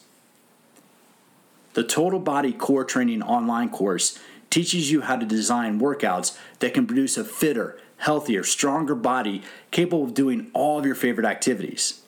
The 1.74 1.84
Total 1.84 2.20
Body 2.20 2.52
Core 2.52 2.84
Training 2.84 3.22
online 3.22 3.70
course 3.70 4.18
teaches 4.50 4.90
you 4.90 5.02
how 5.02 5.16
to 5.16 5.26
design 5.26 5.80
workouts 5.80 6.38
that 6.60 6.72
can 6.72 6.86
produce 6.86 7.16
a 7.16 7.24
fitter, 7.24 7.78
healthier, 7.98 8.44
stronger 8.44 8.94
body 8.94 9.42
capable 9.72 10.04
of 10.04 10.14
doing 10.14 10.50
all 10.54 10.78
of 10.78 10.86
your 10.86 10.94
favorite 10.94 11.26
activities. 11.26 12.02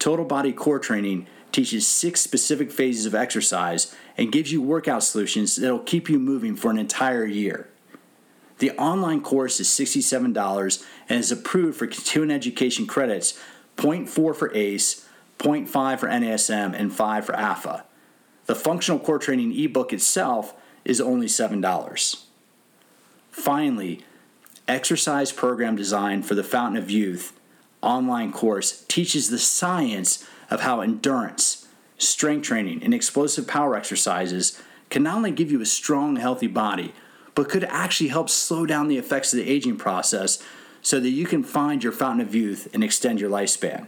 Total 0.00 0.24
Body 0.24 0.52
Core 0.52 0.78
Training 0.78 1.26
teaches 1.52 1.86
six 1.86 2.20
specific 2.20 2.72
phases 2.72 3.06
of 3.06 3.14
exercise 3.14 3.94
and 4.16 4.32
gives 4.32 4.50
you 4.50 4.62
workout 4.62 5.04
solutions 5.04 5.56
that 5.56 5.70
will 5.70 5.78
keep 5.78 6.08
you 6.08 6.18
moving 6.18 6.56
for 6.56 6.70
an 6.70 6.78
entire 6.78 7.26
year. 7.26 7.68
The 8.58 8.72
online 8.72 9.20
course 9.20 9.60
is 9.60 9.68
$67 9.68 10.84
and 11.08 11.18
is 11.18 11.30
approved 11.30 11.78
for 11.78 11.86
continuing 11.86 12.30
education 12.30 12.86
credits 12.86 13.38
0.4 13.76 14.08
for 14.08 14.54
ACE, 14.54 15.06
0.5 15.38 15.98
for 15.98 16.08
NASM, 16.08 16.78
and 16.78 16.92
5 16.92 17.24
for 17.24 17.36
AFA. 17.36 17.84
The 18.46 18.54
functional 18.54 19.00
core 19.00 19.18
training 19.18 19.58
ebook 19.58 19.92
itself 19.92 20.54
is 20.84 21.00
only 21.00 21.26
$7. 21.26 22.24
Finally, 23.30 24.04
Exercise 24.66 25.32
Program 25.32 25.76
Design 25.76 26.22
for 26.22 26.34
the 26.34 26.44
Fountain 26.44 26.82
of 26.82 26.90
Youth 26.90 27.38
online 27.82 28.32
course 28.32 28.84
teaches 28.88 29.30
the 29.30 29.38
science 29.38 30.26
of 30.50 30.60
how 30.60 30.80
endurance, 30.80 31.66
strength 31.98 32.46
training, 32.46 32.82
and 32.82 32.92
explosive 32.92 33.46
power 33.46 33.76
exercises 33.76 34.60
can 34.90 35.02
not 35.02 35.16
only 35.16 35.30
give 35.30 35.50
you 35.50 35.60
a 35.60 35.66
strong, 35.66 36.16
healthy 36.16 36.46
body, 36.46 36.92
but 37.34 37.48
could 37.48 37.64
actually 37.64 38.08
help 38.08 38.28
slow 38.28 38.66
down 38.66 38.88
the 38.88 38.98
effects 38.98 39.32
of 39.32 39.38
the 39.38 39.48
aging 39.48 39.76
process 39.76 40.42
so 40.82 40.98
that 40.98 41.10
you 41.10 41.26
can 41.26 41.42
find 41.42 41.84
your 41.84 41.92
fountain 41.92 42.26
of 42.26 42.34
youth 42.34 42.68
and 42.74 42.82
extend 42.82 43.20
your 43.20 43.30
lifespan. 43.30 43.86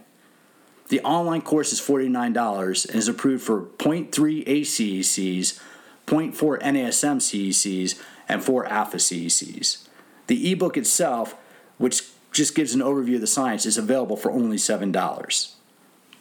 The 0.89 1.01
online 1.01 1.43
course 1.43 1.73
is 1.73 1.81
$49 1.81 2.87
and 2.87 2.97
is 2.97 3.09
approved 3.09 3.43
for 3.45 3.63
0.3 3.63 4.47
ACECs, 4.47 5.61
0.4 6.07 6.61
NASM 6.61 7.17
CECs, 7.17 8.01
and 8.29 8.45
4 8.45 8.67
AFA 8.67 8.99
CECs. 8.99 9.89
The 10.27 10.53
ebook 10.53 10.77
itself, 10.77 11.35
which 11.79 12.03
just 12.33 12.55
gives 12.55 12.75
an 12.75 12.81
overview 12.81 13.17
of 13.17 13.21
the 13.21 13.27
science, 13.27 13.67
is 13.67 13.79
available 13.79 14.17
for 14.17 14.31
only 14.31 14.57
$7. 14.57 15.55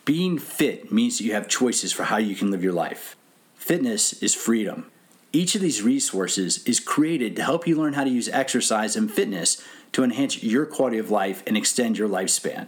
Being 0.03 0.37
fit 0.37 0.91
means 0.91 1.17
that 1.17 1.23
you 1.23 1.33
have 1.33 1.47
choices 1.47 1.93
for 1.93 2.03
how 2.03 2.17
you 2.17 2.35
can 2.35 2.51
live 2.51 2.63
your 2.63 2.73
life. 2.73 3.15
Fitness 3.55 4.13
is 4.21 4.33
freedom. 4.33 4.91
Each 5.33 5.55
of 5.55 5.61
these 5.61 5.81
resources 5.81 6.63
is 6.65 6.79
created 6.79 7.35
to 7.35 7.43
help 7.43 7.65
you 7.65 7.77
learn 7.77 7.93
how 7.93 8.03
to 8.03 8.09
use 8.09 8.27
exercise 8.27 8.95
and 8.95 9.09
fitness 9.09 9.63
to 9.93 10.03
enhance 10.03 10.43
your 10.43 10.65
quality 10.65 10.97
of 10.97 11.11
life 11.11 11.43
and 11.47 11.55
extend 11.55 11.97
your 11.97 12.09
lifespan. 12.09 12.67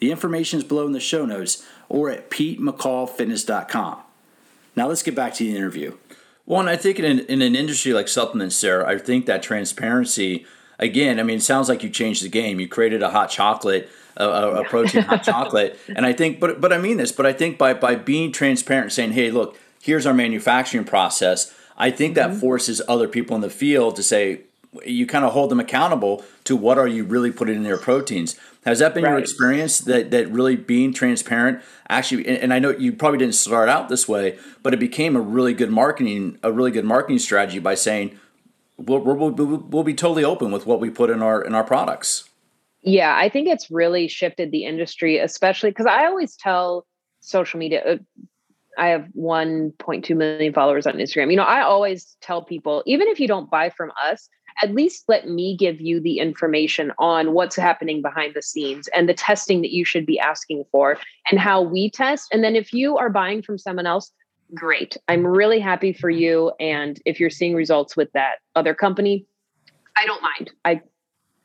The 0.00 0.10
information 0.10 0.58
is 0.58 0.64
below 0.64 0.86
in 0.86 0.92
the 0.92 1.00
show 1.00 1.24
notes 1.24 1.66
or 1.88 2.10
at 2.10 2.30
PeteMcCallFitness.com. 2.30 3.98
Now 4.76 4.88
let's 4.88 5.02
get 5.02 5.14
back 5.14 5.34
to 5.34 5.44
the 5.44 5.56
interview. 5.56 5.96
Well, 6.46 6.68
I 6.68 6.76
think 6.76 6.98
in, 6.98 7.20
in 7.20 7.42
an 7.42 7.54
industry 7.54 7.92
like 7.92 8.08
supplements, 8.08 8.56
Sarah, 8.56 8.88
I 8.88 8.98
think 8.98 9.26
that 9.26 9.42
transparency, 9.42 10.46
again, 10.80 11.20
I 11.20 11.22
mean, 11.22 11.36
it 11.36 11.42
sounds 11.42 11.68
like 11.68 11.84
you 11.84 11.90
changed 11.90 12.24
the 12.24 12.28
game. 12.28 12.58
You 12.58 12.66
created 12.66 13.02
a 13.02 13.10
hot 13.10 13.30
chocolate, 13.30 13.88
a, 14.16 14.28
a 14.28 14.64
protein 14.64 15.02
hot 15.02 15.22
chocolate. 15.22 15.78
And 15.94 16.04
I 16.04 16.12
think, 16.12 16.40
but, 16.40 16.60
but 16.60 16.72
I 16.72 16.78
mean 16.78 16.96
this, 16.96 17.12
but 17.12 17.26
I 17.26 17.32
think 17.32 17.58
by, 17.58 17.74
by 17.74 17.94
being 17.94 18.32
transparent 18.32 18.90
saying, 18.90 19.12
hey, 19.12 19.30
look, 19.30 19.56
here's 19.80 20.06
our 20.06 20.14
manufacturing 20.14 20.84
process, 20.84 21.54
I 21.76 21.90
think 21.90 22.16
that 22.16 22.30
mm-hmm. 22.30 22.40
forces 22.40 22.82
other 22.88 23.06
people 23.06 23.36
in 23.36 23.42
the 23.42 23.50
field 23.50 23.94
to 23.96 24.02
say, 24.02 24.40
you 24.86 25.06
kind 25.06 25.24
of 25.24 25.32
hold 25.32 25.50
them 25.50 25.60
accountable 25.60 26.24
to 26.44 26.54
what 26.54 26.78
are 26.78 26.86
you 26.86 27.04
really 27.04 27.32
putting 27.32 27.56
in 27.56 27.62
their 27.64 27.76
proteins. 27.76 28.36
Has 28.64 28.78
that 28.78 28.94
been 28.94 29.04
right. 29.04 29.10
your 29.10 29.18
experience 29.18 29.80
that 29.80 30.10
that 30.12 30.30
really 30.30 30.54
being 30.54 30.92
transparent 30.92 31.60
actually? 31.88 32.28
And, 32.28 32.38
and, 32.38 32.54
I 32.54 32.60
know 32.60 32.70
you 32.70 32.92
probably 32.92 33.18
didn't 33.18 33.34
start 33.34 33.68
out 33.68 33.88
this 33.88 34.06
way, 34.06 34.38
but 34.62 34.72
it 34.72 34.78
became 34.78 35.16
a 35.16 35.20
really 35.20 35.54
good 35.54 35.70
marketing 35.70 36.38
a 36.44 36.52
really 36.52 36.70
good 36.70 36.84
marketing 36.84 37.18
strategy 37.18 37.58
by 37.58 37.74
saying 37.74 38.16
we'll, 38.86 39.00
we'll, 39.00 39.58
we'll, 39.58 39.84
be 39.84 39.94
totally 39.94 40.24
open 40.24 40.50
with 40.50 40.66
what 40.66 40.80
we 40.80 40.90
put 40.90 41.10
in 41.10 41.22
our 41.22 41.42
in 41.42 41.54
our 41.54 41.64
products. 41.64 42.28
Yeah, 42.82 43.14
I 43.16 43.28
think 43.28 43.48
it's 43.48 43.70
really 43.70 44.08
shifted 44.08 44.50
the 44.50 44.64
industry, 44.64 45.18
especially 45.18 45.70
because 45.70 45.86
I 45.86 46.06
always 46.06 46.36
tell 46.36 46.86
social 47.20 47.58
media. 47.58 47.84
Uh, 47.84 47.96
I 48.78 48.88
have 48.88 49.06
1.2 49.18 50.16
million 50.16 50.54
followers 50.54 50.86
on 50.86 50.94
Instagram. 50.94 51.30
You 51.30 51.36
know, 51.36 51.42
I 51.42 51.60
always 51.60 52.16
tell 52.22 52.42
people, 52.42 52.82
even 52.86 53.08
if 53.08 53.20
you 53.20 53.28
don't 53.28 53.50
buy 53.50 53.68
from 53.68 53.92
us, 54.02 54.28
at 54.62 54.74
least 54.74 55.04
let 55.08 55.28
me 55.28 55.56
give 55.56 55.80
you 55.80 56.00
the 56.00 56.18
information 56.18 56.92
on 56.98 57.32
what's 57.32 57.56
happening 57.56 58.00
behind 58.00 58.34
the 58.34 58.42
scenes 58.42 58.88
and 58.88 59.08
the 59.08 59.14
testing 59.14 59.60
that 59.62 59.72
you 59.72 59.84
should 59.84 60.06
be 60.06 60.18
asking 60.18 60.64
for 60.70 60.98
and 61.30 61.40
how 61.40 61.60
we 61.60 61.90
test. 61.90 62.28
And 62.32 62.42
then 62.42 62.56
if 62.56 62.72
you 62.72 62.96
are 62.96 63.10
buying 63.10 63.42
from 63.42 63.58
someone 63.58 63.86
else, 63.86 64.12
great. 64.54 64.96
I'm 65.08 65.26
really 65.26 65.60
happy 65.60 65.92
for 65.92 66.10
you. 66.10 66.52
And 66.60 67.00
if 67.04 67.20
you're 67.20 67.30
seeing 67.30 67.54
results 67.54 67.96
with 67.96 68.10
that 68.12 68.38
other 68.54 68.74
company, 68.74 69.26
I 69.96 70.06
don't 70.06 70.22
mind. 70.22 70.50
I 70.64 70.80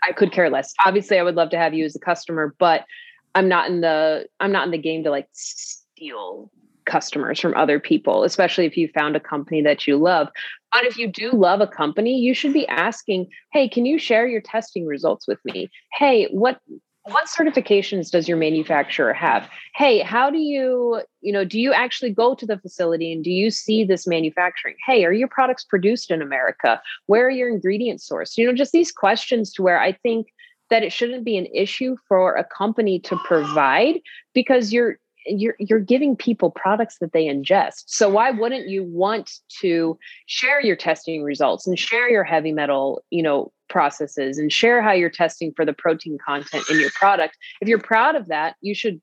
I 0.03 0.11
could 0.11 0.31
care 0.31 0.49
less. 0.49 0.73
Obviously, 0.85 1.17
I 1.17 1.23
would 1.23 1.35
love 1.35 1.49
to 1.49 1.57
have 1.57 1.73
you 1.73 1.85
as 1.85 1.95
a 1.95 1.99
customer, 1.99 2.55
but 2.59 2.85
I'm 3.33 3.49
not 3.49 3.69
in 3.69 3.81
the 3.81 4.27
I'm 4.39 4.51
not 4.51 4.65
in 4.65 4.71
the 4.71 4.77
game 4.77 5.03
to 5.03 5.09
like 5.09 5.27
steal 5.31 6.51
customers 6.85 7.39
from 7.39 7.55
other 7.55 7.79
people, 7.79 8.23
especially 8.23 8.65
if 8.65 8.77
you 8.77 8.87
found 8.89 9.15
a 9.15 9.19
company 9.19 9.61
that 9.63 9.87
you 9.87 9.97
love. 9.97 10.29
But 10.71 10.85
if 10.85 10.97
you 10.97 11.07
do 11.07 11.31
love 11.31 11.61
a 11.61 11.67
company, 11.67 12.17
you 12.17 12.33
should 12.33 12.53
be 12.53 12.67
asking, 12.67 13.27
"Hey, 13.51 13.67
can 13.67 13.85
you 13.85 13.97
share 13.97 14.27
your 14.27 14.41
testing 14.41 14.85
results 14.85 15.27
with 15.27 15.39
me? 15.43 15.69
Hey, 15.93 16.27
what 16.27 16.59
what 17.05 17.27
certifications 17.27 18.09
does 18.09 18.27
your 18.27 18.37
manufacturer 18.37 19.13
have? 19.13 19.47
Hey, 19.75 19.99
how 19.99 20.31
do 20.31 20.39
you, 20.39 21.01
you 21.21 21.31
know, 21.31 21.45
do 21.45 21.59
you 21.59 21.71
actually 21.71 22.09
go 22.09 22.33
to 22.33 22.45
the 22.47 22.57
facility 22.57 23.13
and 23.13 23.23
do 23.23 23.29
you 23.29 23.51
see 23.51 23.83
this 23.83 24.07
manufacturing? 24.07 24.75
Hey, 24.85 25.05
are 25.05 25.13
your 25.13 25.27
products 25.27 25.63
produced 25.63 26.09
in 26.09 26.21
America? 26.21 26.81
Where 27.05 27.27
are 27.27 27.31
your 27.31 27.49
ingredients 27.49 28.09
sourced? 28.09 28.37
You 28.37 28.47
know, 28.47 28.53
just 28.53 28.71
these 28.71 28.91
questions 28.91 29.53
to 29.53 29.61
where 29.61 29.79
I 29.79 29.91
think 29.91 30.27
that 30.71 30.81
it 30.81 30.91
shouldn't 30.91 31.23
be 31.23 31.37
an 31.37 31.45
issue 31.53 31.95
for 32.07 32.35
a 32.35 32.43
company 32.43 32.99
to 33.01 33.15
provide 33.23 34.01
because 34.33 34.73
you're 34.73 34.97
you're 35.27 35.55
you're 35.59 35.79
giving 35.79 36.15
people 36.15 36.51
products 36.51 36.97
that 36.99 37.11
they 37.11 37.25
ingest. 37.25 37.83
So 37.87 38.09
why 38.09 38.31
wouldn't 38.31 38.67
you 38.67 38.83
want 38.83 39.39
to 39.61 39.97
share 40.27 40.61
your 40.61 40.75
testing 40.75 41.23
results 41.23 41.67
and 41.67 41.77
share 41.77 42.09
your 42.09 42.23
heavy 42.23 42.51
metal, 42.51 43.03
you 43.09 43.23
know, 43.23 43.51
processes 43.69 44.37
and 44.37 44.51
share 44.51 44.81
how 44.81 44.91
you're 44.91 45.09
testing 45.09 45.53
for 45.55 45.65
the 45.65 45.73
protein 45.73 46.17
content 46.25 46.65
in 46.69 46.79
your 46.79 46.91
product? 46.91 47.37
If 47.61 47.67
you're 47.67 47.79
proud 47.79 48.15
of 48.15 48.27
that, 48.27 48.55
you 48.61 48.75
should 48.75 49.01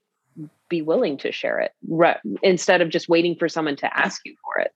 be 0.68 0.82
willing 0.82 1.18
to 1.18 1.30
share 1.30 1.60
it 1.60 1.72
right, 1.86 2.16
instead 2.42 2.80
of 2.80 2.88
just 2.88 3.08
waiting 3.08 3.36
for 3.36 3.48
someone 3.48 3.76
to 3.76 3.98
ask 3.98 4.22
you 4.24 4.34
for 4.42 4.60
it 4.62 4.72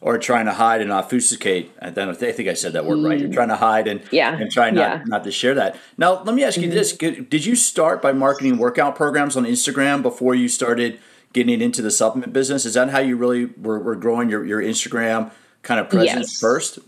or 0.00 0.18
trying 0.18 0.46
to 0.46 0.52
hide 0.52 0.80
and 0.80 0.92
obfuscate. 0.92 1.70
I 1.80 1.90
think 1.90 2.48
I 2.48 2.54
said 2.54 2.74
that 2.74 2.84
word 2.84 3.02
right. 3.02 3.18
You're 3.18 3.32
trying 3.32 3.48
to 3.48 3.56
hide 3.56 3.88
and 3.88 4.02
yeah. 4.10 4.36
and 4.36 4.50
trying 4.50 4.74
not, 4.74 4.98
yeah. 4.98 5.04
not 5.06 5.24
to 5.24 5.30
share 5.30 5.54
that. 5.54 5.78
Now, 5.96 6.22
let 6.22 6.34
me 6.34 6.44
ask 6.44 6.56
you 6.56 6.68
mm-hmm. 6.68 6.74
this: 6.74 6.92
Did 6.96 7.44
you 7.44 7.56
start 7.56 8.02
by 8.02 8.12
marketing 8.12 8.58
workout 8.58 8.96
programs 8.96 9.36
on 9.36 9.44
Instagram 9.44 10.02
before 10.02 10.34
you 10.34 10.48
started 10.48 11.00
getting 11.32 11.60
into 11.60 11.82
the 11.82 11.90
supplement 11.90 12.32
business? 12.32 12.64
Is 12.64 12.74
that 12.74 12.90
how 12.90 12.98
you 12.98 13.16
really 13.16 13.46
were, 13.46 13.78
were 13.78 13.96
growing 13.96 14.30
your, 14.30 14.44
your 14.44 14.62
Instagram 14.62 15.30
kind 15.62 15.80
of 15.80 15.88
presence 15.88 16.32
yes. 16.32 16.40
first? 16.40 16.78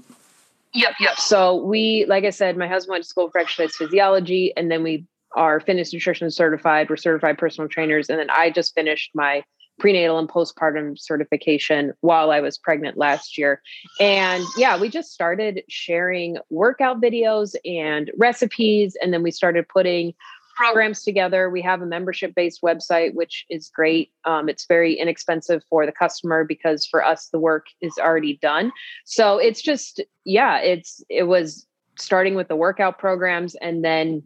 Yep, 0.75 0.95
yep. 1.01 1.19
So 1.19 1.57
we, 1.57 2.05
like 2.09 2.25
I 2.25 2.31
said, 2.31 2.57
my 2.57 2.69
husband 2.69 2.93
went 2.93 3.05
to 3.05 3.09
school 3.09 3.31
for 3.31 3.41
exercise 3.41 3.75
physiology, 3.77 4.53
and 4.57 4.71
then 4.71 4.83
we 4.83 5.07
are 5.35 5.61
fitness 5.61 5.93
nutrition 5.93 6.31
certified. 6.31 6.91
We're 6.91 6.97
certified 6.97 7.39
personal 7.39 7.69
trainers, 7.69 8.09
and 8.09 8.19
then 8.19 8.31
I 8.31 8.51
just 8.51 8.75
finished 8.75 9.11
my 9.15 9.45
prenatal 9.79 10.19
and 10.19 10.29
postpartum 10.29 10.99
certification 10.99 11.93
while 12.01 12.31
I 12.31 12.41
was 12.41 12.59
pregnant 12.59 12.97
last 12.97 13.39
year. 13.39 13.63
And 14.01 14.45
yeah, 14.57 14.79
we 14.79 14.89
just 14.89 15.13
started 15.13 15.63
sharing 15.69 16.39
workout 16.51 17.01
videos 17.01 17.55
and 17.65 18.11
recipes. 18.17 18.97
And 19.01 19.13
then 19.13 19.23
we 19.23 19.31
started 19.31 19.69
putting 19.69 20.15
programs 20.59 21.03
together. 21.03 21.49
We 21.49 21.63
have 21.63 21.81
a 21.83 21.87
membership 21.87 22.35
based 22.35 22.61
website, 22.63 23.15
which 23.15 23.47
is 23.49 23.71
great. 23.75 24.11
Um, 24.25 24.49
it's 24.49 24.67
very 24.67 24.95
inexpensive 24.95 25.63
for 25.71 25.87
the 25.87 25.93
customer 25.93 26.45
because 26.45 26.85
for 26.85 27.05
us, 27.05 27.29
the 27.33 27.39
work 27.39 27.67
is 27.81 27.95
already 27.99 28.39
done. 28.43 28.73
So 29.05 29.39
it's 29.39 29.63
just, 29.63 30.03
yeah, 30.25 30.59
it's, 30.59 31.03
it 31.09 31.25
was 31.25 31.67
starting 31.99 32.35
with 32.35 32.49
the 32.49 32.57
workout 32.57 32.99
programs 32.99 33.55
and 33.57 33.85
then 33.85 34.23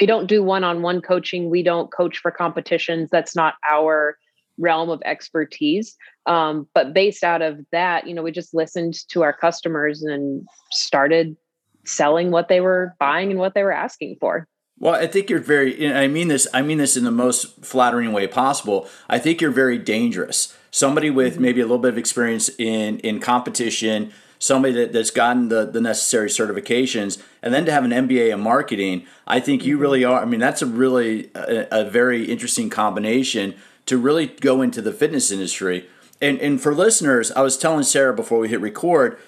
we 0.00 0.06
don't 0.06 0.26
do 0.26 0.42
one-on-one 0.42 1.00
coaching 1.00 1.50
we 1.50 1.62
don't 1.62 1.90
coach 1.90 2.18
for 2.18 2.30
competitions 2.30 3.08
that's 3.10 3.34
not 3.34 3.54
our 3.68 4.16
realm 4.58 4.90
of 4.90 5.00
expertise. 5.04 5.96
Um, 6.26 6.68
but 6.74 6.92
based 6.92 7.24
out 7.24 7.42
of 7.42 7.60
that, 7.72 8.06
you 8.06 8.14
know, 8.14 8.22
we 8.22 8.32
just 8.32 8.54
listened 8.54 8.94
to 9.08 9.22
our 9.22 9.32
customers 9.32 10.02
and 10.02 10.46
started 10.72 11.36
selling 11.86 12.30
what 12.30 12.48
they 12.48 12.60
were 12.60 12.94
buying 12.98 13.30
and 13.30 13.38
what 13.38 13.54
they 13.54 13.62
were 13.62 13.72
asking 13.72 14.16
for. 14.20 14.46
Well, 14.80 14.94
I 14.94 15.06
think 15.06 15.28
you're 15.28 15.40
very. 15.40 15.92
I 15.92 16.06
mean 16.06 16.28
this. 16.28 16.46
I 16.54 16.62
mean 16.62 16.78
this 16.78 16.96
in 16.96 17.04
the 17.04 17.10
most 17.10 17.64
flattering 17.64 18.12
way 18.12 18.26
possible. 18.26 18.88
I 19.08 19.18
think 19.18 19.40
you're 19.40 19.50
very 19.50 19.78
dangerous. 19.78 20.56
Somebody 20.70 21.10
with 21.10 21.34
mm-hmm. 21.34 21.42
maybe 21.42 21.60
a 21.60 21.64
little 21.64 21.78
bit 21.78 21.90
of 21.90 21.98
experience 21.98 22.48
in 22.58 23.00
in 23.00 23.18
competition, 23.18 24.12
somebody 24.38 24.74
that, 24.74 24.92
that's 24.92 25.10
gotten 25.10 25.48
the, 25.48 25.64
the 25.64 25.80
necessary 25.80 26.28
certifications, 26.28 27.20
and 27.42 27.52
then 27.52 27.64
to 27.64 27.72
have 27.72 27.84
an 27.84 27.90
MBA 27.90 28.32
in 28.32 28.40
marketing. 28.40 29.04
I 29.26 29.40
think 29.40 29.64
you 29.64 29.74
mm-hmm. 29.74 29.82
really 29.82 30.04
are. 30.04 30.22
I 30.22 30.24
mean, 30.24 30.40
that's 30.40 30.62
a 30.62 30.66
really 30.66 31.30
a, 31.34 31.66
a 31.72 31.90
very 31.90 32.24
interesting 32.24 32.70
combination 32.70 33.54
to 33.86 33.98
really 33.98 34.26
go 34.26 34.62
into 34.62 34.80
the 34.80 34.92
fitness 34.92 35.32
industry. 35.32 35.88
and 36.20 36.38
and 36.40 36.60
for 36.60 36.72
listeners, 36.72 37.32
I 37.32 37.40
was 37.40 37.58
telling 37.58 37.82
Sarah 37.82 38.14
before 38.14 38.38
we 38.38 38.48
hit 38.48 38.60
record 38.60 39.18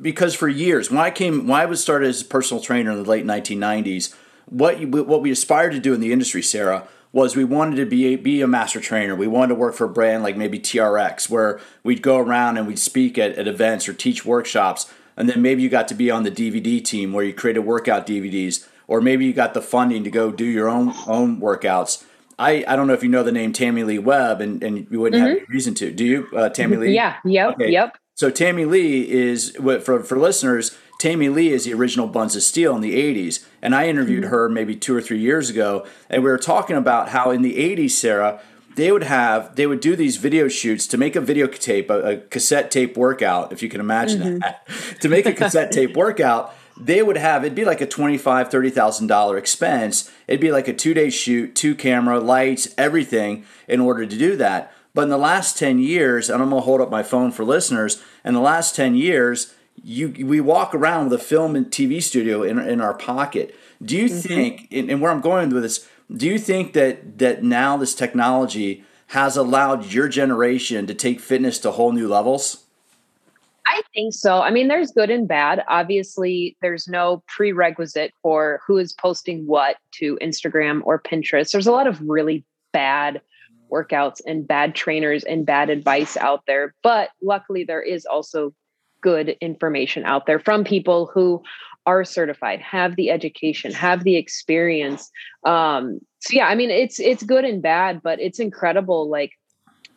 because 0.00 0.34
for 0.34 0.48
years 0.48 0.90
when 0.90 0.98
I 0.98 1.10
came 1.10 1.46
when 1.46 1.60
I 1.60 1.66
was 1.66 1.80
started 1.80 2.08
as 2.08 2.22
a 2.22 2.24
personal 2.24 2.62
trainer 2.62 2.90
in 2.90 3.02
the 3.02 3.08
late 3.08 3.24
1990s, 3.24 4.14
what 4.50 4.80
you, 4.80 4.88
what 4.88 5.22
we 5.22 5.30
aspired 5.30 5.72
to 5.72 5.80
do 5.80 5.94
in 5.94 6.00
the 6.00 6.12
industry, 6.12 6.42
Sarah, 6.42 6.86
was 7.12 7.34
we 7.34 7.44
wanted 7.44 7.76
to 7.76 7.86
be 7.86 8.14
a, 8.14 8.16
be 8.16 8.40
a 8.40 8.46
master 8.46 8.80
trainer. 8.80 9.16
We 9.16 9.26
wanted 9.26 9.48
to 9.48 9.54
work 9.56 9.74
for 9.74 9.84
a 9.84 9.88
brand 9.88 10.22
like 10.22 10.36
maybe 10.36 10.58
TRX, 10.58 11.28
where 11.28 11.60
we'd 11.82 12.02
go 12.02 12.18
around 12.18 12.56
and 12.56 12.66
we'd 12.66 12.78
speak 12.78 13.18
at, 13.18 13.32
at 13.32 13.48
events 13.48 13.88
or 13.88 13.92
teach 13.92 14.24
workshops, 14.24 14.92
and 15.16 15.28
then 15.28 15.42
maybe 15.42 15.62
you 15.62 15.68
got 15.68 15.88
to 15.88 15.94
be 15.94 16.10
on 16.10 16.22
the 16.22 16.30
DVD 16.30 16.82
team 16.84 17.12
where 17.12 17.24
you 17.24 17.32
created 17.32 17.60
workout 17.60 18.06
DVDs, 18.06 18.66
or 18.86 19.00
maybe 19.00 19.24
you 19.24 19.32
got 19.32 19.54
the 19.54 19.62
funding 19.62 20.04
to 20.04 20.10
go 20.10 20.30
do 20.30 20.44
your 20.44 20.68
own 20.68 20.94
own 21.06 21.40
workouts. 21.40 22.04
I, 22.38 22.64
I 22.66 22.74
don't 22.74 22.86
know 22.86 22.94
if 22.94 23.02
you 23.02 23.10
know 23.10 23.22
the 23.22 23.32
name 23.32 23.52
Tamilee 23.52 24.02
Webb, 24.02 24.40
and, 24.40 24.62
and 24.62 24.86
you 24.90 25.00
wouldn't 25.00 25.20
mm-hmm. 25.20 25.28
have 25.28 25.36
any 25.38 25.46
reason 25.48 25.74
to. 25.74 25.92
Do 25.92 26.06
you, 26.06 26.28
uh, 26.34 26.48
Tamilee? 26.48 26.94
Yeah. 26.94 27.16
Yep. 27.24 27.54
Okay. 27.54 27.70
Yep. 27.70 27.98
So 28.14 28.30
Tamilee 28.30 29.06
is 29.06 29.50
for 29.56 30.02
for 30.02 30.18
listeners. 30.18 30.76
Tamilee 31.00 31.48
is 31.48 31.64
the 31.64 31.72
original 31.72 32.06
Buns 32.06 32.36
of 32.36 32.42
Steel 32.42 32.76
in 32.76 32.82
the 32.82 32.94
80s. 32.94 33.44
And 33.62 33.74
I 33.74 33.88
interviewed 33.88 34.24
mm-hmm. 34.24 34.32
her 34.32 34.48
maybe 34.50 34.76
two 34.76 34.94
or 34.94 35.00
three 35.00 35.18
years 35.18 35.48
ago. 35.48 35.86
And 36.10 36.22
we 36.22 36.30
were 36.30 36.38
talking 36.38 36.76
about 36.76 37.08
how 37.08 37.30
in 37.30 37.40
the 37.40 37.56
80s, 37.56 37.92
Sarah, 37.92 38.40
they 38.76 38.92
would 38.92 39.04
have, 39.04 39.56
they 39.56 39.66
would 39.66 39.80
do 39.80 39.96
these 39.96 40.18
video 40.18 40.46
shoots 40.46 40.86
to 40.88 40.98
make 40.98 41.16
a 41.16 41.20
videotape, 41.20 41.88
a, 41.88 42.12
a 42.12 42.16
cassette 42.18 42.70
tape 42.70 42.98
workout, 42.98 43.50
if 43.50 43.62
you 43.62 43.70
can 43.70 43.80
imagine 43.80 44.20
mm-hmm. 44.20 44.38
that. 44.40 44.68
to 45.00 45.08
make 45.08 45.24
a 45.24 45.32
cassette 45.32 45.72
tape 45.72 45.96
workout, 45.96 46.54
they 46.78 47.02
would 47.02 47.16
have, 47.16 47.44
it'd 47.44 47.56
be 47.56 47.64
like 47.64 47.80
a 47.80 47.86
$25,000, 47.86 48.50
$30,000 48.50 49.38
expense. 49.38 50.10
It'd 50.28 50.40
be 50.40 50.52
like 50.52 50.68
a 50.68 50.74
two 50.74 50.92
day 50.92 51.08
shoot, 51.08 51.54
two 51.54 51.74
camera, 51.74 52.20
lights, 52.20 52.74
everything 52.76 53.46
in 53.66 53.80
order 53.80 54.04
to 54.04 54.18
do 54.18 54.36
that. 54.36 54.72
But 54.92 55.02
in 55.02 55.08
the 55.08 55.18
last 55.18 55.56
10 55.56 55.78
years, 55.78 56.28
and 56.28 56.42
I'm 56.42 56.50
going 56.50 56.60
to 56.60 56.66
hold 56.66 56.82
up 56.82 56.90
my 56.90 57.02
phone 57.02 57.32
for 57.32 57.44
listeners, 57.44 58.02
in 58.22 58.34
the 58.34 58.40
last 58.40 58.76
10 58.76 58.96
years, 58.96 59.54
you 59.82 60.26
we 60.26 60.40
walk 60.40 60.74
around 60.74 61.10
with 61.10 61.20
a 61.20 61.22
film 61.22 61.56
and 61.56 61.66
TV 61.66 62.02
studio 62.02 62.42
in, 62.42 62.58
in 62.58 62.80
our 62.80 62.94
pocket. 62.94 63.54
Do 63.82 63.96
you 63.96 64.06
mm-hmm. 64.06 64.18
think, 64.20 64.68
and 64.70 65.00
where 65.00 65.10
I'm 65.10 65.20
going 65.20 65.50
with 65.50 65.62
this, 65.62 65.88
do 66.14 66.26
you 66.26 66.38
think 66.38 66.72
that 66.74 67.18
that 67.18 67.42
now 67.42 67.76
this 67.76 67.94
technology 67.94 68.84
has 69.08 69.36
allowed 69.36 69.92
your 69.92 70.08
generation 70.08 70.86
to 70.86 70.94
take 70.94 71.20
fitness 71.20 71.58
to 71.60 71.70
whole 71.72 71.92
new 71.92 72.08
levels? 72.08 72.64
I 73.66 73.82
think 73.94 74.14
so. 74.14 74.40
I 74.40 74.50
mean, 74.50 74.68
there's 74.68 74.90
good 74.90 75.10
and 75.10 75.28
bad. 75.28 75.62
Obviously, 75.68 76.56
there's 76.60 76.88
no 76.88 77.22
prerequisite 77.28 78.12
for 78.22 78.60
who 78.66 78.78
is 78.78 78.92
posting 78.92 79.46
what 79.46 79.76
to 79.92 80.18
Instagram 80.20 80.80
or 80.84 81.00
Pinterest. 81.00 81.52
There's 81.52 81.68
a 81.68 81.72
lot 81.72 81.86
of 81.86 82.00
really 82.00 82.44
bad 82.72 83.20
workouts 83.70 84.20
and 84.26 84.46
bad 84.46 84.74
trainers 84.74 85.22
and 85.24 85.46
bad 85.46 85.70
advice 85.70 86.16
out 86.16 86.44
there. 86.46 86.74
But 86.82 87.10
luckily, 87.22 87.64
there 87.64 87.82
is 87.82 88.04
also 88.06 88.52
good 89.00 89.36
information 89.40 90.04
out 90.04 90.26
there 90.26 90.38
from 90.38 90.64
people 90.64 91.10
who 91.12 91.42
are 91.86 92.04
certified, 92.04 92.60
have 92.60 92.96
the 92.96 93.10
education, 93.10 93.72
have 93.72 94.04
the 94.04 94.16
experience. 94.16 95.10
Um, 95.44 96.00
so 96.20 96.36
yeah, 96.36 96.46
I 96.46 96.54
mean, 96.54 96.70
it's 96.70 97.00
it's 97.00 97.22
good 97.22 97.44
and 97.44 97.62
bad, 97.62 98.02
but 98.02 98.20
it's 98.20 98.38
incredible. 98.38 99.08
Like 99.08 99.32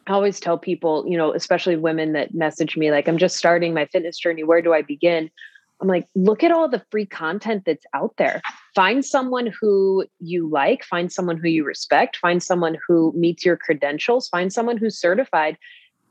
I 0.07 0.13
always 0.13 0.39
tell 0.39 0.57
people, 0.57 1.05
you 1.07 1.17
know, 1.17 1.33
especially 1.33 1.75
women 1.75 2.13
that 2.13 2.33
message 2.33 2.75
me, 2.77 2.91
like, 2.91 3.07
I'm 3.07 3.17
just 3.17 3.37
starting 3.37 3.73
my 3.73 3.85
fitness 3.85 4.17
journey. 4.17 4.43
Where 4.43 4.61
do 4.61 4.73
I 4.73 4.81
begin? 4.81 5.29
I'm 5.81 5.87
like, 5.87 6.07
look 6.15 6.43
at 6.43 6.51
all 6.51 6.69
the 6.69 6.83
free 6.91 7.05
content 7.05 7.63
that's 7.65 7.85
out 7.93 8.13
there. 8.17 8.41
Find 8.73 9.03
someone 9.03 9.47
who 9.59 10.05
you 10.19 10.49
like, 10.49 10.83
find 10.83 11.11
someone 11.11 11.37
who 11.37 11.49
you 11.49 11.65
respect, 11.65 12.17
find 12.17 12.41
someone 12.41 12.77
who 12.87 13.13
meets 13.15 13.45
your 13.45 13.57
credentials, 13.57 14.29
find 14.29 14.51
someone 14.53 14.77
who's 14.77 14.97
certified, 14.97 15.57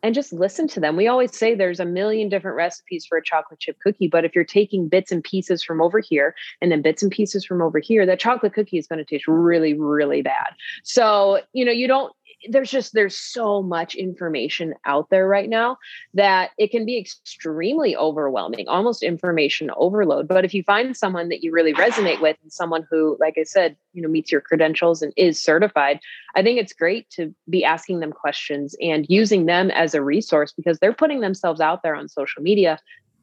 and 0.02 0.14
just 0.14 0.32
listen 0.32 0.68
to 0.68 0.80
them. 0.80 0.96
We 0.96 1.08
always 1.08 1.36
say 1.36 1.54
there's 1.54 1.80
a 1.80 1.84
million 1.84 2.28
different 2.28 2.56
recipes 2.56 3.06
for 3.06 3.18
a 3.18 3.24
chocolate 3.24 3.60
chip 3.60 3.78
cookie, 3.82 4.08
but 4.08 4.24
if 4.24 4.34
you're 4.34 4.44
taking 4.44 4.88
bits 4.88 5.12
and 5.12 5.22
pieces 5.22 5.62
from 5.62 5.80
over 5.80 6.00
here 6.00 6.34
and 6.60 6.72
then 6.72 6.82
bits 6.82 7.02
and 7.02 7.12
pieces 7.12 7.44
from 7.44 7.62
over 7.62 7.78
here, 7.78 8.04
that 8.06 8.20
chocolate 8.20 8.54
cookie 8.54 8.78
is 8.78 8.86
going 8.86 8.98
to 8.98 9.04
taste 9.04 9.28
really, 9.28 9.74
really 9.74 10.22
bad. 10.22 10.54
So, 10.82 11.40
you 11.52 11.64
know, 11.64 11.72
you 11.72 11.86
don't 11.86 12.12
there's 12.48 12.70
just 12.70 12.92
there's 12.92 13.16
so 13.16 13.62
much 13.62 13.94
information 13.94 14.74
out 14.84 15.08
there 15.10 15.28
right 15.28 15.48
now 15.48 15.76
that 16.14 16.50
it 16.58 16.70
can 16.70 16.84
be 16.84 16.98
extremely 16.98 17.96
overwhelming 17.96 18.68
almost 18.68 19.02
information 19.02 19.70
overload. 19.76 20.28
But 20.28 20.44
if 20.44 20.54
you 20.54 20.62
find 20.62 20.96
someone 20.96 21.28
that 21.28 21.42
you 21.42 21.52
really 21.52 21.74
resonate 21.74 22.20
with 22.20 22.36
and 22.42 22.52
someone 22.52 22.86
who 22.90 23.16
like 23.20 23.34
i 23.38 23.42
said 23.42 23.76
you 23.92 24.02
know 24.02 24.08
meets 24.08 24.32
your 24.32 24.40
credentials 24.40 25.02
and 25.02 25.12
is 25.16 25.42
certified 25.42 26.00
i 26.34 26.42
think 26.42 26.58
it's 26.58 26.72
great 26.72 27.08
to 27.10 27.34
be 27.48 27.64
asking 27.64 28.00
them 28.00 28.12
questions 28.12 28.74
and 28.80 29.06
using 29.08 29.46
them 29.46 29.70
as 29.70 29.94
a 29.94 30.02
resource 30.02 30.52
because 30.52 30.78
they're 30.78 30.92
putting 30.92 31.20
themselves 31.20 31.60
out 31.60 31.82
there 31.82 31.94
on 31.94 32.08
social 32.08 32.42
media 32.42 32.78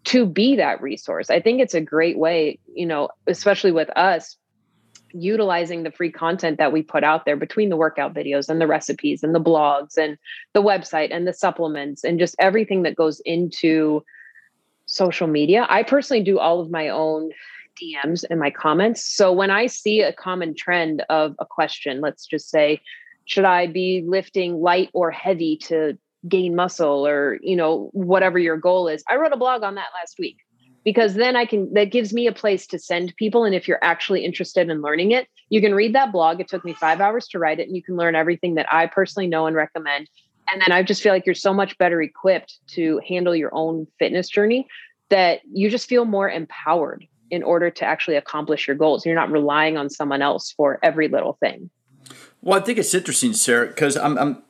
to 0.05 0.25
be 0.25 0.55
that 0.55 0.81
resource. 0.81 1.29
I 1.29 1.41
think 1.41 1.59
it's 1.59 1.73
a 1.73 1.81
great 1.81 2.17
way 2.17 2.59
you 2.73 2.85
know 2.85 3.09
especially 3.27 3.71
with 3.71 3.89
us 3.97 4.37
utilizing 5.13 5.83
the 5.83 5.91
free 5.91 6.11
content 6.11 6.57
that 6.57 6.71
we 6.71 6.81
put 6.81 7.03
out 7.03 7.25
there 7.25 7.35
between 7.35 7.69
the 7.69 7.77
workout 7.77 8.13
videos 8.13 8.49
and 8.49 8.59
the 8.61 8.67
recipes 8.67 9.23
and 9.23 9.33
the 9.33 9.41
blogs 9.41 9.97
and 9.97 10.17
the 10.53 10.61
website 10.61 11.09
and 11.11 11.27
the 11.27 11.33
supplements 11.33 12.03
and 12.03 12.19
just 12.19 12.35
everything 12.39 12.83
that 12.83 12.95
goes 12.95 13.19
into 13.25 14.03
social 14.85 15.27
media. 15.27 15.65
I 15.69 15.83
personally 15.83 16.23
do 16.23 16.39
all 16.39 16.59
of 16.59 16.71
my 16.71 16.89
own 16.89 17.31
DMs 17.81 18.23
and 18.29 18.39
my 18.39 18.49
comments. 18.49 19.05
So 19.05 19.31
when 19.31 19.51
I 19.51 19.67
see 19.67 20.01
a 20.01 20.13
common 20.13 20.55
trend 20.55 21.03
of 21.09 21.35
a 21.39 21.45
question, 21.45 22.01
let's 22.01 22.25
just 22.25 22.49
say, 22.49 22.81
should 23.25 23.45
I 23.45 23.67
be 23.67 24.03
lifting 24.05 24.59
light 24.59 24.89
or 24.93 25.11
heavy 25.11 25.57
to 25.67 25.97
gain 26.27 26.55
muscle 26.55 27.07
or, 27.07 27.39
you 27.41 27.55
know, 27.55 27.89
whatever 27.93 28.39
your 28.39 28.57
goal 28.57 28.87
is? 28.87 29.03
I 29.07 29.15
wrote 29.15 29.31
a 29.31 29.37
blog 29.37 29.63
on 29.63 29.75
that 29.75 29.89
last 29.93 30.17
week 30.19 30.37
because 30.83 31.15
then 31.15 31.35
I 31.35 31.45
can, 31.45 31.73
that 31.73 31.91
gives 31.91 32.13
me 32.13 32.27
a 32.27 32.31
place 32.31 32.65
to 32.67 32.79
send 32.79 33.15
people. 33.15 33.43
And 33.43 33.53
if 33.53 33.67
you're 33.67 33.83
actually 33.83 34.25
interested 34.25 34.69
in 34.69 34.81
learning 34.81 35.11
it, 35.11 35.27
you 35.49 35.61
can 35.61 35.75
read 35.75 35.93
that 35.95 36.11
blog. 36.11 36.39
It 36.39 36.47
took 36.47 36.63
me 36.63 36.73
five 36.73 37.01
hours 37.01 37.27
to 37.29 37.39
write 37.39 37.59
it, 37.59 37.67
and 37.67 37.75
you 37.75 37.83
can 37.83 37.95
learn 37.95 38.15
everything 38.15 38.55
that 38.55 38.71
I 38.71 38.87
personally 38.87 39.27
know 39.27 39.45
and 39.47 39.55
recommend. 39.55 40.09
And 40.51 40.61
then 40.61 40.71
I 40.71 40.81
just 40.83 41.01
feel 41.01 41.13
like 41.13 41.25
you're 41.25 41.35
so 41.35 41.53
much 41.53 41.77
better 41.77 42.01
equipped 42.01 42.57
to 42.69 42.99
handle 43.07 43.35
your 43.35 43.53
own 43.53 43.87
fitness 43.99 44.29
journey 44.29 44.67
that 45.09 45.41
you 45.51 45.69
just 45.69 45.87
feel 45.87 46.05
more 46.05 46.29
empowered 46.29 47.05
in 47.29 47.43
order 47.43 47.69
to 47.69 47.85
actually 47.85 48.15
accomplish 48.15 48.67
your 48.67 48.75
goals. 48.75 49.05
You're 49.05 49.15
not 49.15 49.31
relying 49.31 49.77
on 49.77 49.89
someone 49.89 50.21
else 50.21 50.51
for 50.51 50.79
every 50.81 51.07
little 51.07 51.33
thing. 51.39 51.69
Well, 52.41 52.59
I 52.59 52.63
think 52.63 52.79
it's 52.79 52.93
interesting, 52.93 53.33
Sarah, 53.33 53.67
because 53.67 53.97
I'm, 53.97 54.17
I'm 54.17 54.43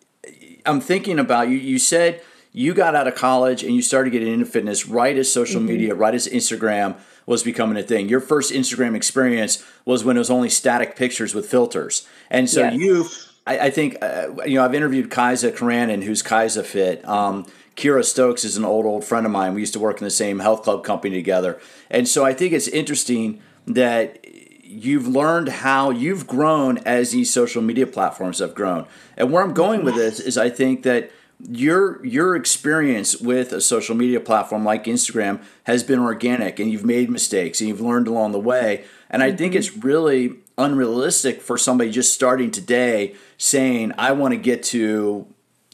I'm 0.66 0.82
thinking 0.82 1.20
about 1.20 1.50
you. 1.50 1.58
You 1.58 1.80
said 1.80 2.22
you 2.60 2.74
got 2.74 2.94
out 2.94 3.08
of 3.08 3.16
college 3.16 3.64
and 3.64 3.74
you 3.74 3.82
started 3.82 4.10
getting 4.10 4.34
into 4.34 4.46
fitness 4.46 4.86
right 4.86 5.16
as 5.16 5.32
social 5.32 5.62
mm-hmm. 5.62 5.70
media, 5.70 5.96
right 5.96 6.14
as 6.14 6.28
Instagram 6.28 6.98
was 7.26 7.42
becoming 7.42 7.78
a 7.78 7.84
thing. 7.84 8.10
Your 8.10 8.20
first 8.20 8.52
Instagram 8.52 8.98
experience 8.98 9.64
was 9.86 10.04
when 10.04 10.18
it 10.18 10.20
was 10.20 10.30
only 10.30 10.50
static 10.50 10.98
pictures 10.98 11.34
with 11.34 11.50
filters. 11.50 12.06
And 12.30 12.50
so 12.50 12.64
yes. 12.64 12.74
you, 12.74 13.08
I, 13.48 13.60
I 13.68 13.70
think, 13.70 13.96
uh, 14.02 14.44
you 14.46 14.56
know, 14.56 14.66
I've 14.66 14.76
interviewed 14.76 15.10
Kaisa 15.10 15.54
Keranen, 15.54 16.04
who's 16.04 16.22
Kaisa 16.22 16.66
Fit. 16.66 17.08
Um, 17.08 17.46
Kira 17.78 18.04
Stokes 18.04 18.44
is 18.44 18.58
an 18.58 18.66
old, 18.66 18.86
old 18.86 19.06
friend 19.06 19.26
of 19.26 19.32
mine. 19.32 19.54
We 19.54 19.62
used 19.62 19.74
to 19.74 19.80
work 19.80 20.00
in 20.00 20.04
the 20.04 20.12
same 20.12 20.40
health 20.40 20.64
club 20.64 20.84
company 20.84 21.16
together. 21.16 21.62
And 21.90 22.10
so 22.10 22.26
I 22.26 22.34
think 22.34 22.52
it's 22.52 22.68
interesting 22.68 23.42
that 23.68 24.26
you've 24.64 25.08
learned 25.08 25.48
how 25.48 25.92
you've 25.92 26.28
grown 26.28 26.80
as 26.80 27.12
these 27.12 27.32
social 27.32 27.62
media 27.62 27.88
platforms 27.88 28.40
have 28.40 28.54
grown. 28.54 28.86
And 29.16 29.32
where 29.32 29.44
I'm 29.44 29.54
going 29.54 29.86
with 29.86 29.96
this 29.96 30.20
is 30.20 30.38
I 30.38 30.50
think 30.50 30.84
that 30.84 31.10
your 31.48 32.06
your 32.06 32.36
experience 32.36 33.18
with 33.18 33.54
a 33.54 33.62
social 33.62 33.96
media 33.96 34.20
platform 34.20 34.66
like 34.66 34.84
Instagram 34.86 35.42
has 35.64 35.84
been 35.84 36.00
organic 36.00 36.60
and 36.60 36.70
you've 36.70 36.86
made 36.86 37.10
mistakes 37.10 37.62
and 37.62 37.70
you've 37.70 37.80
learned 37.80 38.08
along 38.08 38.34
the 38.34 38.40
way 38.40 38.84
and 39.10 39.24
I 39.24 39.32
think 39.32 39.54
mm-hmm. 39.54 39.60
it's 39.60 39.78
really 39.78 40.36
unrealistic 40.58 41.42
for 41.42 41.58
somebody 41.58 41.92
just 41.92 42.14
starting 42.14 42.52
today 42.52 43.16
saying 43.38 43.94
I 43.98 44.12
want 44.12 44.34
to 44.34 44.38
get 44.38 44.64
to 44.64 45.28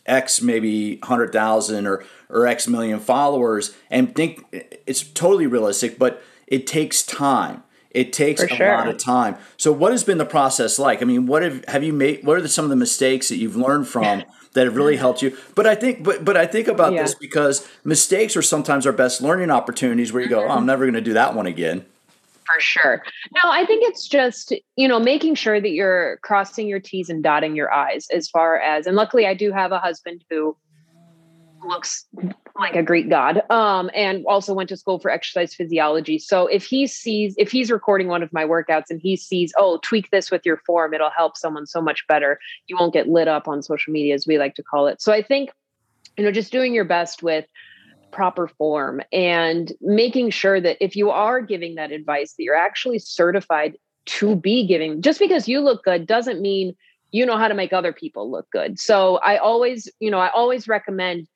X 0.06 0.40
maybe 0.40 0.98
100,000 0.98 1.88
or 1.88 2.06
or 2.30 2.46
X 2.46 2.68
million 2.68 3.00
followers 3.00 3.76
and 3.90 4.14
think 4.14 4.46
it's 4.86 5.02
totally 5.02 5.48
realistic 5.48 5.98
but 5.98 6.22
it 6.46 6.68
takes 6.68 7.02
time 7.02 7.64
it 7.96 8.12
takes 8.12 8.42
For 8.42 8.48
a 8.48 8.56
sure. 8.56 8.76
lot 8.76 8.90
of 8.90 8.98
time. 8.98 9.38
So, 9.56 9.72
what 9.72 9.94
has 9.94 10.04
been 10.04 10.18
the 10.18 10.26
process 10.26 10.78
like? 10.78 11.02
I 11.02 11.06
mean, 11.06 11.28
what 11.28 11.44
have 11.44 11.64
have 11.70 11.82
you 11.82 11.94
made? 11.94 12.26
What 12.26 12.38
are 12.38 12.42
the, 12.42 12.50
some 12.50 12.66
of 12.66 12.70
the 12.70 12.76
mistakes 12.76 13.30
that 13.30 13.38
you've 13.38 13.56
learned 13.56 13.88
from 13.88 14.24
that 14.56 14.66
have 14.66 14.76
really 14.76 14.96
helped 14.96 15.22
you? 15.22 15.38
But 15.54 15.68
I 15.68 15.76
think, 15.76 16.04
but 16.04 16.26
but 16.26 16.36
I 16.36 16.48
think 16.48 16.68
about 16.68 16.94
yeah. 16.94 17.04
this 17.04 17.14
because 17.14 17.68
mistakes 17.84 18.36
are 18.36 18.42
sometimes 18.42 18.88
our 18.88 18.92
best 18.92 19.22
learning 19.22 19.52
opportunities. 19.52 20.12
Where 20.12 20.24
you 20.24 20.30
go, 20.30 20.42
oh, 20.44 20.50
I'm 20.50 20.58
mm-hmm. 20.58 20.66
never 20.66 20.86
going 20.86 20.96
to 20.96 21.02
do 21.02 21.14
that 21.14 21.36
one 21.36 21.46
again. 21.46 21.86
For 22.46 22.60
sure. 22.60 23.04
No, 23.44 23.50
I 23.50 23.66
think 23.66 23.84
it's 23.88 24.08
just 24.08 24.54
you 24.76 24.88
know 24.88 25.00
making 25.00 25.36
sure 25.36 25.62
that 25.62 25.70
you're 25.70 26.18
crossing 26.24 26.68
your 26.68 26.80
T's 26.80 27.10
and 27.10 27.22
dotting 27.22 27.56
your 27.56 27.72
I's 27.72 28.08
as 28.12 28.28
far 28.28 28.58
as. 28.58 28.88
And 28.88 28.96
luckily, 28.96 29.28
I 29.28 29.36
do 29.36 29.52
have 29.52 29.72
a 29.72 29.80
husband 29.80 30.24
who 30.30 30.58
looks 31.64 32.06
like 32.58 32.76
a 32.76 32.84
Greek 32.84 33.10
god, 33.10 33.42
um, 33.50 33.90
and 33.94 34.26
also 34.28 34.54
went 34.54 34.70
to 34.70 34.78
school 34.78 35.00
for 35.00 35.12
exercise 35.12 35.54
physiology. 35.54 36.18
So 36.18 36.48
if 36.48 36.66
he 36.66 36.88
sees, 36.88 37.36
if 37.38 37.52
he's 37.52 37.70
recording 37.70 38.08
one 38.08 38.24
of 38.24 38.32
my 38.32 38.46
workouts 38.46 38.90
and 38.90 39.02
he 39.02 39.18
sees, 39.18 39.54
oh, 39.58 39.80
tweak 39.84 40.10
this 40.12 40.32
with 40.32 40.46
your 40.46 40.58
form, 40.66 40.94
it'll 40.94 41.10
help 41.10 41.36
someone 41.36 41.68
so 41.68 41.82
much 41.82 42.08
better. 42.08 42.40
You 42.68 42.78
won't 42.80 42.94
get 42.94 43.10
lit 43.10 43.28
up 43.28 43.48
on 43.48 43.62
social 43.62 43.92
media, 43.92 44.14
as 44.14 44.26
we 44.26 44.38
like 44.38 44.56
to 44.56 44.64
call 44.64 44.88
it. 44.88 45.02
So 45.02 45.12
I 45.12 45.22
think 45.22 45.50
you 46.18 46.24
know, 46.24 46.32
just 46.32 46.52
doing 46.52 46.74
your 46.74 46.86
best 46.86 47.24
with 47.24 47.46
proper 48.12 48.48
form 48.48 49.02
and 49.12 49.74
making 49.82 50.30
sure 50.30 50.62
that 50.62 50.78
if 50.80 50.96
you 50.96 51.10
are 51.10 51.42
giving 51.42 51.76
that 51.76 51.92
advice 51.92 52.34
that 52.34 52.44
you're 52.44 52.56
actually 52.56 53.00
certified 53.00 53.78
to 54.06 54.36
be 54.36 54.66
giving 54.66 55.02
just 55.02 55.20
because 55.20 55.48
you 55.48 55.60
look 55.60 55.84
good 55.84 56.08
doesn't 56.08 56.40
mean 56.40 56.74
you 57.12 57.26
know 57.26 57.38
how 57.38 57.48
to 57.48 57.54
make 57.54 57.74
other 57.74 57.92
people 57.92 58.32
look 58.32 58.50
good 58.52 58.80
so 58.80 59.18
i 59.18 59.36
always 59.36 59.90
you 60.00 60.10
know 60.10 60.20
i 60.20 60.30
always 60.30 60.68
recommend 60.68 61.28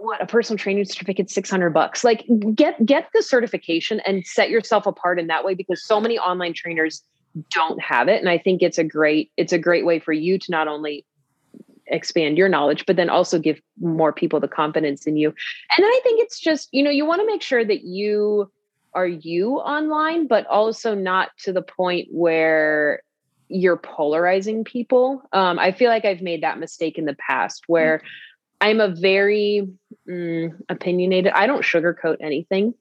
what 0.00 0.22
a 0.22 0.26
personal 0.26 0.58
training 0.58 0.84
certificate 0.84 1.30
600 1.30 1.70
bucks. 1.70 2.02
Like 2.02 2.26
get 2.54 2.84
get 2.84 3.08
the 3.14 3.22
certification 3.22 4.00
and 4.00 4.26
set 4.26 4.50
yourself 4.50 4.86
apart 4.86 5.18
in 5.18 5.26
that 5.28 5.44
way 5.44 5.54
because 5.54 5.84
so 5.84 6.00
many 6.00 6.18
online 6.18 6.54
trainers 6.54 7.02
don't 7.50 7.80
have 7.80 8.08
it. 8.08 8.20
And 8.20 8.28
i 8.28 8.38
think 8.38 8.62
it's 8.62 8.78
a 8.78 8.84
great 8.84 9.30
it's 9.36 9.52
a 9.52 9.58
great 9.58 9.84
way 9.84 9.98
for 9.98 10.12
you 10.12 10.38
to 10.38 10.50
not 10.50 10.68
only 10.68 11.04
expand 11.86 12.38
your 12.38 12.48
knowledge 12.48 12.86
but 12.86 12.94
then 12.94 13.10
also 13.10 13.38
give 13.38 13.60
more 13.80 14.12
people 14.12 14.40
the 14.40 14.48
confidence 14.48 15.06
in 15.06 15.16
you. 15.16 15.28
And 15.28 15.84
i 15.86 16.00
think 16.02 16.20
it's 16.20 16.40
just 16.40 16.68
you 16.72 16.82
know 16.82 16.90
you 16.90 17.04
want 17.04 17.20
to 17.20 17.26
make 17.26 17.42
sure 17.42 17.64
that 17.64 17.82
you 17.82 18.50
are 18.94 19.06
you 19.06 19.56
online 19.56 20.26
but 20.26 20.46
also 20.46 20.94
not 20.94 21.30
to 21.44 21.52
the 21.52 21.62
point 21.62 22.08
where 22.10 23.02
you're 23.52 23.76
polarizing 23.76 24.62
people. 24.64 25.22
Um, 25.32 25.58
i 25.58 25.72
feel 25.72 25.90
like 25.90 26.04
i've 26.04 26.22
made 26.22 26.42
that 26.42 26.58
mistake 26.58 26.98
in 26.98 27.04
the 27.04 27.16
past 27.16 27.64
where 27.66 27.98
mm-hmm. 27.98 28.06
I'm 28.60 28.80
a 28.80 28.88
very 28.88 29.68
mm, 30.08 30.50
opinionated 30.68 31.32
i 31.32 31.46
don't 31.46 31.62
sugarcoat 31.62 32.16
anything 32.20 32.74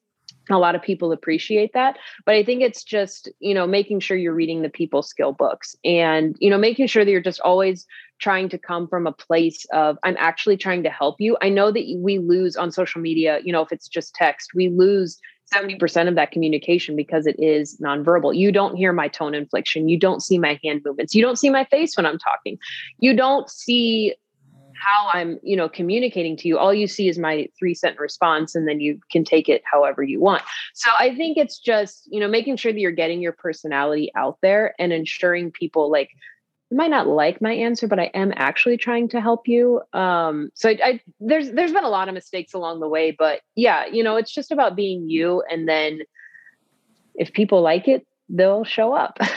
a 0.52 0.58
lot 0.58 0.76
of 0.76 0.82
people 0.82 1.12
appreciate 1.12 1.72
that 1.74 1.98
but 2.26 2.36
i 2.36 2.44
think 2.44 2.62
it's 2.62 2.84
just 2.84 3.30
you 3.40 3.54
know 3.54 3.68
making 3.68 4.00
sure 4.00 4.18
you're 4.18 4.34
reading 4.34 4.62
the 4.62 4.70
people 4.70 5.02
skill 5.02 5.32
books 5.32 5.76
and 5.84 6.36
you 6.40 6.50
know 6.50 6.58
making 6.58 6.88
sure 6.88 7.06
that 7.06 7.12
you're 7.12 7.22
just 7.22 7.42
always 7.42 7.86
trying 8.20 8.50
to 8.50 8.58
come 8.58 8.88
from 8.88 9.08
a 9.08 9.12
place 9.12 9.66
of 9.74 9.98
i'm 10.04 10.16
actually 10.20 10.58
trying 10.58 10.84
to 10.84 10.90
help 10.90 11.16
you 11.20 11.38
i 11.42 11.50
know 11.50 11.72
that 11.72 11.86
we 12.00 12.18
lose 12.18 12.56
on 12.56 12.72
social 12.72 13.02
media 13.02 13.40
you 13.44 13.54
know 13.54 13.62
if 13.62 13.72
it's 13.72 13.88
just 13.88 14.14
text 14.16 14.52
we 14.56 14.70
lose 14.70 15.20
70% 15.54 16.08
of 16.08 16.16
that 16.16 16.32
communication 16.32 16.96
because 16.96 17.26
it 17.26 17.36
is 17.40 17.78
nonverbal. 17.84 18.36
You 18.36 18.52
don't 18.52 18.76
hear 18.76 18.94
my 18.94 19.08
tone 19.08 19.34
inflection. 19.34 19.90
You 19.90 19.98
don't 19.98 20.22
see 20.22 20.38
my 20.38 20.60
hand 20.64 20.82
movements. 20.86 21.16
You 21.16 21.24
don't 21.24 21.38
see 21.38 21.50
my 21.50 21.66
face 21.66 21.98
when 21.98 22.06
I'm 22.06 22.20
talking. 22.20 22.58
You 23.00 23.16
don't 23.16 23.50
see 23.50 24.14
how 24.80 25.10
I'm, 25.14 25.40
you 25.44 25.56
know, 25.56 25.70
communicating 25.70 26.38
to 26.38 26.48
you. 26.48 26.58
All 26.58 26.74
you 26.74 26.88
see 26.88 27.08
is 27.08 27.18
my 27.18 27.48
three 27.58 27.74
cent 27.74 28.00
response, 28.00 28.56
and 28.56 28.68
then 28.68 28.80
you 28.80 29.00
can 29.12 29.24
take 29.24 29.50
it 29.50 29.62
however 29.72 30.04
you 30.04 30.20
want. 30.20 30.44
So 30.74 30.90
I 30.98 31.16
think 31.16 31.38
it's 31.38 31.60
just, 31.60 32.08
you 32.12 32.20
know, 32.20 32.28
making 32.28 32.58
sure 32.58 32.72
that 32.72 32.80
you're 32.80 32.92
getting 32.92 33.22
your 33.22 33.34
personality 33.34 34.12
out 34.16 34.38
there 34.42 34.74
and 34.80 34.94
ensuring 34.94 35.52
people 35.52 35.92
like 35.92 36.10
you 36.70 36.78
might 36.78 36.92
not 36.92 37.08
like 37.08 37.42
my 37.42 37.54
answer, 37.54 37.88
but 37.88 38.00
I 38.00 38.12
am 38.14 38.32
actually 38.36 38.78
trying 38.78 39.10
to 39.10 39.22
help 39.22 39.48
you. 39.48 39.82
Um, 39.94 40.52
so 40.54 40.70
I, 40.70 40.80
I 40.84 41.02
there's 41.20 41.52
there's 41.52 41.74
been 41.74 41.84
a 41.84 41.90
lot 41.90 42.08
of 42.08 42.14
mistakes 42.14 42.54
along 42.54 42.80
the 42.80 42.88
way, 42.88 43.12
but 43.12 43.42
yeah, 43.56 43.88
you 43.88 44.04
know, 44.04 44.18
it's 44.18 44.32
just 44.32 44.52
about 44.52 44.76
being 44.76 45.10
you, 45.10 45.44
and 45.50 45.68
then 45.68 46.02
if 47.16 47.34
people 47.34 47.62
like 47.62 47.88
it, 47.88 48.06
they'll 48.30 48.64
show 48.64 48.94
up. 48.94 49.20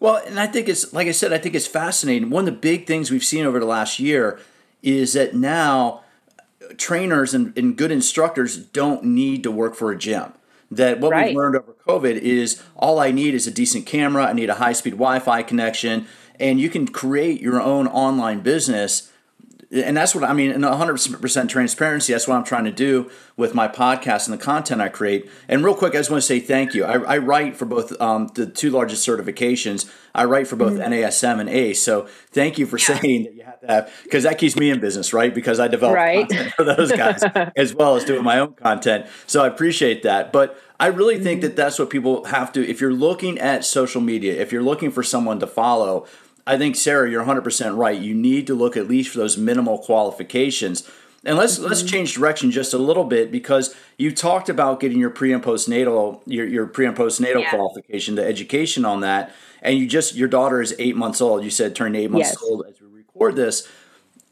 Well, 0.00 0.22
and 0.24 0.38
I 0.38 0.46
think 0.46 0.68
it's 0.68 0.92
like 0.92 1.08
I 1.08 1.10
said, 1.10 1.32
I 1.32 1.38
think 1.38 1.54
it's 1.54 1.66
fascinating. 1.66 2.30
One 2.30 2.46
of 2.46 2.54
the 2.54 2.60
big 2.60 2.86
things 2.86 3.10
we've 3.10 3.24
seen 3.24 3.44
over 3.44 3.58
the 3.58 3.66
last 3.66 3.98
year 3.98 4.38
is 4.82 5.12
that 5.14 5.34
now 5.34 6.02
trainers 6.76 7.34
and, 7.34 7.56
and 7.56 7.76
good 7.76 7.90
instructors 7.90 8.56
don't 8.56 9.04
need 9.04 9.42
to 9.42 9.50
work 9.50 9.74
for 9.74 9.90
a 9.90 9.98
gym. 9.98 10.32
That 10.70 11.00
what 11.00 11.12
right. 11.12 11.28
we've 11.28 11.36
learned 11.36 11.56
over 11.56 11.74
COVID 11.86 12.16
is 12.18 12.62
all 12.76 12.98
I 12.98 13.10
need 13.10 13.34
is 13.34 13.46
a 13.46 13.50
decent 13.50 13.86
camera, 13.86 14.26
I 14.26 14.32
need 14.34 14.50
a 14.50 14.56
high 14.56 14.74
speed 14.74 14.92
Wi 14.92 15.18
Fi 15.18 15.42
connection, 15.42 16.06
and 16.38 16.60
you 16.60 16.68
can 16.68 16.86
create 16.86 17.40
your 17.40 17.60
own 17.60 17.86
online 17.86 18.40
business 18.40 19.10
and 19.70 19.94
that's 19.96 20.14
what 20.14 20.24
I 20.24 20.32
mean, 20.32 20.50
and 20.50 20.64
100% 20.64 21.48
transparency. 21.48 22.12
That's 22.12 22.26
what 22.26 22.36
I'm 22.36 22.44
trying 22.44 22.64
to 22.64 22.72
do 22.72 23.10
with 23.36 23.54
my 23.54 23.68
podcast 23.68 24.26
and 24.26 24.38
the 24.38 24.42
content 24.42 24.80
I 24.80 24.88
create. 24.88 25.28
And 25.46 25.62
real 25.62 25.74
quick, 25.74 25.94
I 25.94 25.98
just 25.98 26.10
want 26.10 26.22
to 26.22 26.26
say 26.26 26.40
thank 26.40 26.72
you. 26.72 26.86
I, 26.86 26.94
I 26.94 27.18
write 27.18 27.54
for 27.54 27.66
both 27.66 27.98
um, 28.00 28.28
the 28.34 28.46
two 28.46 28.70
largest 28.70 29.06
certifications. 29.06 29.90
I 30.14 30.24
write 30.24 30.48
for 30.48 30.56
both 30.56 30.72
mm-hmm. 30.72 30.90
NASM 30.90 31.38
and 31.40 31.50
ACE. 31.50 31.82
So 31.82 32.06
thank 32.30 32.58
you 32.58 32.64
for 32.64 32.78
yeah. 32.78 32.98
saying 32.98 33.24
that 33.24 33.34
you 33.34 33.42
have 33.44 33.60
to 33.60 33.66
have, 33.66 33.92
because 34.04 34.22
that 34.22 34.38
keeps 34.38 34.56
me 34.56 34.70
in 34.70 34.80
business, 34.80 35.12
right? 35.12 35.34
Because 35.34 35.60
I 35.60 35.68
develop 35.68 35.96
right. 35.96 36.26
content 36.26 36.54
for 36.54 36.64
those 36.64 36.90
guys 36.90 37.22
as 37.56 37.74
well 37.74 37.94
as 37.94 38.04
doing 38.04 38.24
my 38.24 38.38
own 38.38 38.54
content. 38.54 39.06
So 39.26 39.44
I 39.44 39.48
appreciate 39.48 40.02
that. 40.04 40.32
But 40.32 40.58
I 40.80 40.86
really 40.86 41.16
mm-hmm. 41.16 41.24
think 41.24 41.40
that 41.42 41.56
that's 41.56 41.78
what 41.78 41.90
people 41.90 42.24
have 42.24 42.52
to, 42.52 42.66
if 42.66 42.80
you're 42.80 42.94
looking 42.94 43.38
at 43.38 43.66
social 43.66 44.00
media, 44.00 44.40
if 44.40 44.50
you're 44.50 44.62
looking 44.62 44.90
for 44.90 45.02
someone 45.02 45.40
to 45.40 45.46
follow, 45.46 46.06
I 46.48 46.56
think 46.56 46.76
Sarah, 46.76 47.10
you're 47.10 47.24
100% 47.24 47.76
right. 47.76 48.00
You 48.00 48.14
need 48.14 48.46
to 48.46 48.54
look 48.54 48.74
at 48.74 48.88
least 48.88 49.10
for 49.10 49.18
those 49.18 49.36
minimal 49.36 49.78
qualifications. 49.78 50.88
And 51.24 51.36
let's 51.36 51.58
mm-hmm. 51.58 51.68
let's 51.68 51.82
change 51.82 52.14
direction 52.14 52.50
just 52.50 52.72
a 52.72 52.78
little 52.78 53.04
bit 53.04 53.30
because 53.30 53.74
you 53.98 54.14
talked 54.14 54.48
about 54.48 54.80
getting 54.80 54.98
your 54.98 55.10
pre 55.10 55.32
and 55.32 55.42
postnatal 55.42 56.22
your 56.24 56.46
your 56.46 56.66
pre 56.66 56.86
and 56.86 56.96
postnatal 56.96 57.42
yeah. 57.42 57.50
qualification, 57.50 58.14
the 58.14 58.24
education 58.24 58.84
on 58.84 59.00
that, 59.00 59.34
and 59.60 59.76
you 59.76 59.86
just 59.86 60.14
your 60.14 60.28
daughter 60.28 60.62
is 60.62 60.74
eight 60.78 60.96
months 60.96 61.20
old. 61.20 61.44
You 61.44 61.50
said 61.50 61.74
turned 61.74 61.96
eight 61.96 62.10
months 62.10 62.30
yes. 62.30 62.42
old 62.42 62.64
as 62.66 62.80
we 62.80 62.86
record 62.86 63.36
this. 63.36 63.68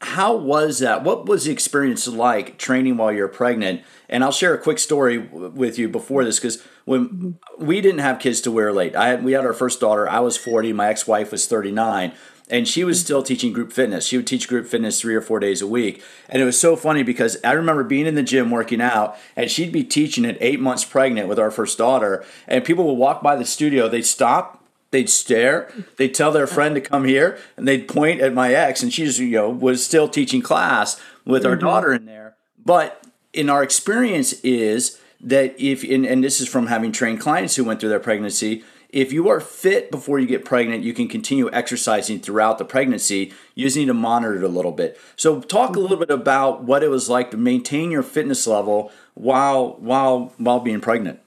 How 0.01 0.36
was 0.36 0.80
that? 0.80 1.05
What 1.05 1.26
was 1.26 1.44
the 1.44 1.53
experience 1.53 2.07
like 2.07 2.59
training 2.59 2.97
while 2.97 3.12
you're 3.12 3.28
pregnant? 3.28 3.82
And 4.09 4.22
I'll 4.22 4.32
share 4.32 4.55
a 4.55 4.59
quick 4.59 4.78
story 4.78 5.18
with 5.18 5.78
you 5.78 5.88
before 5.88 6.24
this 6.24 6.38
because 6.38 6.62
when 6.84 7.38
we 7.59 7.80
didn't 7.80 8.01
have 8.01 8.18
kids 8.18 8.40
to 8.42 8.51
wear 8.51 8.72
late, 8.72 8.94
I 8.94 9.09
had, 9.09 9.24
we 9.24 9.32
had 9.32 9.44
our 9.44 9.55
first 9.55 9.80
daughter. 9.80 10.09
I 10.09 10.20
was 10.20 10.36
40. 10.36 10.72
My 10.74 10.88
ex 10.88 11.07
wife 11.07 11.32
was 11.32 11.47
39 11.47 12.12
and 12.49 12.68
she 12.68 12.84
was 12.84 13.01
still 13.01 13.22
teaching 13.22 13.53
group 13.53 13.72
fitness. 13.72 14.07
She 14.07 14.16
would 14.16 14.26
teach 14.26 14.49
group 14.49 14.66
fitness 14.66 15.01
three 15.01 15.14
or 15.14 15.20
four 15.20 15.40
days 15.40 15.62
a 15.62 15.66
week. 15.66 16.03
And 16.28 16.40
it 16.40 16.44
was 16.44 16.59
so 16.59 16.76
funny 16.76 17.03
because 17.03 17.38
I 17.42 17.53
remember 17.53 17.82
being 17.82 18.07
in 18.07 18.14
the 18.14 18.22
gym 18.22 18.51
working 18.51 18.80
out, 18.80 19.16
and 19.34 19.51
she'd 19.51 19.72
be 19.72 19.82
teaching 19.82 20.24
at 20.24 20.38
eight 20.40 20.61
months 20.61 20.84
pregnant 20.84 21.28
with 21.28 21.38
our 21.38 21.51
first 21.51 21.78
daughter. 21.78 22.24
And 22.47 22.64
people 22.64 22.84
would 22.84 22.94
walk 22.94 23.22
by 23.22 23.36
the 23.36 23.44
studio, 23.44 23.88
they'd 23.88 24.07
stop, 24.07 24.56
they'd 24.91 25.11
stare, 25.11 25.72
they'd 25.97 26.14
tell 26.14 26.32
their 26.32 26.47
friend 26.47 26.74
to 26.74 26.80
come 26.80 27.05
here, 27.05 27.39
and 27.57 27.66
they'd 27.66 27.89
point 27.89 28.20
at 28.20 28.34
my 28.34 28.53
ex, 28.53 28.82
and 28.82 28.93
she's 28.93 29.18
you 29.18 29.30
know 29.30 29.51
was 29.51 29.84
still 29.84 30.09
teaching 30.09 30.43
class 30.43 31.01
with 31.24 31.45
our 31.45 31.53
mm-hmm. 31.53 31.66
daughter 31.66 31.93
in 31.93 32.07
there. 32.07 32.37
But 32.64 33.05
in 33.32 33.51
our 33.51 33.62
experience 33.62 34.32
is 34.43 35.01
that 35.20 35.55
if 35.59 35.82
and, 35.82 36.05
and 36.05 36.22
this 36.22 36.41
is 36.41 36.49
from 36.49 36.66
having 36.66 36.93
trained 36.93 37.20
clients 37.20 37.57
who 37.57 37.64
went 37.64 37.80
through 37.80 37.91
their 37.91 38.01
pregnancy 38.01 38.64
if 38.91 39.12
you 39.12 39.28
are 39.28 39.41
fit 39.41 39.91
before 39.91 40.18
you 40.18 40.26
get 40.26 40.45
pregnant, 40.45 40.84
you 40.84 40.95
can 40.95 41.09
continue 41.09 41.51
exercising 41.53 42.20
throughout 42.20 42.59
the 42.59 42.64
pregnancy. 42.64 43.32
You 43.55 43.64
just 43.64 43.76
need 43.76 43.87
to 43.87 43.95
monitor 43.95 44.37
it 44.37 44.43
a 44.43 44.49
little 44.49 44.72
bit. 44.72 44.99
So, 45.16 45.41
talk 45.41 45.76
a 45.76 45.80
little 45.80 45.97
bit 45.97 46.11
about 46.11 46.62
what 46.62 46.82
it 46.82 46.89
was 46.89 47.09
like 47.09 47.30
to 47.32 47.37
maintain 47.37 47.91
your 47.91 48.03
fitness 48.03 48.47
level 48.47 48.93
while 49.14 49.76
while 49.80 50.32
while 50.39 50.61
being 50.61 50.80
pregnant. 50.80 51.20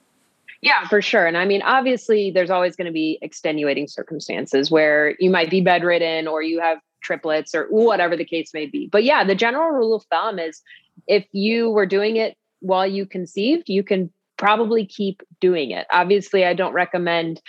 Yeah, 0.62 0.88
for 0.88 1.02
sure. 1.02 1.26
And 1.26 1.38
I 1.38 1.46
mean, 1.46 1.62
obviously, 1.62 2.32
there's 2.32 2.50
always 2.50 2.76
going 2.76 2.88
to 2.88 2.92
be 2.92 3.18
extenuating 3.22 3.88
circumstances 3.88 4.70
where 4.70 5.16
you 5.20 5.30
might 5.30 5.50
be 5.50 5.62
bedridden 5.62 6.28
or 6.28 6.42
you 6.42 6.60
have 6.60 6.80
triplets 7.02 7.56
or 7.56 7.68
whatever 7.70 8.18
the 8.18 8.26
case 8.26 8.54
may 8.54 8.66
be. 8.66 8.88
But 8.88 9.04
yeah, 9.04 9.24
the 9.24 9.36
general 9.36 9.72
rule 9.72 9.96
of 9.96 10.04
thumb 10.06 10.38
is 10.38 10.62
if 11.08 11.26
you 11.32 11.70
were 11.70 11.86
doing 11.86 12.18
it 12.18 12.36
while 12.60 12.86
you 12.86 13.06
conceived, 13.06 13.70
you 13.70 13.84
can 13.84 14.12
probably 14.36 14.86
keep 14.86 15.22
doing 15.40 15.72
it. 15.72 15.88
Obviously, 15.92 16.46
I 16.46 16.54
don't 16.54 16.74
recommend 16.74 17.42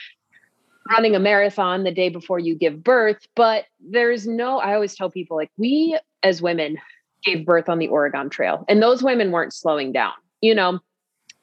running 0.89 1.15
a 1.15 1.21
marathon 1.21 1.85
the 1.85 1.93
day 1.93 2.09
before 2.09 2.39
you 2.39 2.55
give 2.55 2.83
birth, 2.83 3.27
but 3.35 3.65
there's 3.81 4.27
no, 4.27 4.59
I 4.59 4.75
always 4.75 4.95
tell 4.95 5.11
people 5.11 5.37
like, 5.37 5.51
we 5.57 5.99
as 6.23 6.43
women 6.43 6.79
gave 7.25 7.45
birth 7.45 7.69
on 7.69 7.79
the 7.79 7.89
Oregon 7.89 8.31
Trail, 8.31 8.65
and 8.69 8.83
those 8.83 9.03
women 9.03 9.31
weren't 9.31 9.53
slowing 9.53 9.93
down. 9.93 10.13
You 10.41 10.55
know, 10.55 10.81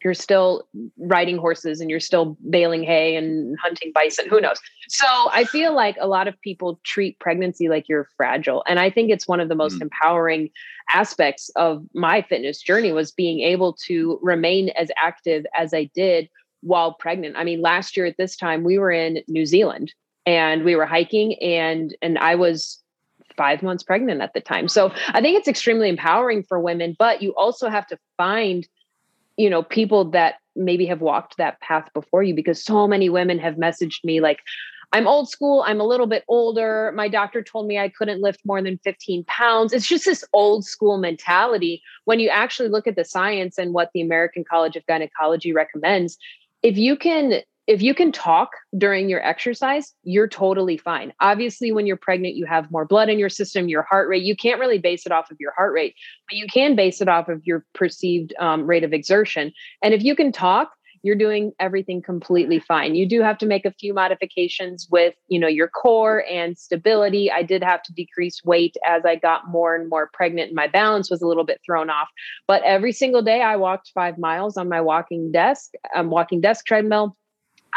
you're 0.04 0.14
still 0.14 0.68
riding 1.00 1.38
horses 1.38 1.82
and 1.82 1.89
you're 1.89 2.00
still 2.00 2.38
baling 2.50 2.84
hay 2.84 3.16
and 3.16 3.58
hunting 3.60 3.91
bison 3.93 4.28
who 4.30 4.39
knows? 4.41 4.58
So 4.89 5.06
i 5.32 5.43
feel 5.43 5.76
like 5.76 5.98
a 6.00 6.08
lot 6.08 6.28
of 6.28 6.39
people 6.41 6.80
treat 6.84 7.20
pregnancy 7.20 7.68
like 7.70 7.89
you're 7.89 8.08
fragile 8.16 8.64
and 8.68 8.80
i 8.80 8.89
think 8.89 9.12
it's 9.12 9.28
one 9.28 9.39
of 9.39 9.50
the 9.50 9.56
most 9.56 9.80
mm. 9.80 9.82
empowering 9.82 10.50
aspects 10.93 11.50
of 11.56 11.84
my 11.93 12.22
fitness 12.22 12.62
journey 12.62 12.91
was 12.91 13.12
being 13.12 13.41
able 13.41 13.74
to 13.86 14.20
remain 14.22 14.70
as 14.70 14.89
active 14.98 15.45
as 15.58 15.74
i 15.74 15.89
did 15.93 16.30
while 16.62 16.93
pregnant. 16.93 17.36
I 17.38 17.43
mean 17.43 17.62
last 17.62 17.95
year 17.95 18.06
at 18.06 18.18
this 18.18 18.36
time 18.36 18.64
we 18.64 18.78
were 18.80 18.91
in 18.91 19.22
new 19.28 19.45
zealand 19.45 19.93
and 20.26 20.64
we 20.64 20.76
were 20.76 20.86
hiking 20.86 21.36
and 21.41 21.95
and 22.02 22.18
i 22.18 22.36
was 22.36 22.82
five 23.36 23.62
months 23.62 23.84
pregnant 23.84 24.22
at 24.22 24.34
the 24.34 24.41
time. 24.41 24.68
So 24.68 24.91
i 25.10 25.22
think 25.22 25.38
it's 25.38 25.48
extremely 25.48 25.89
empowering 25.89 26.43
for 26.43 26.60
women 26.60 26.95
but 26.98 27.22
you 27.22 27.36
also 27.36 27.70
have 27.70 27.88
to 27.88 27.98
find 28.18 28.68
you 29.38 29.50
know 29.50 29.64
people 29.64 30.12
that 30.12 30.36
maybe 30.56 30.86
have 30.86 31.02
walked 31.02 31.38
that 31.38 31.62
path 31.62 31.88
before 31.94 32.24
you 32.24 32.34
because 32.34 32.64
so 32.64 32.88
many 32.88 33.10
women 33.10 33.40
have 33.40 33.56
messaged 33.56 34.04
me 34.04 34.20
like 34.20 34.40
i'm 34.92 35.08
old 35.08 35.30
school 35.30 35.64
i'm 35.68 35.80
a 35.80 35.86
little 35.86 36.08
bit 36.08 36.24
older 36.28 36.92
my 36.96 37.08
doctor 37.08 37.42
told 37.42 37.68
me 37.68 37.78
i 37.78 37.88
couldn't 37.88 38.22
lift 38.22 38.42
more 38.46 38.62
than 38.62 38.80
15 38.84 39.24
pounds. 39.26 39.72
It's 39.74 39.88
just 39.88 40.06
this 40.06 40.24
old 40.34 40.66
school 40.66 40.98
mentality. 40.98 41.82
When 42.06 42.20
you 42.20 42.30
actually 42.30 42.70
look 42.70 42.88
at 42.88 42.96
the 42.96 43.06
science 43.06 43.58
and 43.58 43.74
what 43.74 43.92
the 43.94 44.02
american 44.02 44.44
college 44.44 44.76
of 44.76 44.86
gynecology 44.88 45.54
recommends 45.54 46.18
if 46.64 46.78
you 46.78 46.98
can 46.98 47.42
if 47.68 47.82
you 47.82 47.93
can 47.93 48.13
talk 48.13 48.51
during 48.78 49.09
your 49.09 49.24
exercise, 49.26 49.93
you're 50.03 50.28
totally 50.28 50.78
fine. 50.78 51.13
Obviously, 51.20 51.74
when 51.74 51.86
you're 51.86 51.97
pregnant, 51.97 52.36
you 52.36 52.45
have 52.45 52.72
more 52.72 52.86
blood 52.86 53.09
in 53.09 53.20
your 53.20 53.30
system, 53.30 53.68
your 53.68 53.84
heart 53.84 54.07
rate. 54.07 54.24
You 54.24 54.38
can't 54.38 54.59
really 54.59 54.80
base 54.80 55.05
it 55.05 55.11
off 55.11 55.30
of 55.30 55.38
your 55.39 55.51
heart 55.51 55.74
rate, 55.74 55.93
but 56.30 56.38
you 56.38 56.47
can 56.47 56.76
base 56.76 57.01
it 57.01 57.09
off 57.09 57.28
of 57.28 57.41
your 57.45 57.65
perceived 57.74 58.34
um, 58.39 58.65
rate 58.65 58.86
of 58.86 58.93
exertion. 58.93 59.51
And 59.84 59.93
if 59.93 60.01
you 60.01 60.15
can 60.15 60.32
talk, 60.32 60.72
you're 61.03 61.15
doing 61.15 61.51
everything 61.59 62.01
completely 62.01 62.59
fine. 62.59 62.95
You 62.95 63.07
do 63.07 63.22
have 63.22 63.38
to 63.39 63.45
make 63.45 63.65
a 63.65 63.72
few 63.72 63.93
modifications 63.93 64.88
with, 64.89 65.13
you 65.28 65.39
know, 65.39 65.47
your 65.47 65.68
core 65.68 66.26
and 66.30 66.57
stability. 66.57 67.32
I 67.32 67.43
did 67.43 67.63
have 67.63 67.84
to 67.84 67.93
decrease 67.93 68.43
weight 68.43 68.76
as 68.86 69.05
I 69.05 69.15
got 69.15 69.47
more 69.47 69.76
and 69.76 69.89
more 69.89 70.09
pregnant 70.13 70.47
and 70.47 70.55
my 70.55 70.68
balance 70.68 71.11
was 71.11 71.22
a 71.22 71.28
little 71.28 71.43
bit 71.43 71.61
thrown 71.65 71.89
off. 71.89 72.07
But 72.47 72.63
every 72.63 72.91
single 72.91 73.22
day 73.22 73.41
I 73.41 73.57
walked 73.57 73.91
5 73.93 74.18
miles 74.18 74.57
on 74.57 74.70
my 74.70 74.82
walking 74.82 75.32
desk, 75.32 75.72
um 75.95 76.09
walking 76.09 76.41
desk 76.41 76.65
treadmill. 76.65 77.15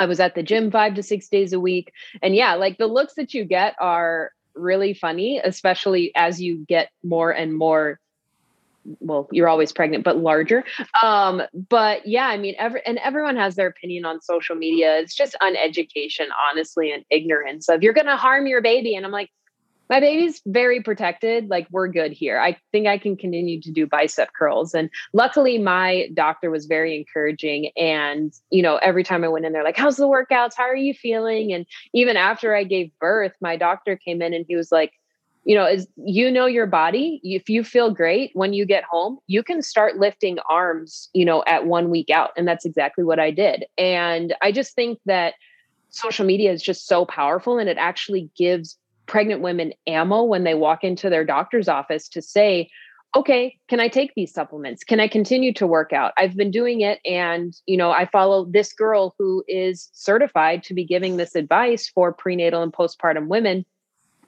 I 0.01 0.07
was 0.07 0.18
at 0.18 0.34
the 0.34 0.42
gym 0.42 0.70
5 0.70 0.94
to 0.94 1.03
6 1.03 1.28
days 1.28 1.53
a 1.53 1.61
week. 1.61 1.92
And 2.22 2.34
yeah, 2.34 2.55
like 2.55 2.78
the 2.78 2.86
looks 2.88 3.14
that 3.14 3.34
you 3.34 3.44
get 3.44 3.76
are 3.78 4.32
really 4.55 4.94
funny, 4.94 5.38
especially 5.38 6.11
as 6.16 6.40
you 6.40 6.64
get 6.66 6.90
more 7.05 7.30
and 7.30 7.55
more 7.55 8.01
well 8.98 9.28
you're 9.30 9.46
always 9.46 9.72
pregnant 9.72 10.05
but 10.05 10.16
larger. 10.16 10.64
Um 11.03 11.42
but 11.68 12.07
yeah 12.07 12.26
i 12.26 12.38
mean 12.38 12.55
every 12.59 12.80
and 12.86 12.96
everyone 12.98 13.36
has 13.36 13.55
their 13.55 13.66
opinion 13.66 14.07
on 14.07 14.22
social 14.22 14.57
media. 14.57 14.98
It's 14.98 15.14
just 15.14 15.36
uneducation 15.42 16.28
honestly 16.51 16.90
and 16.90 17.05
ignorance 17.11 17.68
of 17.68 17.82
you're 17.82 17.92
gonna 17.92 18.16
harm 18.16 18.46
your 18.46 18.62
baby. 18.62 18.96
And 18.96 19.05
i'm 19.05 19.12
like 19.12 19.30
my 19.91 19.99
baby's 19.99 20.41
very 20.47 20.80
protected 20.80 21.51
like 21.51 21.66
we're 21.70 21.88
good 21.88 22.12
here. 22.12 22.38
I 22.38 22.57
think 22.72 22.86
i 22.86 22.97
can 22.97 23.16
continue 23.16 23.61
to 23.61 23.72
do 23.72 23.86
bicep 23.86 24.30
curls 24.32 24.72
and 24.72 24.88
luckily 25.12 25.59
my 25.59 26.09
doctor 26.14 26.51
was 26.51 26.66
very 26.66 26.97
encouraging 26.97 27.72
and 27.76 28.32
you 28.51 28.62
know 28.62 28.76
every 28.76 29.03
time 29.03 29.24
i 29.24 29.28
went 29.28 29.45
in 29.45 29.53
there 29.53 29.64
like 29.64 29.76
how's 29.76 29.97
the 29.97 30.07
workouts? 30.07 30.53
How 30.57 30.62
are 30.62 30.76
you 30.76 30.95
feeling? 30.95 31.53
And 31.53 31.66
even 31.93 32.16
after 32.16 32.55
i 32.55 32.64
gave 32.64 32.91
birth 33.01 33.32
my 33.41 33.57
doctor 33.57 33.97
came 33.97 34.22
in 34.22 34.32
and 34.32 34.47
he 34.49 34.57
was 34.57 34.70
like 34.70 34.93
you 35.45 35.57
know 35.57 35.66
is 35.66 35.88
you 35.97 36.30
know 36.30 36.47
your 36.47 36.66
body. 36.66 37.20
If 37.24 37.51
you 37.51 37.64
feel 37.64 37.91
great 37.91 38.30
when 38.34 38.53
you 38.53 38.64
get 38.64 38.84
home 38.84 39.18
you 39.26 39.43
can 39.43 39.61
start 39.61 39.99
lifting 39.99 40.38
arms 40.49 41.11
you 41.12 41.24
know 41.24 41.43
at 41.47 41.66
one 41.66 41.91
week 41.91 42.11
out. 42.11 42.30
And 42.36 42.47
that's 42.47 42.64
exactly 42.64 43.03
what 43.03 43.18
i 43.18 43.32
did. 43.32 43.64
And 43.76 44.34
i 44.41 44.53
just 44.53 44.74
think 44.74 45.01
that 45.07 45.34
social 45.88 46.24
media 46.24 46.53
is 46.53 46.62
just 46.62 46.86
so 46.86 47.05
powerful 47.05 47.59
and 47.59 47.68
it 47.68 47.76
actually 47.76 48.30
gives 48.36 48.78
pregnant 49.11 49.41
women 49.41 49.73
ammo 49.89 50.23
when 50.23 50.45
they 50.45 50.55
walk 50.55 50.85
into 50.85 51.11
their 51.11 51.25
doctor's 51.25 51.69
office 51.69 52.09
to 52.09 52.23
say 52.23 52.71
okay 53.17 53.59
can 53.69 53.81
i 53.81 53.89
take 53.89 54.13
these 54.15 54.33
supplements 54.33 54.85
can 54.85 55.01
i 55.01 55.09
continue 55.09 55.53
to 55.53 55.67
work 55.67 55.93
out 55.93 56.13
i've 56.17 56.37
been 56.37 56.53
doing 56.53 56.81
it 56.81 57.01
and 57.05 57.55
you 57.67 57.77
know 57.77 57.91
i 57.91 58.07
follow 58.07 58.45
this 58.45 58.73
girl 58.73 59.15
who 59.19 59.43
is 59.49 59.91
certified 59.93 60.63
to 60.63 60.75
be 60.75 60.85
giving 60.85 61.17
this 61.17 61.35
advice 61.35 61.89
for 61.89 62.13
prenatal 62.13 62.63
and 62.63 62.73
postpartum 62.73 63.27
women 63.27 63.65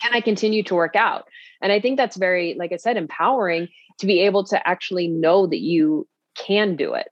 can 0.02 0.14
I 0.14 0.20
continue 0.20 0.64
to 0.64 0.74
work 0.74 0.96
out? 0.96 1.28
And 1.60 1.70
I 1.70 1.80
think 1.80 1.96
that's 1.96 2.16
very, 2.16 2.56
like 2.58 2.72
I 2.72 2.76
said, 2.76 2.96
empowering 2.96 3.68
to 3.98 4.06
be 4.06 4.20
able 4.22 4.44
to 4.44 4.68
actually 4.68 5.06
know 5.06 5.46
that 5.46 5.60
you 5.60 6.08
can 6.34 6.74
do 6.74 6.94
it. 6.94 7.08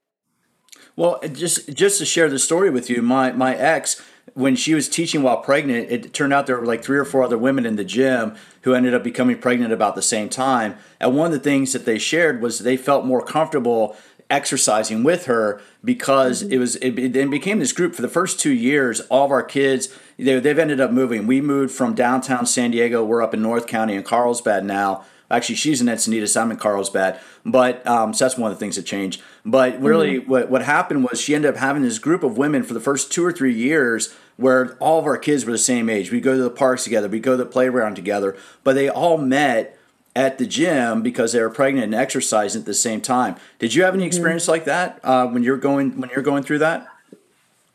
Well, 1.01 1.19
just 1.33 1.73
just 1.73 1.97
to 2.01 2.05
share 2.05 2.29
the 2.29 2.39
story 2.39 2.69
with 2.69 2.91
you, 2.91 3.01
my 3.01 3.33
my 3.33 3.57
ex 3.57 4.03
when 4.35 4.55
she 4.55 4.75
was 4.75 4.87
teaching 4.87 5.23
while 5.23 5.39
pregnant, 5.39 5.91
it 5.91 6.13
turned 6.13 6.35
out 6.35 6.47
there 6.47 6.61
were 6.61 6.67
like 6.67 6.85
three 6.85 6.99
or 6.99 7.07
four 7.07 7.23
other 7.23 7.39
women 7.39 7.65
in 7.65 7.77
the 7.77 7.85
gym 7.85 8.35
who 8.65 8.75
ended 8.75 8.93
up 8.93 9.03
becoming 9.03 9.39
pregnant 9.39 9.73
about 9.73 9.95
the 9.95 10.03
same 10.03 10.29
time. 10.29 10.77
And 11.01 11.17
one 11.17 11.29
of 11.29 11.33
the 11.33 11.39
things 11.39 11.73
that 11.73 11.87
they 11.87 11.99
shared 11.99 12.43
was 12.43 12.59
they 12.59 12.77
felt 12.77 13.07
more 13.07 13.23
comfortable 13.23 13.97
exercising 14.29 15.03
with 15.03 15.25
her 15.25 15.63
because 15.83 16.43
mm-hmm. 16.43 16.53
it 16.53 16.59
was 16.59 16.77
it, 16.77 16.99
it, 16.99 17.31
became 17.31 17.61
this 17.61 17.73
group 17.73 17.95
for 17.95 18.03
the 18.03 18.09
first 18.09 18.39
two 18.39 18.53
years 18.53 19.01
all 19.09 19.25
of 19.25 19.31
our 19.31 19.43
kids 19.43 19.89
they, 20.19 20.39
they've 20.39 20.59
ended 20.59 20.83
up 20.83 20.93
moving 20.93 21.27
we 21.27 21.41
moved 21.41 21.75
from 21.75 21.95
downtown 21.95 22.47
san 22.47 22.71
diego 22.71 23.05
we're 23.05 23.23
up 23.23 23.35
in 23.35 23.43
north 23.43 23.67
county 23.67 23.97
in 23.97 24.05
carlsbad 24.05 24.65
now 24.65 25.05
actually 25.31 25.55
she's 25.55 25.81
in 25.81 25.87
encinitas 25.87 26.41
i'm 26.41 26.51
in 26.51 26.57
carlsbad 26.57 27.19
but 27.45 27.87
um, 27.87 28.13
so 28.13 28.25
that's 28.25 28.37
one 28.37 28.51
of 28.51 28.57
the 28.57 28.61
things 28.61 28.77
that 28.77 28.83
changed 28.83 29.23
but 29.45 29.81
really 29.81 30.21
mm-hmm. 30.21 30.31
what, 30.31 30.51
what 30.51 30.63
happened 30.63 31.05
was 31.05 31.21
she 31.21 31.35
ended 31.35 31.55
up 31.55 31.57
having 31.57 31.83
this 31.83 31.99
group 31.99 32.23
of 32.23 32.37
women 32.37 32.63
for 32.63 32.75
the 32.75 32.81
first 32.81 33.13
two 33.13 33.25
or 33.25 33.33
three 33.33 33.55
years 33.55 34.15
where 34.37 34.77
all 34.77 34.99
of 34.99 35.07
our 35.07 35.19
kids 35.19 35.45
were 35.45 35.53
the 35.53 35.59
same 35.59 35.89
age 35.89 36.11
we 36.11 36.21
go 36.21 36.37
to 36.37 36.43
the 36.43 36.51
parks 36.51 36.85
together 36.85 37.09
we 37.09 37.21
go 37.21 37.33
to 37.33 37.37
the 37.37 37.47
playground 37.47 37.95
together 37.95 38.37
but 38.65 38.75
they 38.75 38.89
all 38.89 39.19
met 39.19 39.77
at 40.17 40.39
the 40.39 40.47
gym 40.47 41.03
because 41.03 41.33
they 41.33 41.41
were 41.41 41.51
pregnant 41.51 41.85
and 41.85 41.95
exercising 41.95 42.61
at 42.61 42.67
the 42.67 42.75
same 42.75 43.01
time. 43.01 43.37
Did 43.59 43.75
you 43.75 43.85
have 43.85 43.95
any 43.95 44.03
mm-hmm. 44.03 44.09
experience 44.09 44.45
mm-hmm. 44.45 44.51
like 44.53 44.65
that 44.65 45.01
uh, 45.05 45.27
when 45.29 45.43
you're 45.43 45.57
going 45.57 46.01
when 46.01 46.11
you're 46.11 46.23
going 46.23 46.43
through 46.43 46.59
that? 46.61 46.87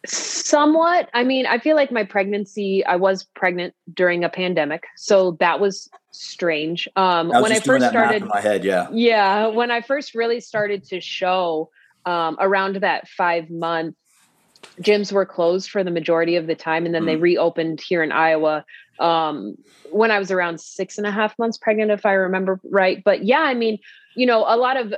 Somewhat. 0.05 1.09
I 1.13 1.23
mean, 1.23 1.47
I 1.47 1.57
feel 1.57 1.75
like 1.75 1.91
my 1.91 2.03
pregnancy. 2.03 2.85
I 2.85 2.95
was 2.95 3.23
pregnant 3.23 3.73
during 3.93 4.23
a 4.23 4.29
pandemic, 4.29 4.85
so 4.95 5.31
that 5.39 5.59
was 5.59 5.89
strange. 6.19 6.87
Um, 6.95 7.31
I 7.31 7.41
when 7.41 7.51
I 7.51 7.59
first 7.59 7.87
started, 7.87 8.23
in 8.23 8.27
my 8.27 8.41
head, 8.41 8.63
yeah, 8.63 8.87
yeah. 8.91 9.47
When 9.47 9.71
I 9.71 9.81
first 9.81 10.15
really 10.15 10.39
started 10.39 10.83
to 10.85 11.01
show 11.01 11.69
um, 12.05 12.37
around 12.39 12.77
that 12.77 13.07
five 13.07 13.49
month 13.49 13.95
gyms 14.81 15.11
were 15.11 15.25
closed 15.25 15.69
for 15.69 15.83
the 15.83 15.91
majority 15.91 16.35
of 16.35 16.47
the 16.47 16.55
time 16.55 16.85
and 16.85 16.93
then 16.93 17.03
mm. 17.03 17.07
they 17.07 17.15
reopened 17.15 17.79
here 17.79 18.03
in 18.03 18.11
iowa 18.11 18.65
um, 18.99 19.55
when 19.91 20.11
i 20.11 20.19
was 20.19 20.31
around 20.31 20.59
six 20.59 20.97
and 20.97 21.05
a 21.05 21.11
half 21.11 21.37
months 21.37 21.57
pregnant 21.57 21.91
if 21.91 22.05
i 22.05 22.13
remember 22.13 22.59
right 22.71 23.03
but 23.03 23.23
yeah 23.23 23.41
i 23.41 23.53
mean 23.53 23.77
you 24.15 24.25
know 24.25 24.39
a 24.47 24.57
lot 24.57 24.77
of 24.77 24.93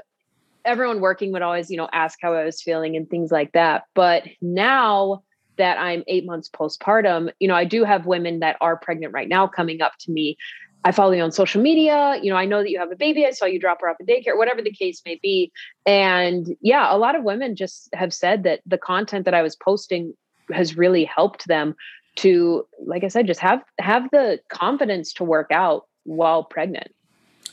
everyone 0.65 0.99
working 0.99 1.31
would 1.31 1.41
always 1.41 1.69
you 1.69 1.77
know 1.77 1.89
ask 1.91 2.17
how 2.21 2.33
i 2.33 2.43
was 2.43 2.61
feeling 2.61 2.95
and 2.95 3.09
things 3.09 3.31
like 3.31 3.51
that 3.51 3.83
but 3.93 4.23
now 4.41 5.21
that 5.57 5.77
i'm 5.77 6.03
eight 6.07 6.25
months 6.25 6.49
postpartum 6.49 7.31
you 7.39 7.47
know 7.47 7.55
i 7.55 7.65
do 7.65 7.83
have 7.83 8.05
women 8.05 8.39
that 8.39 8.57
are 8.61 8.77
pregnant 8.77 9.13
right 9.13 9.29
now 9.29 9.47
coming 9.47 9.81
up 9.81 9.93
to 9.99 10.11
me 10.11 10.37
I 10.83 10.91
follow 10.91 11.11
you 11.11 11.21
on 11.21 11.31
social 11.31 11.61
media. 11.61 12.19
You 12.21 12.31
know, 12.31 12.37
I 12.37 12.45
know 12.45 12.59
that 12.59 12.69
you 12.69 12.79
have 12.79 12.91
a 12.91 12.95
baby. 12.95 13.25
I 13.25 13.31
saw 13.31 13.45
you 13.45 13.59
drop 13.59 13.81
her 13.81 13.89
off 13.89 13.97
at 13.99 14.07
daycare, 14.07 14.37
whatever 14.37 14.61
the 14.61 14.71
case 14.71 15.01
may 15.05 15.19
be. 15.21 15.51
And 15.85 16.55
yeah, 16.61 16.93
a 16.93 16.97
lot 16.97 17.15
of 17.15 17.23
women 17.23 17.55
just 17.55 17.89
have 17.93 18.13
said 18.13 18.43
that 18.43 18.61
the 18.65 18.77
content 18.77 19.25
that 19.25 19.33
I 19.33 19.41
was 19.41 19.55
posting 19.55 20.13
has 20.51 20.77
really 20.77 21.03
helped 21.03 21.47
them 21.47 21.75
to, 22.17 22.65
like 22.85 23.03
I 23.03 23.09
said, 23.09 23.27
just 23.27 23.39
have 23.39 23.63
have 23.79 24.09
the 24.11 24.39
confidence 24.49 25.13
to 25.13 25.23
work 25.23 25.51
out 25.51 25.87
while 26.03 26.43
pregnant. 26.43 26.91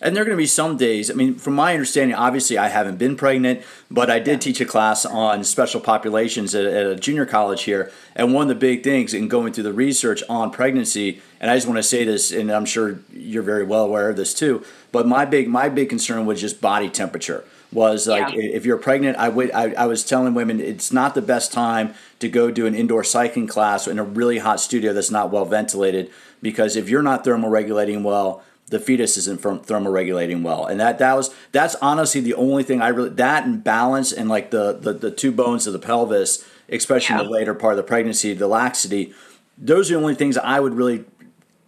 And 0.00 0.14
there 0.14 0.22
are 0.22 0.26
going 0.26 0.36
to 0.36 0.42
be 0.42 0.46
some 0.46 0.76
days. 0.76 1.10
I 1.10 1.14
mean, 1.14 1.36
from 1.36 1.54
my 1.54 1.72
understanding, 1.72 2.16
obviously 2.16 2.58
I 2.58 2.68
haven't 2.68 2.98
been 2.98 3.16
pregnant, 3.16 3.62
but 3.90 4.10
I 4.10 4.18
did 4.18 4.40
teach 4.40 4.60
a 4.60 4.64
class 4.64 5.06
on 5.06 5.44
special 5.44 5.80
populations 5.80 6.54
at, 6.54 6.64
at, 6.64 6.86
a 6.86 6.96
junior 6.96 7.24
college 7.24 7.62
here. 7.62 7.92
And 8.16 8.34
one 8.34 8.42
of 8.42 8.48
the 8.48 8.54
big 8.54 8.82
things 8.82 9.14
in 9.14 9.28
going 9.28 9.52
through 9.52 9.64
the 9.64 9.72
research 9.72 10.22
on 10.28 10.50
pregnancy, 10.50 11.22
and 11.40 11.50
I 11.50 11.56
just 11.56 11.66
want 11.66 11.78
to 11.78 11.82
say 11.82 12.04
this, 12.04 12.32
and 12.32 12.50
I'm 12.50 12.64
sure 12.64 12.98
you're 13.12 13.42
very 13.42 13.64
well 13.64 13.84
aware 13.84 14.10
of 14.10 14.16
this 14.16 14.34
too. 14.34 14.64
But 14.90 15.06
my 15.06 15.24
big 15.24 15.48
my 15.48 15.68
big 15.68 15.88
concern 15.88 16.26
was 16.26 16.40
just 16.40 16.60
body 16.60 16.88
temperature. 16.88 17.44
Was 17.72 18.06
like 18.06 18.34
yeah. 18.34 18.40
if 18.40 18.64
you're 18.64 18.78
pregnant, 18.78 19.16
I 19.16 19.28
would 19.28 19.50
I, 19.50 19.72
I 19.72 19.86
was 19.86 20.04
telling 20.04 20.34
women 20.34 20.60
it's 20.60 20.92
not 20.92 21.16
the 21.16 21.22
best 21.22 21.52
time 21.52 21.94
to 22.20 22.28
go 22.28 22.52
do 22.52 22.66
an 22.66 22.74
indoor 22.74 23.02
cycling 23.02 23.48
class 23.48 23.88
in 23.88 23.98
a 23.98 24.04
really 24.04 24.38
hot 24.38 24.60
studio 24.60 24.92
that's 24.92 25.10
not 25.10 25.32
well 25.32 25.44
ventilated 25.44 26.10
because 26.40 26.76
if 26.76 26.88
you're 26.88 27.02
not 27.02 27.24
thermoregulating 27.24 28.04
well 28.04 28.44
the 28.74 28.80
fetus 28.80 29.16
isn't 29.16 29.40
thermoregulating 29.40 30.42
well 30.42 30.66
and 30.66 30.80
that 30.80 30.98
that 30.98 31.14
was 31.16 31.34
that's 31.52 31.76
honestly 31.76 32.20
the 32.20 32.34
only 32.34 32.62
thing 32.62 32.82
i 32.82 32.88
really 32.88 33.08
that 33.08 33.44
and 33.44 33.62
balance 33.62 34.12
and 34.12 34.28
like 34.28 34.50
the 34.50 34.72
the, 34.72 34.92
the 34.92 35.10
two 35.10 35.30
bones 35.30 35.66
of 35.66 35.72
the 35.72 35.78
pelvis 35.78 36.44
especially 36.68 37.14
yeah. 37.14 37.20
in 37.20 37.26
the 37.26 37.32
later 37.32 37.54
part 37.54 37.72
of 37.72 37.76
the 37.76 37.82
pregnancy 37.82 38.34
the 38.34 38.48
laxity 38.48 39.14
those 39.56 39.90
are 39.90 39.94
the 39.94 40.00
only 40.00 40.14
things 40.14 40.36
i 40.38 40.58
would 40.58 40.74
really 40.74 41.04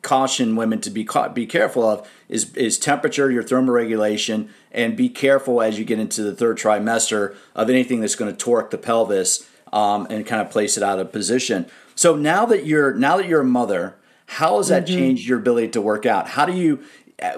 caution 0.06 0.54
women 0.54 0.80
to 0.80 0.88
be 0.88 1.02
caught, 1.04 1.34
be 1.34 1.46
careful 1.46 1.82
of 1.82 2.08
is 2.28 2.54
is 2.54 2.78
temperature 2.78 3.28
your 3.28 3.42
thermoregulation 3.42 4.48
and 4.70 4.96
be 4.96 5.08
careful 5.08 5.60
as 5.60 5.80
you 5.80 5.84
get 5.84 5.98
into 5.98 6.22
the 6.22 6.32
third 6.32 6.56
trimester 6.56 7.34
of 7.56 7.68
anything 7.68 8.00
that's 8.00 8.14
going 8.14 8.30
to 8.30 8.36
torque 8.36 8.70
the 8.70 8.78
pelvis 8.78 9.48
um, 9.72 10.06
and 10.08 10.24
kind 10.24 10.40
of 10.40 10.48
place 10.48 10.76
it 10.76 10.82
out 10.82 11.00
of 11.00 11.10
position 11.10 11.66
so 11.96 12.14
now 12.14 12.46
that 12.46 12.64
you're 12.64 12.94
now 12.94 13.16
that 13.16 13.26
you're 13.26 13.40
a 13.40 13.44
mother 13.44 13.96
how 14.26 14.58
has 14.58 14.68
that 14.68 14.86
mm-hmm. 14.86 14.96
changed 14.96 15.28
your 15.28 15.38
ability 15.38 15.68
to 15.68 15.80
work 15.80 16.06
out? 16.06 16.28
How 16.28 16.44
do 16.44 16.52
you, 16.52 16.82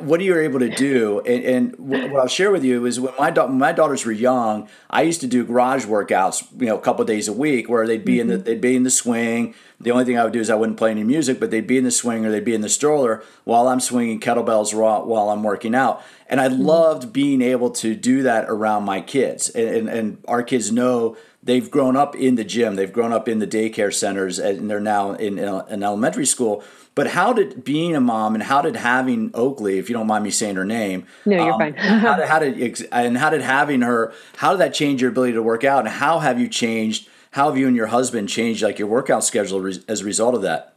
what 0.01 0.18
are 0.20 0.24
you 0.24 0.36
able 0.36 0.59
to 0.59 0.70
do? 0.70 1.20
And, 1.20 1.45
and 1.45 1.78
what 1.78 2.16
I'll 2.16 2.26
share 2.26 2.51
with 2.51 2.64
you 2.64 2.84
is 2.84 2.99
when 2.99 3.14
my 3.18 3.30
da- 3.30 3.47
my 3.47 3.72
daughters 3.72 4.05
were 4.05 4.12
young, 4.12 4.68
I 4.91 5.03
used 5.03 5.20
to 5.20 5.28
do 5.28 5.45
garage 5.45 5.84
workouts, 5.84 6.49
you 6.61 6.66
know, 6.66 6.76
a 6.76 6.80
couple 6.80 7.05
days 7.05 7.28
a 7.28 7.32
week, 7.32 7.68
where 7.68 7.86
they'd 7.86 8.05
be 8.05 8.16
mm-hmm. 8.16 8.20
in 8.22 8.26
the 8.26 8.34
mm-hmm. 8.34 8.45
they'd 8.45 8.61
be 8.61 8.74
in 8.74 8.82
the 8.82 8.91
swing. 8.91 9.55
The 9.80 9.93
only 9.93 10.05
thing 10.05 10.18
I 10.18 10.24
would 10.24 10.32
do 10.32 10.41
is 10.41 10.51
I 10.51 10.57
wouldn't 10.57 10.78
play 10.78 10.91
any 10.91 11.05
music, 11.05 11.39
but 11.39 11.53
they'd 11.53 11.66
be 11.66 11.78
in 11.78 11.84
the 11.84 11.93
swing 11.93 12.26
or 12.26 12.32
they'd 12.32 12.45
be 12.45 12.55
in 12.55 12.62
the 12.62 12.68
stroller 12.68 13.22
while 13.45 13.68
I'm 13.68 13.78
swinging 13.78 14.18
kettlebells 14.18 14.74
while 14.74 15.30
I'm 15.30 15.45
working 15.45 15.76
out. 15.76 16.03
And 16.26 16.41
I 16.41 16.49
mm-hmm. 16.49 16.62
loved 16.62 17.12
being 17.12 17.41
able 17.41 17.70
to 17.70 17.95
do 17.95 18.22
that 18.24 18.47
around 18.49 18.82
my 18.84 19.01
kids, 19.01 19.49
and, 19.51 19.68
and, 19.68 19.89
and 19.89 20.24
our 20.26 20.43
kids 20.43 20.72
know 20.72 21.16
they've 21.49 21.70
grown 21.70 21.96
up 21.96 22.14
in 22.14 22.34
the 22.34 22.44
gym, 22.44 22.76
they've 22.76 22.92
grown 22.92 23.11
up 23.11 23.26
in 23.26 23.38
the 23.38 23.46
daycare 23.46 23.92
centers, 23.92 24.38
and 24.38 24.70
they're 24.70 24.78
now 24.78 25.12
in, 25.12 25.38
in 25.38 25.49
an 25.49 25.82
elementary 25.82 26.26
school. 26.26 26.62
But 26.94 27.07
how 27.09 27.32
did 27.32 27.64
being 27.64 27.96
a 27.96 28.03
mom 28.03 28.34
and 28.34 28.44
how 28.44 28.61
did 28.61 28.76
having 28.76 29.30
Oakley, 29.32 29.78
if 29.78 29.88
you 29.88 29.94
don't 29.94 30.07
mind 30.07 30.24
me 30.24 30.30
saying 30.30 30.57
her 30.57 30.66
name, 30.66 31.07
no, 31.24 31.42
you're 31.42 31.55
um, 31.55 31.59
fine. 31.59 31.74
how, 31.76 32.16
did, 32.16 32.28
how 32.28 32.38
did 32.38 32.86
and 32.92 33.16
how 33.16 33.30
did 33.30 33.40
having 33.40 33.80
her, 33.80 34.12
how 34.36 34.51
did 34.51 34.59
that 34.59 34.74
change 34.74 35.01
your 35.01 35.11
ability 35.11 35.32
to 35.32 35.42
work 35.42 35.64
out, 35.64 35.80
and 35.80 35.88
how 35.88 36.18
have 36.18 36.38
you 36.38 36.49
changed? 36.49 37.09
How 37.30 37.49
have 37.49 37.57
you 37.57 37.66
and 37.66 37.74
your 37.76 37.86
husband 37.86 38.28
changed 38.28 38.62
like 38.62 38.78
your 38.78 38.88
workout 38.88 39.24
schedule 39.24 39.66
as 39.66 40.01
a 40.03 40.05
result 40.05 40.34
of 40.34 40.42
that? 40.42 40.76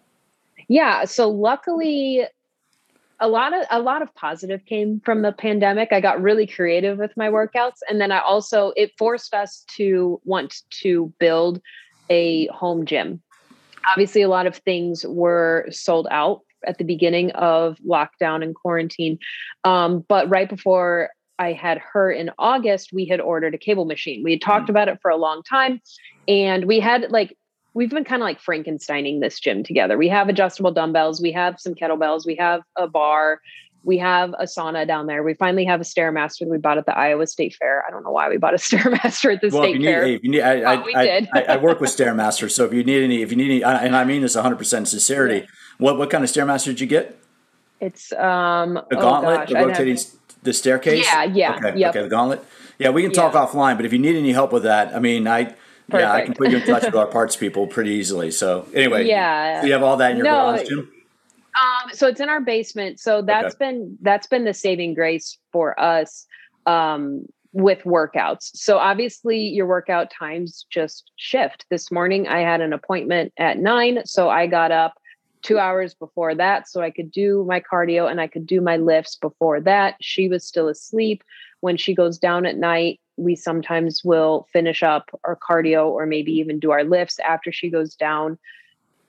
Yeah, 0.70 1.04
so 1.04 1.30
luckily 1.30 2.24
a 3.22 3.28
lot 3.28 3.54
of 3.54 3.66
a 3.70 3.80
lot 3.80 4.02
of 4.02 4.14
positive 4.16 4.66
came 4.66 5.00
from 5.06 5.22
the 5.22 5.32
pandemic. 5.32 5.94
I 5.94 6.02
got 6.02 6.22
really 6.22 6.48
creative 6.48 6.98
with 6.98 7.16
my 7.16 7.30
workouts 7.30 7.78
and 7.88 8.02
then 8.02 8.12
I 8.12 8.20
also 8.20 8.74
it 8.76 8.92
forced 8.98 9.34
us 9.34 9.64
to 9.78 10.20
want 10.26 10.56
to 10.82 11.14
build 11.20 11.62
a 12.10 12.48
home 12.48 12.86
gym. 12.86 13.22
Obviously 13.90 14.24
a 14.24 14.28
lot 14.28 14.48
of 14.48 14.58
things 14.58 15.06
were 15.08 15.68
sold 15.70 16.08
out 16.10 16.42
at 16.66 16.80
the 16.80 16.84
beginning 16.84 17.32
of 17.32 17.78
lockdown 17.88 18.44
and 18.44 18.56
quarantine. 18.56 19.20
Um, 19.64 20.04
but 20.08 20.28
right 20.30 20.50
before 20.50 21.12
I 21.40 21.54
had 21.54 21.80
her 21.94 22.12
in 22.12 22.32
August, 22.38 22.92
we 22.94 23.06
had 23.06 23.20
ordered 23.20 23.56
a 23.56 23.58
cable 23.58 23.86
machine. 23.86 24.24
We 24.24 24.32
had 24.32 24.42
talked 24.42 24.64
mm-hmm. 24.64 24.72
about 24.72 24.88
it 24.90 25.00
for 25.02 25.10
a 25.10 25.18
long 25.18 25.44
time 25.44 25.80
and 26.28 26.66
we 26.66 26.80
had 26.80 27.12
like 27.12 27.38
we've 27.74 27.90
been 27.90 28.04
kind 28.04 28.22
of 28.22 28.26
like 28.26 28.42
Frankensteining 28.42 29.22
this 29.22 29.40
gym 29.40 29.64
together. 29.64 29.98
We 29.98 30.10
have 30.10 30.30
adjustable 30.30 30.72
dumbbells, 30.72 31.22
we 31.22 31.32
have 31.32 31.60
some 31.60 31.74
kettlebells, 31.74 32.26
we 32.26 32.36
have 32.36 32.62
a 32.76 32.88
bar, 32.88 33.42
we 33.84 33.98
have 33.98 34.34
a 34.38 34.44
sauna 34.44 34.86
down 34.86 35.08
there. 35.08 35.24
We 35.24 35.34
finally 35.34 35.66
have 35.66 35.82
a 35.82 35.84
stairmaster 35.84 36.40
that 36.40 36.50
we 36.50 36.58
bought 36.58 36.78
at 36.78 36.86
the 36.86 36.96
Iowa 36.96 37.26
State 37.26 37.56
Fair. 37.56 37.84
I 37.88 37.92
don't 37.92 38.04
know 38.04 38.12
why 38.12 38.30
we 38.30 38.38
bought 38.38 38.54
a 38.54 38.58
stairmaster 38.58 39.34
at 39.34 39.42
the 39.42 39.50
well, 39.50 39.64
state 39.64 39.78
need, 39.80 39.86
fair. 39.86 40.20
Need, 40.20 40.42
I, 40.42 40.74
I, 40.74 40.84
we 40.84 40.94
I, 40.94 41.06
did. 41.06 41.30
I, 41.34 41.42
I, 41.44 41.58
work 41.58 41.82
with 41.82 41.90
stairmasters, 41.98 42.52
so 42.52 42.66
if 42.66 42.74
you 42.74 42.84
need 42.84 43.04
any, 43.04 43.22
if 43.22 43.32
you 43.32 43.38
need 43.38 43.64
any, 43.64 43.64
and 43.64 43.96
I 43.96 44.04
mean 44.04 44.22
this 44.22 44.36
100 44.36 44.58
percent 44.58 44.88
sincerity. 44.88 45.40
Yeah. 45.40 45.46
What 45.78 45.98
what 45.98 46.10
kind 46.10 46.24
of 46.24 46.30
stairmaster 46.30 46.66
did 46.66 46.80
you 46.80 46.88
get? 46.88 47.20
It's 47.80 48.12
um 48.14 48.80
the 48.90 48.98
gauntlet, 48.98 49.34
oh 49.34 49.38
gosh, 49.38 49.50
the 49.50 49.56
rotating, 49.56 49.98
the 50.44 50.54
staircase. 50.54 51.06
Yeah, 51.06 51.24
yeah, 51.24 51.56
okay, 51.56 51.80
yep. 51.80 51.90
okay, 51.90 52.04
the 52.04 52.10
gauntlet. 52.10 52.46
Yeah, 52.78 52.90
we 52.90 53.02
can 53.02 53.12
talk 53.12 53.34
yeah. 53.34 53.46
offline, 53.46 53.78
but 53.78 53.86
if 53.86 53.94
you 53.94 54.00
need 54.00 54.16
any 54.16 54.32
help 54.32 54.54
with 54.54 54.64
that, 54.64 54.96
I 54.96 55.00
mean, 55.00 55.28
I 55.28 55.56
Perfect. 55.92 56.08
Yeah, 56.08 56.14
I 56.14 56.22
can 56.22 56.34
put 56.34 56.50
you 56.50 56.58
in 56.58 56.64
touch 56.64 56.86
with 56.86 56.96
our 56.96 57.08
parts 57.18 57.36
people 57.36 57.68
pretty 57.68 57.92
easily. 57.92 58.32
So 58.32 58.66
anyway, 58.74 59.06
yeah, 59.06 59.62
so 59.62 59.68
you 59.68 59.74
have 59.74 59.84
all 59.84 59.98
that 59.98 60.12
in 60.12 60.18
your 60.18 60.26
no, 60.26 60.56
garage. 60.56 60.72
Um, 60.72 61.94
so 61.94 62.08
it's 62.08 62.22
in 62.22 62.30
our 62.30 62.40
basement. 62.40 63.00
So 63.00 63.22
that's 63.22 63.56
okay. 63.56 63.72
been 63.72 63.98
that's 64.02 64.28
been 64.28 64.46
the 64.46 64.54
saving 64.54 64.94
grace 64.94 65.38
for 65.52 65.78
us 65.80 66.26
um, 66.66 67.26
with 67.52 67.80
workouts. 67.84 68.52
So 68.54 68.78
obviously 68.78 69.40
your 69.40 69.66
workout 69.66 70.12
times 70.18 70.66
just 70.70 71.12
shift. 71.18 71.66
This 71.70 71.92
morning 71.92 72.28
I 72.28 72.40
had 72.40 72.62
an 72.62 72.72
appointment 72.72 73.34
at 73.38 73.60
nine, 73.60 74.06
so 74.06 74.30
I 74.30 74.48
got 74.48 74.72
up 74.72 74.94
two 75.42 75.58
hours 75.58 75.94
before 75.94 76.36
that 76.36 76.70
so 76.70 76.82
I 76.82 76.92
could 76.92 77.12
do 77.12 77.44
my 77.48 77.60
cardio 77.60 78.10
and 78.10 78.22
I 78.22 78.28
could 78.28 78.46
do 78.46 78.62
my 78.62 78.78
lifts 78.78 79.18
before 79.18 79.60
that. 79.62 79.96
She 80.00 80.30
was 80.30 80.46
still 80.46 80.70
asleep. 80.70 81.24
When 81.60 81.78
she 81.78 81.94
goes 81.94 82.18
down 82.18 82.46
at 82.46 82.58
night, 82.58 83.00
we 83.22 83.36
sometimes 83.36 84.04
will 84.04 84.48
finish 84.52 84.82
up 84.84 85.10
our 85.24 85.38
cardio 85.38 85.88
or 85.88 86.06
maybe 86.06 86.32
even 86.34 86.60
do 86.60 86.72
our 86.72 86.84
lifts 86.84 87.20
after 87.20 87.52
she 87.52 87.70
goes 87.70 87.96
down 87.96 88.38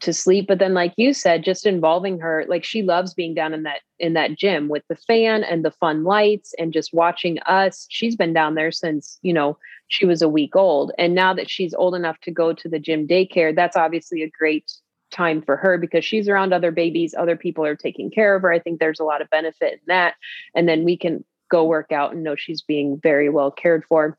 to 0.01 0.13
sleep. 0.13 0.47
But 0.49 0.59
then 0.59 0.75
like 0.75 0.93
you 0.97 1.15
said 1.15 1.45
just 1.45 1.65
involving 1.65 2.19
her 2.19 2.45
like 2.49 2.65
she 2.65 2.83
loves 2.83 3.15
being 3.15 3.35
down 3.35 3.55
in 3.55 3.63
that 3.63 3.81
in 3.99 4.15
that 4.15 4.37
gym 4.37 4.69
with 4.69 4.83
the 4.89 4.97
fan 4.97 5.45
and 5.45 5.65
the 5.65 5.71
fun 5.71 6.05
lights 6.05 6.55
and 6.59 6.73
just 6.73 6.93
watching 6.93 7.39
us. 7.41 7.87
She's 7.89 8.17
been 8.17 8.33
down 8.33 8.55
there 8.55 8.73
since 8.73 9.19
you 9.23 9.33
know 9.33 9.57
she 9.89 10.05
was 10.05 10.21
a 10.21 10.29
week 10.29 10.57
old. 10.57 10.93
And 10.99 11.15
now 11.15 11.33
that 11.35 11.49
she's 11.49 11.73
old 11.75 11.95
enough 11.95 12.19
to 12.21 12.31
go 12.31 12.53
to 12.53 12.69
the 12.69 12.81
gym 12.81 13.07
daycare 13.07 13.55
that's 13.55 13.77
obviously 13.77 14.23
a 14.23 14.31
great 14.31 14.73
time 15.11 15.43
for 15.43 15.57
her 15.57 15.79
because 15.79 16.05
she's 16.05 16.27
around 16.27 16.53
other 16.53 16.71
babies 16.71 17.15
other 17.17 17.37
people 17.37 17.65
are 17.65 17.77
taking 17.77 18.11
care 18.11 18.35
of 18.35 18.43
her. 18.43 18.53
I 18.53 18.59
think 18.59 18.81
there's 18.81 19.01
a 19.01 19.05
lot 19.05 19.23
of 19.23 19.31
benefit 19.31 19.75
in 19.75 19.81
that. 19.87 20.17
And 20.55 20.69
then 20.69 20.85
we 20.85 20.97
can 20.97 21.25
go 21.53 21.65
work 21.65 21.93
out 21.93 22.13
and 22.13 22.25
know 22.25 22.35
she's 22.35 22.63
being 22.63 22.99
very 22.99 23.29
well 23.29 23.51
cared 23.51 23.85
for. 23.85 24.19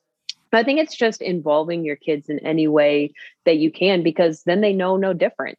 I 0.54 0.64
think 0.64 0.80
it's 0.80 0.96
just 0.96 1.22
involving 1.22 1.84
your 1.84 1.96
kids 1.96 2.30
in 2.30 2.38
any 2.40 2.68
way 2.68 3.14
that 3.46 3.58
you 3.58 3.72
can 3.72 4.04
because 4.04 4.44
then 4.44 4.62
they 4.62 4.72
know 4.72 4.98
no 4.98 5.12
different. 5.12 5.58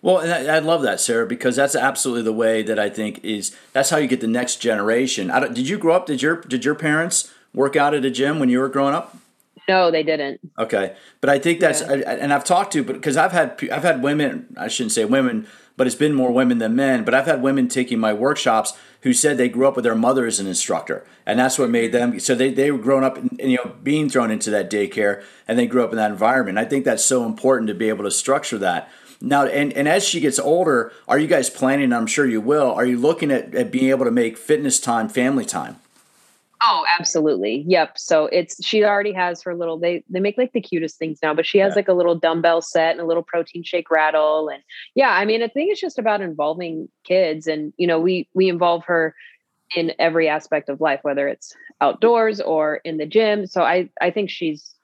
Well, 0.00 0.18
and 0.18 0.32
I, 0.32 0.56
I, 0.56 0.58
love 0.60 0.80
that, 0.82 1.00
Sarah, 1.00 1.26
because 1.26 1.54
that's 1.54 1.76
absolutely 1.76 2.22
the 2.22 2.32
way 2.32 2.62
that 2.62 2.78
I 2.78 2.88
think 2.88 3.22
is 3.22 3.54
that's 3.74 3.90
how 3.90 3.98
you 3.98 4.08
get 4.08 4.22
the 4.22 4.26
next 4.26 4.56
generation. 4.56 5.30
I 5.30 5.48
did 5.48 5.68
you 5.68 5.76
grow 5.76 5.94
up? 5.94 6.06
Did 6.06 6.22
your 6.22 6.40
did 6.40 6.64
your 6.64 6.74
parents 6.74 7.30
work 7.52 7.76
out 7.76 7.92
at 7.92 8.06
a 8.06 8.10
gym 8.10 8.38
when 8.38 8.48
you 8.48 8.58
were 8.58 8.70
growing 8.70 8.94
up? 8.94 9.18
No, 9.68 9.90
they 9.90 10.02
didn't. 10.02 10.40
Okay, 10.58 10.96
but 11.20 11.28
I 11.28 11.38
think 11.38 11.60
that's 11.60 11.82
yeah. 11.82 11.92
and 12.10 12.32
I've 12.32 12.44
talked 12.44 12.72
to, 12.72 12.82
but 12.82 12.94
because 12.94 13.18
I've 13.18 13.32
had 13.32 13.62
I've 13.70 13.82
had 13.82 14.02
women, 14.02 14.46
I 14.56 14.68
shouldn't 14.68 14.92
say 14.92 15.04
women, 15.04 15.46
but 15.76 15.86
it's 15.86 15.96
been 15.96 16.14
more 16.14 16.32
women 16.32 16.58
than 16.58 16.74
men. 16.74 17.04
But 17.04 17.14
I've 17.14 17.26
had 17.26 17.42
women 17.42 17.68
taking 17.68 17.98
my 17.98 18.12
workshops 18.12 18.72
who 19.02 19.12
said 19.12 19.36
they 19.36 19.48
grew 19.48 19.68
up 19.68 19.76
with 19.76 19.84
their 19.84 19.94
mother 19.94 20.26
as 20.26 20.40
an 20.40 20.46
instructor, 20.46 21.06
and 21.24 21.38
that's 21.38 21.58
what 21.58 21.70
made 21.70 21.92
them. 21.92 22.18
So 22.18 22.34
they 22.34 22.50
they 22.52 22.70
were 22.70 22.78
growing 22.78 23.04
up, 23.04 23.18
in, 23.18 23.30
you 23.38 23.56
know, 23.56 23.74
being 23.82 24.08
thrown 24.08 24.30
into 24.30 24.50
that 24.50 24.70
daycare, 24.70 25.22
and 25.46 25.58
they 25.58 25.66
grew 25.66 25.84
up 25.84 25.90
in 25.90 25.96
that 25.96 26.10
environment. 26.10 26.58
I 26.58 26.64
think 26.64 26.84
that's 26.84 27.04
so 27.04 27.24
important 27.24 27.68
to 27.68 27.74
be 27.74 27.88
able 27.88 28.04
to 28.04 28.10
structure 28.10 28.58
that. 28.58 28.90
Now, 29.20 29.46
and, 29.46 29.72
and 29.72 29.88
as 29.88 30.04
she 30.04 30.20
gets 30.20 30.38
older, 30.38 30.92
are 31.08 31.18
you 31.18 31.26
guys 31.26 31.48
planning? 31.48 31.92
I'm 31.92 32.06
sure 32.06 32.26
you 32.26 32.40
will. 32.40 32.70
Are 32.72 32.84
you 32.84 32.98
looking 32.98 33.30
at, 33.30 33.54
at 33.54 33.70
being 33.70 33.88
able 33.88 34.04
to 34.04 34.10
make 34.10 34.36
fitness 34.36 34.78
time 34.78 35.08
family 35.08 35.44
time? 35.44 35.76
Oh, 36.62 36.84
absolutely. 36.98 37.64
Yep. 37.68 37.98
So 37.98 38.26
it's 38.26 38.64
she 38.64 38.84
already 38.84 39.12
has 39.12 39.42
her 39.42 39.54
little 39.54 39.78
they 39.78 40.02
they 40.08 40.20
make 40.20 40.38
like 40.38 40.52
the 40.52 40.60
cutest 40.60 40.98
things 40.98 41.18
now, 41.22 41.34
but 41.34 41.46
she 41.46 41.58
has 41.58 41.72
yeah. 41.72 41.76
like 41.76 41.88
a 41.88 41.92
little 41.92 42.14
dumbbell 42.14 42.62
set 42.62 42.92
and 42.92 43.00
a 43.00 43.06
little 43.06 43.22
protein 43.22 43.62
shake 43.62 43.90
rattle 43.90 44.48
and 44.48 44.62
yeah, 44.94 45.10
I 45.10 45.24
mean, 45.24 45.42
I 45.42 45.48
think 45.48 45.70
it's 45.70 45.80
just 45.80 45.98
about 45.98 46.20
involving 46.20 46.88
kids 47.04 47.46
and 47.46 47.72
you 47.76 47.86
know, 47.86 48.00
we 48.00 48.28
we 48.34 48.48
involve 48.48 48.84
her 48.86 49.14
in 49.74 49.92
every 49.98 50.28
aspect 50.28 50.68
of 50.68 50.80
life 50.80 51.00
whether 51.02 51.26
it's 51.26 51.54
outdoors 51.80 52.40
or 52.40 52.76
in 52.76 52.96
the 52.96 53.06
gym. 53.06 53.46
So 53.46 53.62
I 53.62 53.90
I 54.00 54.10
think 54.10 54.30
she's 54.30 54.74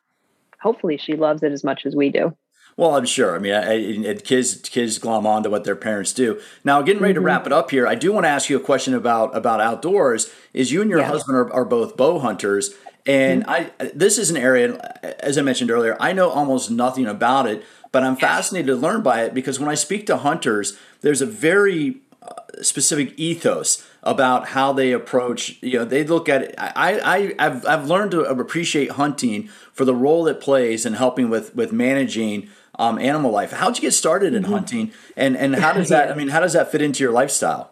hopefully 0.61 0.99
she 0.99 1.14
loves 1.14 1.43
it 1.43 1.53
as 1.53 1.64
much 1.64 1.87
as 1.87 1.97
we 1.97 2.11
do. 2.11 2.37
Well, 2.77 2.97
I'm 2.97 3.05
sure. 3.05 3.37
I 3.37 3.39
mean, 3.39 3.53
I, 3.53 4.11
I, 4.11 4.14
kids 4.14 4.55
kids 4.57 4.99
glom 4.99 5.27
on 5.27 5.43
to 5.43 5.51
what 5.51 5.64
their 5.64 5.77
parents 5.77 6.12
do. 6.12 6.41
Now, 6.64 6.81
getting 6.83 7.03
ready 7.03 7.12
mm-hmm. 7.12 7.23
to 7.23 7.27
wrap 7.27 7.47
it 7.47 7.53
up 7.53 7.70
here, 7.70 7.87
I 7.87 7.95
do 7.95 8.12
want 8.12 8.25
to 8.25 8.31
ask 8.31 8.49
you 8.49 8.57
a 8.57 8.61
question 8.61 8.95
about 8.95 9.37
about 9.37 9.61
outdoors. 9.61 10.33
Is 10.55 10.73
you 10.73 10.81
and 10.81 10.91
your 10.91 11.01
yeah. 11.01 11.07
husband 11.07 11.37
are, 11.37 11.53
are, 11.53 11.64
both 11.64 11.97
bow 11.97 12.18
hunters, 12.18 12.75
and 13.05 13.45
mm-hmm. 13.45 13.83
I 13.83 13.91
this 13.95 14.18
is 14.18 14.31
an 14.31 14.37
area, 14.37 14.79
as 15.20 15.37
I 15.37 15.43
mentioned 15.43 15.70
earlier, 15.70 15.97
I 16.01 16.12
know 16.12 16.31
almost 16.31 16.70
nothing 16.70 17.07
about 17.07 17.47
it, 17.47 17.62
but 17.93 18.03
I'm 18.03 18.16
fascinated 18.16 18.68
to 18.68 18.77
learn 18.77 19.03
by 19.03 19.25
it 19.25 19.35
because 19.35 19.61
when 19.61 19.68
I 19.68 19.75
speak 19.75 20.07
to 20.07 20.16
hunters, 20.16 20.79
there's 21.03 21.20
a 21.20 21.27
very 21.27 21.97
uh, 22.23 22.33
specific 22.62 23.18
ethos 23.18 23.87
about 24.03 24.49
how 24.49 24.73
they 24.73 24.93
approach 24.93 25.59
you 25.62 25.79
know 25.79 25.85
they 25.85 26.03
look 26.03 26.29
at 26.29 26.43
it 26.43 26.55
i 26.59 26.99
i 27.05 27.35
i've, 27.39 27.64
I've 27.64 27.87
learned 27.87 28.11
to 28.12 28.23
appreciate 28.23 28.93
hunting 28.93 29.49
for 29.73 29.85
the 29.85 29.95
role 29.95 30.27
it 30.27 30.41
plays 30.41 30.85
in 30.85 30.95
helping 30.95 31.31
with 31.31 31.55
with 31.55 31.73
managing 31.73 32.49
um, 32.79 32.99
animal 32.99 33.31
life. 33.31 33.53
How'd 33.53 33.77
you 33.77 33.83
get 33.83 33.93
started 33.93 34.35
in 34.35 34.43
mm-hmm. 34.43 34.53
hunting, 34.53 34.93
and 35.16 35.37
and 35.37 35.55
how 35.57 35.73
does 35.73 35.89
that? 35.91 36.11
I 36.11 36.14
mean, 36.14 36.29
how 36.29 36.41
does 36.41 36.53
that 36.55 36.70
fit 36.70 36.83
into 36.83 37.03
your 37.03 37.12
lifestyle? 37.12 37.70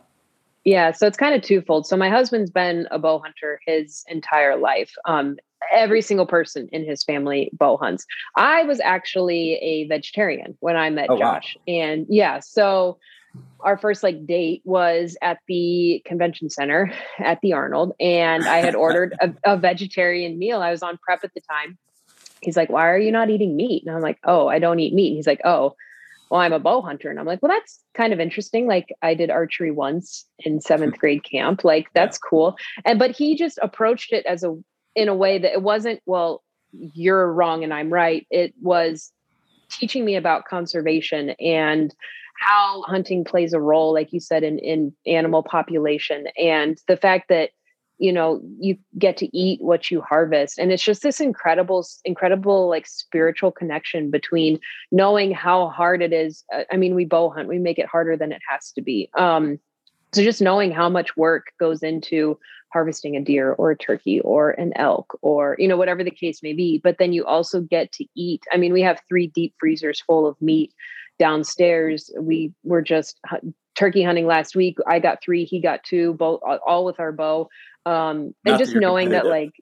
Yeah, 0.64 0.92
so 0.92 1.06
it's 1.06 1.16
kind 1.16 1.34
of 1.34 1.42
twofold. 1.42 1.86
So 1.86 1.96
my 1.96 2.10
husband's 2.10 2.50
been 2.50 2.86
a 2.90 2.98
bow 2.98 3.18
hunter 3.18 3.60
his 3.66 4.04
entire 4.08 4.56
life. 4.56 4.92
Um, 5.06 5.38
every 5.72 6.02
single 6.02 6.26
person 6.26 6.68
in 6.72 6.84
his 6.84 7.02
family 7.02 7.50
bow 7.52 7.76
hunts. 7.76 8.06
I 8.36 8.62
was 8.64 8.80
actually 8.80 9.54
a 9.54 9.86
vegetarian 9.88 10.56
when 10.60 10.76
I 10.76 10.90
met 10.90 11.06
oh, 11.08 11.18
Josh, 11.18 11.56
wow. 11.56 11.74
and 11.74 12.06
yeah, 12.08 12.40
so 12.40 12.98
our 13.60 13.78
first 13.78 14.02
like 14.02 14.26
date 14.26 14.60
was 14.64 15.16
at 15.22 15.38
the 15.46 16.02
convention 16.04 16.50
center 16.50 16.92
at 17.18 17.40
the 17.40 17.52
Arnold, 17.52 17.92
and 18.00 18.46
I 18.46 18.58
had 18.58 18.74
ordered 18.74 19.14
a, 19.20 19.32
a 19.44 19.56
vegetarian 19.56 20.38
meal. 20.38 20.60
I 20.60 20.70
was 20.70 20.82
on 20.82 20.98
prep 20.98 21.24
at 21.24 21.32
the 21.34 21.40
time 21.40 21.78
he's 22.42 22.56
like, 22.56 22.70
why 22.70 22.88
are 22.88 22.98
you 22.98 23.12
not 23.12 23.30
eating 23.30 23.56
meat? 23.56 23.84
And 23.86 23.94
I'm 23.94 24.02
like, 24.02 24.18
oh, 24.24 24.48
I 24.48 24.58
don't 24.58 24.80
eat 24.80 24.94
meat. 24.94 25.08
And 25.08 25.16
he's 25.16 25.26
like, 25.26 25.40
oh, 25.44 25.74
well, 26.30 26.40
I'm 26.40 26.52
a 26.52 26.60
bow 26.60 26.80
hunter. 26.80 27.10
And 27.10 27.18
I'm 27.18 27.26
like, 27.26 27.42
well, 27.42 27.52
that's 27.52 27.80
kind 27.94 28.12
of 28.12 28.20
interesting. 28.20 28.66
Like 28.66 28.94
I 29.02 29.14
did 29.14 29.30
archery 29.30 29.72
once 29.72 30.24
in 30.38 30.60
seventh 30.60 30.94
hmm. 30.94 31.00
grade 31.00 31.24
camp. 31.24 31.64
Like 31.64 31.88
that's 31.92 32.18
yeah. 32.22 32.28
cool. 32.28 32.56
And, 32.84 32.98
but 32.98 33.10
he 33.10 33.36
just 33.36 33.58
approached 33.62 34.12
it 34.12 34.24
as 34.26 34.44
a, 34.44 34.56
in 34.94 35.08
a 35.08 35.14
way 35.14 35.38
that 35.38 35.52
it 35.52 35.62
wasn't, 35.62 36.00
well, 36.06 36.42
you're 36.72 37.32
wrong 37.32 37.64
and 37.64 37.74
I'm 37.74 37.92
right. 37.92 38.26
It 38.30 38.54
was 38.60 39.12
teaching 39.70 40.04
me 40.04 40.16
about 40.16 40.44
conservation 40.44 41.30
and 41.40 41.94
how 42.38 42.82
hunting 42.82 43.24
plays 43.24 43.52
a 43.52 43.60
role, 43.60 43.92
like 43.92 44.12
you 44.12 44.20
said, 44.20 44.42
in, 44.42 44.58
in 44.60 44.92
animal 45.06 45.42
population 45.42 46.26
and 46.38 46.80
the 46.86 46.96
fact 46.96 47.28
that 47.28 47.50
you 48.00 48.12
know 48.12 48.40
you 48.58 48.76
get 48.98 49.16
to 49.18 49.36
eat 49.36 49.60
what 49.60 49.90
you 49.90 50.00
harvest. 50.00 50.58
And 50.58 50.72
it's 50.72 50.82
just 50.82 51.02
this 51.02 51.20
incredible 51.20 51.86
incredible 52.04 52.68
like 52.68 52.86
spiritual 52.86 53.52
connection 53.52 54.10
between 54.10 54.58
knowing 54.90 55.32
how 55.32 55.68
hard 55.68 56.02
it 56.02 56.12
is 56.12 56.42
uh, 56.52 56.64
i 56.72 56.76
mean 56.76 56.94
we 56.94 57.04
bow 57.04 57.28
hunt 57.30 57.46
we 57.46 57.58
make 57.58 57.78
it 57.78 57.86
harder 57.86 58.16
than 58.16 58.32
it 58.32 58.42
has 58.48 58.72
to 58.72 58.82
be. 58.82 59.10
Um 59.14 59.60
so 60.12 60.24
just 60.24 60.42
knowing 60.42 60.72
how 60.72 60.88
much 60.88 61.16
work 61.16 61.52
goes 61.60 61.84
into 61.84 62.36
harvesting 62.72 63.16
a 63.16 63.20
deer 63.20 63.52
or 63.52 63.72
a 63.72 63.76
turkey 63.76 64.20
or 64.20 64.52
an 64.52 64.72
elk 64.76 65.16
or 65.20 65.54
you 65.58 65.68
know 65.68 65.76
whatever 65.76 66.02
the 66.02 66.10
case 66.10 66.42
may 66.42 66.54
be 66.54 66.80
but 66.82 66.96
then 66.98 67.12
you 67.12 67.24
also 67.26 67.60
get 67.60 67.92
to 67.92 68.06
eat. 68.16 68.42
I 68.52 68.56
mean 68.56 68.72
we 68.72 68.82
have 68.82 69.02
three 69.08 69.26
deep 69.26 69.54
freezers 69.60 70.00
full 70.00 70.26
of 70.26 70.40
meat 70.40 70.72
downstairs. 71.18 72.10
We 72.18 72.54
were 72.64 72.80
just 72.80 73.20
turkey 73.80 74.02
hunting 74.02 74.26
last 74.26 74.54
week. 74.56 74.78
I 74.86 74.98
got 74.98 75.22
three 75.22 75.44
he 75.44 75.60
got 75.60 75.84
two 75.84 76.14
both 76.14 76.40
all 76.66 76.84
with 76.84 77.00
our 77.00 77.12
bow 77.12 77.48
um 77.86 78.34
and 78.44 78.58
just 78.58 78.74
knowing 78.74 79.10
that 79.10 79.26
like 79.26 79.52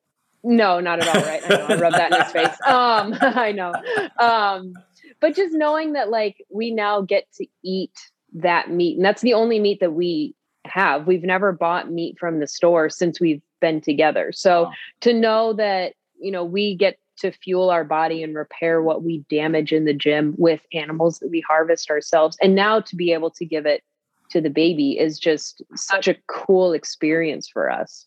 no 0.42 0.80
not 0.80 1.00
at 1.00 1.08
all 1.08 1.22
right 1.22 1.42
i 1.44 1.48
know 1.48 1.66
i 1.66 1.80
rubbed 1.80 1.96
that 1.96 2.12
in 2.12 2.22
his 2.22 2.32
face 2.32 2.60
um 2.66 3.14
i 3.20 3.52
know 3.52 3.72
um 4.18 4.72
but 5.20 5.34
just 5.34 5.54
knowing 5.54 5.92
that 5.92 6.10
like 6.10 6.44
we 6.50 6.70
now 6.70 7.00
get 7.00 7.30
to 7.32 7.46
eat 7.62 7.92
that 8.32 8.70
meat 8.70 8.96
and 8.96 9.04
that's 9.04 9.22
the 9.22 9.34
only 9.34 9.58
meat 9.58 9.80
that 9.80 9.92
we 9.92 10.34
have. 10.68 11.06
We've 11.06 11.22
never 11.22 11.52
bought 11.52 11.90
meat 11.90 12.18
from 12.18 12.40
the 12.40 12.46
store 12.46 12.88
since 12.88 13.20
we've 13.20 13.42
been 13.60 13.80
together. 13.80 14.32
So 14.32 14.64
wow. 14.64 14.72
to 15.02 15.12
know 15.12 15.52
that, 15.54 15.94
you 16.20 16.30
know, 16.30 16.44
we 16.44 16.74
get 16.74 16.98
to 17.18 17.32
fuel 17.32 17.70
our 17.70 17.84
body 17.84 18.22
and 18.22 18.34
repair 18.34 18.80
what 18.80 19.02
we 19.02 19.24
damage 19.28 19.72
in 19.72 19.84
the 19.84 19.92
gym 19.92 20.34
with 20.38 20.60
animals 20.72 21.18
that 21.18 21.30
we 21.30 21.40
harvest 21.40 21.90
ourselves. 21.90 22.36
And 22.40 22.54
now 22.54 22.80
to 22.80 22.96
be 22.96 23.12
able 23.12 23.30
to 23.32 23.44
give 23.44 23.66
it 23.66 23.82
to 24.31 24.41
the 24.41 24.51
baby 24.51 24.99
is 24.99 25.18
just 25.18 25.62
such 25.74 26.09
a 26.09 26.16
cool 26.26 26.72
experience 26.72 27.49
for 27.49 27.70
us. 27.70 28.07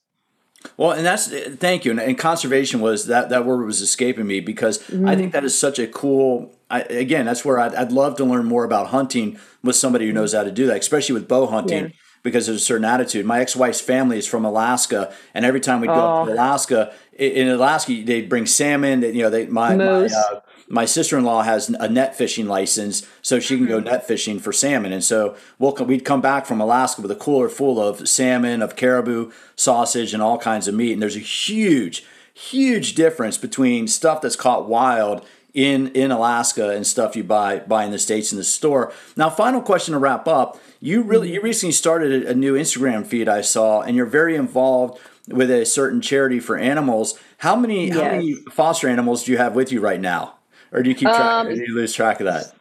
Well, 0.77 0.91
and 0.91 1.05
that's 1.05 1.27
thank 1.55 1.85
you. 1.85 1.91
And, 1.91 1.99
and, 1.99 2.17
conservation 2.17 2.81
was 2.81 3.07
that 3.07 3.29
that 3.29 3.45
word 3.45 3.65
was 3.65 3.81
escaping 3.81 4.27
me 4.27 4.41
because 4.41 4.77
mm-hmm. 4.79 5.07
I 5.07 5.15
think 5.15 5.29
mm-hmm. 5.29 5.31
that 5.31 5.43
is 5.43 5.57
such 5.57 5.79
a 5.79 5.87
cool. 5.87 6.53
I, 6.69 6.81
again, 6.81 7.25
that's 7.25 7.43
where 7.43 7.59
I'd, 7.59 7.73
I'd, 7.73 7.91
love 7.91 8.15
to 8.17 8.25
learn 8.25 8.45
more 8.45 8.63
about 8.63 8.87
hunting 8.87 9.39
with 9.63 9.75
somebody 9.75 10.05
who 10.05 10.13
knows 10.13 10.33
how 10.33 10.43
to 10.43 10.51
do 10.51 10.67
that, 10.67 10.77
especially 10.77 11.13
with 11.13 11.27
bow 11.27 11.47
hunting. 11.47 11.85
Yeah 11.85 11.91
because 12.23 12.45
there's 12.45 12.61
a 12.61 12.63
certain 12.63 12.85
attitude. 12.85 13.25
My 13.25 13.39
ex-wife's 13.39 13.81
family 13.81 14.17
is 14.17 14.27
from 14.27 14.45
Alaska, 14.45 15.13
and 15.33 15.45
every 15.45 15.59
time 15.59 15.81
we 15.81 15.87
go 15.87 16.21
oh. 16.21 16.25
to 16.25 16.33
Alaska, 16.33 16.93
in 17.13 17.47
Alaska 17.47 18.01
they 18.03 18.21
bring 18.21 18.45
salmon. 18.45 18.99
That 19.01 19.13
you 19.13 19.23
know, 19.23 19.29
they 19.29 19.47
my 19.47 19.75
my, 19.75 20.05
uh, 20.05 20.41
my 20.71 20.85
sister-in-law 20.85 21.43
has 21.43 21.69
a 21.69 21.89
net 21.89 22.15
fishing 22.15 22.47
license, 22.47 23.05
so 23.21 23.39
she 23.39 23.57
can 23.57 23.67
go 23.67 23.77
mm-hmm. 23.77 23.89
net 23.89 24.07
fishing 24.07 24.39
for 24.39 24.53
salmon. 24.53 24.93
And 24.93 25.03
so 25.03 25.35
we'll 25.59 25.73
we'd 25.73 26.05
come 26.05 26.21
back 26.21 26.45
from 26.45 26.61
Alaska 26.61 27.01
with 27.01 27.11
a 27.11 27.15
cooler 27.15 27.49
full 27.49 27.79
of 27.79 28.07
salmon, 28.07 28.61
of 28.61 28.75
caribou 28.75 29.31
sausage, 29.55 30.13
and 30.13 30.23
all 30.23 30.37
kinds 30.37 30.67
of 30.67 30.75
meat. 30.75 30.93
And 30.93 31.01
there's 31.01 31.15
a 31.15 31.19
huge, 31.19 32.05
huge 32.33 32.95
difference 32.95 33.37
between 33.37 33.87
stuff 33.87 34.21
that's 34.21 34.35
caught 34.35 34.67
wild 34.67 35.25
in 35.53 35.89
in 35.89 36.11
Alaska 36.11 36.69
and 36.69 36.87
stuff 36.87 37.15
you 37.15 37.23
buy 37.23 37.59
buy 37.59 37.83
in 37.83 37.91
the 37.91 37.99
states 37.99 38.31
in 38.31 38.37
the 38.37 38.43
store. 38.43 38.93
Now, 39.17 39.29
final 39.29 39.61
question 39.61 39.93
to 39.93 39.99
wrap 39.99 40.27
up. 40.27 40.57
You 40.79 41.01
really 41.01 41.27
mm-hmm. 41.27 41.35
you 41.35 41.41
recently 41.41 41.73
started 41.73 42.23
a, 42.23 42.31
a 42.31 42.33
new 42.33 42.55
Instagram 42.55 43.05
feed 43.05 43.27
I 43.27 43.41
saw, 43.41 43.81
and 43.81 43.95
you're 43.95 44.05
very 44.05 44.35
involved 44.35 44.99
with 45.27 45.51
a 45.51 45.65
certain 45.65 46.01
charity 46.01 46.39
for 46.39 46.57
animals. 46.57 47.19
How 47.39 47.55
many 47.55 47.87
yes. 47.87 47.97
how 47.97 48.03
many 48.03 48.35
foster 48.51 48.87
animals 48.87 49.25
do 49.25 49.31
you 49.31 49.37
have 49.37 49.53
with 49.53 49.71
you 49.71 49.81
right 49.81 49.99
now, 49.99 50.35
or 50.71 50.83
do 50.83 50.89
you 50.89 50.95
keep 50.95 51.09
track? 51.09 51.19
Um, 51.19 51.47
or 51.47 51.55
do 51.55 51.61
you 51.61 51.75
lose 51.75 51.93
track 51.93 52.19
of 52.19 52.25
that? 52.25 52.53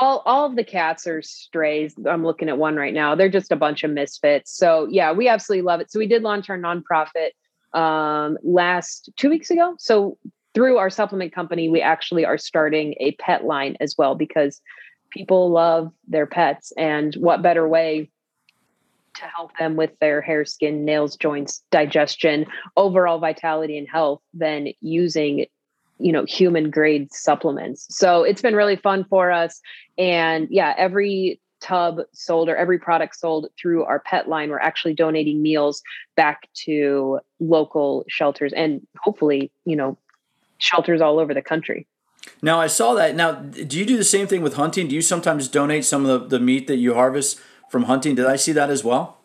all 0.00 0.22
all 0.26 0.46
of 0.46 0.56
the 0.56 0.64
cats 0.64 1.06
are 1.06 1.22
strays. 1.22 1.94
I'm 2.06 2.24
looking 2.24 2.48
at 2.48 2.58
one 2.58 2.76
right 2.76 2.94
now. 2.94 3.14
They're 3.14 3.28
just 3.28 3.52
a 3.52 3.56
bunch 3.56 3.84
of 3.84 3.90
misfits. 3.90 4.54
So 4.56 4.86
yeah, 4.90 5.12
we 5.12 5.28
absolutely 5.28 5.62
love 5.62 5.80
it. 5.80 5.90
So 5.90 5.98
we 5.98 6.06
did 6.06 6.22
launch 6.22 6.50
our 6.50 6.58
nonprofit 6.58 7.30
um 7.72 8.36
last 8.42 9.10
two 9.16 9.30
weeks 9.30 9.50
ago. 9.50 9.74
So 9.78 10.18
through 10.54 10.78
our 10.78 10.90
supplement 10.90 11.32
company, 11.32 11.68
we 11.68 11.80
actually 11.80 12.24
are 12.24 12.38
starting 12.38 12.94
a 12.98 13.12
pet 13.12 13.44
line 13.44 13.76
as 13.80 13.94
well 13.96 14.14
because 14.14 14.60
people 15.10 15.50
love 15.50 15.92
their 16.08 16.26
pets. 16.26 16.72
And 16.76 17.14
what 17.14 17.42
better 17.42 17.68
way 17.68 18.10
to 19.14 19.22
help 19.24 19.56
them 19.58 19.76
with 19.76 19.90
their 20.00 20.20
hair, 20.20 20.44
skin, 20.44 20.84
nails, 20.84 21.16
joints, 21.16 21.62
digestion, 21.70 22.46
overall 22.76 23.18
vitality 23.18 23.76
and 23.76 23.88
health 23.88 24.22
than 24.34 24.68
using 24.80 25.46
you 26.00 26.12
know 26.12 26.24
human 26.24 26.70
grade 26.70 27.12
supplements 27.12 27.86
so 27.90 28.22
it's 28.22 28.42
been 28.42 28.54
really 28.54 28.76
fun 28.76 29.04
for 29.04 29.30
us 29.30 29.60
and 29.98 30.48
yeah 30.50 30.74
every 30.76 31.40
tub 31.60 32.00
sold 32.12 32.48
or 32.48 32.56
every 32.56 32.78
product 32.78 33.14
sold 33.14 33.46
through 33.60 33.84
our 33.84 34.00
pet 34.00 34.28
line 34.28 34.48
we're 34.48 34.58
actually 34.58 34.94
donating 34.94 35.42
meals 35.42 35.82
back 36.16 36.48
to 36.54 37.20
local 37.38 38.04
shelters 38.08 38.52
and 38.54 38.86
hopefully 38.98 39.52
you 39.66 39.76
know 39.76 39.96
shelters 40.60 41.00
all 41.00 41.18
over 41.18 41.34
the 41.34 41.42
country. 41.42 41.86
Now 42.42 42.60
I 42.60 42.68
saw 42.68 42.94
that. 42.94 43.16
Now, 43.16 43.32
do 43.32 43.78
you 43.78 43.84
do 43.84 43.96
the 43.96 44.04
same 44.04 44.26
thing 44.26 44.42
with 44.42 44.54
hunting? 44.54 44.88
Do 44.88 44.94
you 44.94 45.02
sometimes 45.02 45.48
donate 45.48 45.84
some 45.84 46.06
of 46.06 46.28
the, 46.28 46.38
the 46.38 46.44
meat 46.44 46.66
that 46.68 46.76
you 46.76 46.94
harvest 46.94 47.40
from 47.70 47.84
hunting? 47.84 48.14
Did 48.14 48.26
I 48.26 48.36
see 48.36 48.52
that 48.52 48.70
as 48.70 48.84
well? 48.84 49.19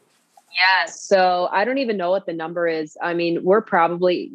Yes. 0.55 1.01
So 1.01 1.49
I 1.51 1.65
don't 1.65 1.79
even 1.79 1.97
know 1.97 2.11
what 2.11 2.25
the 2.25 2.33
number 2.33 2.67
is. 2.67 2.95
I 3.01 3.13
mean, 3.13 3.43
we're 3.43 3.61
probably 3.61 4.31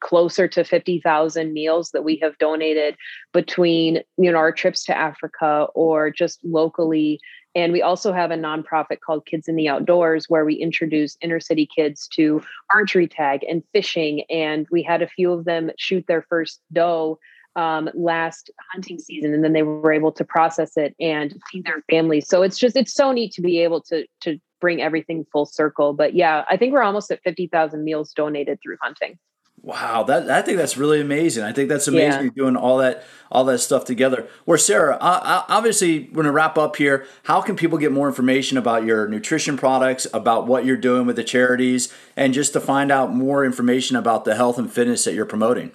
closer 0.00 0.46
to 0.46 0.62
50,000 0.62 1.52
meals 1.52 1.90
that 1.90 2.04
we 2.04 2.16
have 2.22 2.38
donated 2.38 2.96
between, 3.32 4.02
you 4.16 4.30
know, 4.30 4.38
our 4.38 4.52
trips 4.52 4.84
to 4.84 4.96
Africa 4.96 5.66
or 5.74 6.10
just 6.10 6.38
locally 6.44 7.20
and 7.56 7.72
we 7.72 7.80
also 7.80 8.12
have 8.12 8.30
a 8.30 8.36
nonprofit 8.36 9.00
called 9.00 9.24
Kids 9.24 9.48
in 9.48 9.56
the 9.56 9.66
Outdoors 9.66 10.26
where 10.28 10.44
we 10.44 10.54
introduce 10.54 11.16
inner 11.22 11.40
city 11.40 11.66
kids 11.74 12.06
to 12.08 12.42
archery 12.72 13.08
tag 13.08 13.46
and 13.48 13.62
fishing. 13.72 14.24
And 14.28 14.66
we 14.70 14.82
had 14.82 15.00
a 15.00 15.08
few 15.08 15.32
of 15.32 15.46
them 15.46 15.70
shoot 15.78 16.04
their 16.06 16.20
first 16.20 16.60
doe 16.70 17.18
um, 17.56 17.90
last 17.94 18.50
hunting 18.72 18.98
season, 18.98 19.34
and 19.34 19.42
then 19.42 19.52
they 19.52 19.62
were 19.62 19.92
able 19.92 20.12
to 20.12 20.24
process 20.24 20.76
it 20.76 20.94
and 21.00 21.34
feed 21.50 21.64
their 21.64 21.82
families. 21.90 22.28
So 22.28 22.42
it's 22.42 22.58
just 22.58 22.76
it's 22.76 22.92
so 22.92 23.10
neat 23.12 23.32
to 23.32 23.42
be 23.42 23.60
able 23.60 23.80
to 23.82 24.06
to 24.20 24.38
bring 24.60 24.80
everything 24.80 25.26
full 25.32 25.46
circle. 25.46 25.92
But 25.92 26.14
yeah, 26.14 26.44
I 26.48 26.56
think 26.56 26.72
we're 26.72 26.82
almost 26.82 27.10
at 27.10 27.22
fifty 27.24 27.46
thousand 27.48 27.82
meals 27.82 28.12
donated 28.12 28.60
through 28.62 28.76
hunting. 28.80 29.18
Wow, 29.62 30.04
that 30.04 30.30
I 30.30 30.42
think 30.42 30.58
that's 30.58 30.76
really 30.76 31.00
amazing. 31.00 31.42
I 31.42 31.52
think 31.52 31.68
that's 31.68 31.88
amazing. 31.88 32.10
Yeah. 32.10 32.20
You're 32.22 32.30
doing 32.30 32.56
all 32.56 32.76
that 32.78 33.04
all 33.32 33.44
that 33.46 33.58
stuff 33.58 33.84
together. 33.84 34.28
Where 34.44 34.58
Sarah, 34.58 34.98
I 35.00 35.44
obviously, 35.48 36.10
we're 36.12 36.22
gonna 36.22 36.32
wrap 36.32 36.58
up 36.58 36.76
here. 36.76 37.06
How 37.24 37.40
can 37.40 37.56
people 37.56 37.78
get 37.78 37.90
more 37.90 38.06
information 38.06 38.58
about 38.58 38.84
your 38.84 39.08
nutrition 39.08 39.56
products, 39.56 40.06
about 40.12 40.46
what 40.46 40.66
you're 40.66 40.76
doing 40.76 41.06
with 41.06 41.16
the 41.16 41.24
charities, 41.24 41.92
and 42.16 42.34
just 42.34 42.52
to 42.52 42.60
find 42.60 42.92
out 42.92 43.14
more 43.14 43.44
information 43.44 43.96
about 43.96 44.24
the 44.24 44.36
health 44.36 44.58
and 44.58 44.70
fitness 44.70 45.04
that 45.04 45.14
you're 45.14 45.26
promoting? 45.26 45.72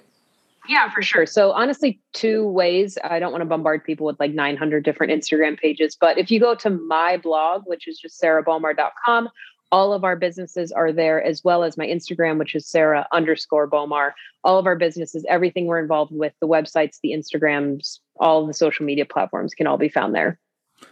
Yeah, 0.68 0.90
for 0.90 1.02
sure. 1.02 1.26
So 1.26 1.50
honestly, 1.52 2.00
two 2.12 2.46
ways. 2.46 2.96
I 3.02 3.18
don't 3.18 3.32
want 3.32 3.42
to 3.42 3.46
bombard 3.46 3.84
people 3.84 4.06
with 4.06 4.20
like 4.20 4.32
900 4.32 4.84
different 4.84 5.12
Instagram 5.12 5.58
pages, 5.58 5.96
but 6.00 6.18
if 6.18 6.30
you 6.30 6.38
go 6.38 6.54
to 6.54 6.70
my 6.70 7.16
blog, 7.16 7.62
which 7.66 7.88
is 7.88 7.98
just 7.98 8.20
sarahbowmar.com, 8.20 9.28
all 9.72 9.94
of 9.94 10.04
our 10.04 10.14
businesses 10.14 10.70
are 10.70 10.92
there 10.92 11.20
as 11.22 11.42
well 11.42 11.64
as 11.64 11.78
my 11.78 11.86
instagram 11.86 12.38
which 12.38 12.54
is 12.54 12.68
sarah 12.68 13.06
underscore 13.10 13.66
bowmar 13.66 14.12
all 14.44 14.58
of 14.58 14.66
our 14.66 14.76
businesses 14.76 15.24
everything 15.28 15.66
we're 15.66 15.80
involved 15.80 16.12
with 16.14 16.34
the 16.40 16.46
websites 16.46 16.98
the 17.02 17.12
instagrams 17.12 17.98
all 18.16 18.46
the 18.46 18.54
social 18.54 18.84
media 18.84 19.06
platforms 19.06 19.54
can 19.54 19.66
all 19.66 19.78
be 19.78 19.88
found 19.88 20.14
there 20.14 20.38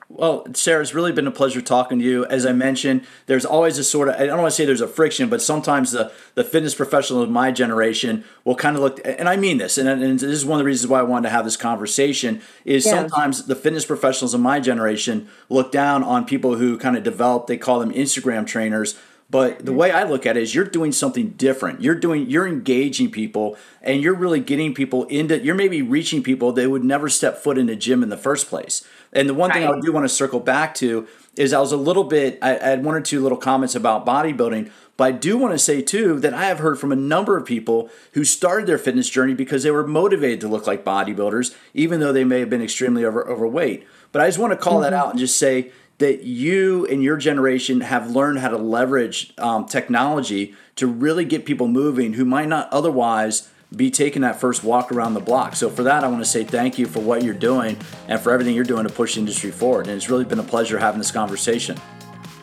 well, 0.09 0.45
Sarah, 0.55 0.83
it's 0.83 0.93
really 0.93 1.13
been 1.13 1.29
a 1.29 1.31
pleasure 1.31 1.61
talking 1.61 2.01
to 2.01 2.05
you. 2.05 2.27
As 2.27 2.45
I 2.45 2.53
mentioned, 2.53 3.07
there's 3.27 3.45
always 3.45 3.79
a 3.79 3.85
sort 3.85 4.09
of, 4.09 4.17
I 4.17 4.27
don't 4.27 4.41
want 4.41 4.51
to 4.51 4.57
say 4.57 4.65
there's 4.65 4.81
a 4.81 4.89
friction, 4.89 5.29
but 5.29 5.41
sometimes 5.41 5.93
the, 5.93 6.13
the 6.35 6.43
fitness 6.43 6.75
professional 6.75 7.23
of 7.23 7.31
my 7.31 7.53
generation 7.53 8.25
will 8.45 8.57
kind 8.57 8.75
of 8.75 8.83
look, 8.83 9.01
and 9.05 9.29
I 9.29 9.37
mean 9.37 9.59
this, 9.59 9.79
and, 9.79 9.89
and 9.89 10.19
this 10.19 10.23
is 10.23 10.45
one 10.45 10.59
of 10.59 10.65
the 10.65 10.67
reasons 10.67 10.91
why 10.91 10.99
I 10.99 11.05
wanted 11.05 11.29
to 11.29 11.35
have 11.35 11.45
this 11.45 11.57
conversation, 11.57 12.43
is 12.65 12.85
yeah. 12.85 12.93
sometimes 12.93 13.47
the 13.47 13.55
fitness 13.55 13.87
professionals 13.87 14.35
of 14.35 14.41
my 14.41 14.59
generation 14.59 15.29
look 15.49 15.71
down 15.71 16.03
on 16.03 16.25
people 16.25 16.57
who 16.57 16.77
kind 16.77 16.97
of 16.97 17.05
develop, 17.05 17.47
they 17.47 17.57
call 17.57 17.79
them 17.79 17.93
Instagram 17.93 18.45
trainers, 18.47 18.99
but 19.31 19.65
the 19.65 19.73
way 19.73 19.93
I 19.93 20.03
look 20.03 20.27
at 20.27 20.37
it 20.37 20.43
is 20.43 20.55
you're 20.55 20.65
doing 20.65 20.91
something 20.91 21.31
different. 21.31 21.83
You're 21.83 21.95
doing 21.95 22.29
you're 22.29 22.49
engaging 22.49 23.11
people 23.11 23.57
and 23.81 24.03
you're 24.03 24.15
really 24.15 24.41
getting 24.41 24.75
people 24.75 25.05
into 25.05 25.39
you're 25.39 25.55
maybe 25.55 25.83
reaching 25.83 26.23
people 26.23 26.53
that 26.53 26.69
would 26.69 26.83
never 26.83 27.09
step 27.09 27.39
foot 27.39 27.57
in 27.57 27.69
a 27.69 27.77
gym 27.77 28.03
in 28.03 28.09
the 28.09 28.17
first 28.17 28.49
place. 28.49 28.87
And 29.13 29.29
the 29.29 29.35
one 29.35 29.51
right. 29.51 29.61
thing 29.61 29.69
I 29.69 29.81
do 29.81 29.93
want 29.93 30.05
to 30.05 30.09
circle 30.09 30.41
back 30.41 30.75
to 30.77 31.07
is 31.37 31.53
I 31.53 31.61
was 31.61 31.71
a 31.71 31.77
little 31.77 32.05
bit 32.05 32.39
I, 32.43 32.57
I 32.57 32.69
had 32.71 32.85
one 32.85 32.97
or 32.97 33.01
two 33.01 33.23
little 33.23 33.39
comments 33.39 33.77
about 33.77 34.05
bodybuilding, 34.05 34.71
but 34.97 35.05
I 35.05 35.13
do 35.13 35.39
want 35.39 35.55
to 35.55 35.59
say 35.59 35.81
too 35.81 36.19
that 36.21 36.35
I 36.35 36.47
have 36.47 36.59
heard 36.59 36.81
from 36.81 36.91
a 36.91 36.97
number 36.97 37.37
of 37.37 37.47
people 37.47 37.89
who 38.15 38.25
started 38.25 38.67
their 38.67 38.79
fitness 38.79 39.09
journey 39.09 39.35
because 39.35 39.63
they 39.63 39.71
were 39.71 39.87
motivated 39.87 40.41
to 40.41 40.49
look 40.49 40.67
like 40.67 40.85
bodybuilders, 40.85 41.55
even 41.73 42.01
though 42.01 42.13
they 42.13 42.25
may 42.25 42.41
have 42.41 42.51
been 42.51 42.63
extremely 42.63 43.05
over, 43.05 43.29
overweight. 43.29 43.87
But 44.11 44.23
I 44.23 44.27
just 44.27 44.41
want 44.41 44.53
to 44.53 44.57
call 44.57 44.75
mm-hmm. 44.75 44.83
that 44.83 44.93
out 44.93 45.11
and 45.11 45.21
just 45.21 45.39
say 45.39 45.71
that 46.01 46.25
you 46.25 46.87
and 46.87 47.03
your 47.03 47.19
generation 47.19 47.83
have 47.83 48.11
learned 48.11 48.39
how 48.39 48.49
to 48.49 48.57
leverage 48.57 49.35
um, 49.37 49.67
technology 49.67 50.55
to 50.77 50.87
really 50.87 51.27
get 51.27 51.45
people 51.45 51.69
moving 51.69 52.15
who 52.15 52.25
might 52.25 52.49
not 52.49 52.69
otherwise 52.73 53.51
be 53.77 53.91
taking 53.91 54.23
that 54.23 54.41
first 54.41 54.65
walk 54.65 54.91
around 54.91 55.13
the 55.13 55.21
block. 55.21 55.55
So 55.55 55.69
for 55.69 55.83
that, 55.83 56.03
I 56.03 56.09
want 56.09 56.23
to 56.25 56.29
say 56.29 56.43
thank 56.43 56.79
you 56.79 56.87
for 56.87 57.01
what 57.01 57.23
you're 57.23 57.35
doing 57.35 57.77
and 58.09 58.19
for 58.19 58.33
everything 58.33 58.55
you're 58.55 58.65
doing 58.65 58.87
to 58.87 58.93
push 58.93 59.15
the 59.15 59.21
industry 59.21 59.51
forward. 59.51 59.87
And 59.87 59.95
it's 59.95 60.09
really 60.09 60.25
been 60.25 60.39
a 60.39 60.43
pleasure 60.43 60.79
having 60.79 60.99
this 60.99 61.13
conversation. 61.13 61.79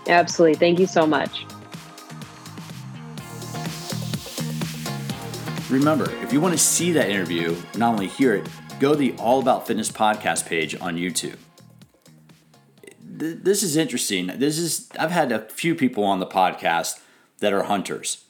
Absolutely. 0.08 0.56
Thank 0.56 0.80
you 0.80 0.86
so 0.86 1.08
much. 1.08 1.46
Remember, 5.70 6.10
if 6.22 6.32
you 6.32 6.40
want 6.40 6.54
to 6.54 6.60
see 6.60 6.92
that 6.92 7.10
interview, 7.10 7.56
not 7.76 7.92
only 7.92 8.08
hear 8.08 8.36
it, 8.36 8.48
go 8.80 8.92
to 8.92 8.96
the 8.96 9.14
All 9.18 9.40
About 9.42 9.66
Fitness 9.66 9.92
podcast 9.92 10.46
page 10.46 10.80
on 10.80 10.96
YouTube 10.96 11.38
this 13.18 13.64
is 13.64 13.76
interesting. 13.76 14.28
This 14.28 14.58
is 14.58 14.90
I've 15.00 15.12
had 15.12 15.32
a 15.32 15.40
few 15.50 15.76
people 15.76 16.04
on 16.04 16.20
the 16.20 16.26
podcast 16.26 17.00
that 17.40 17.54
are 17.54 17.64
hunters, 17.64 18.26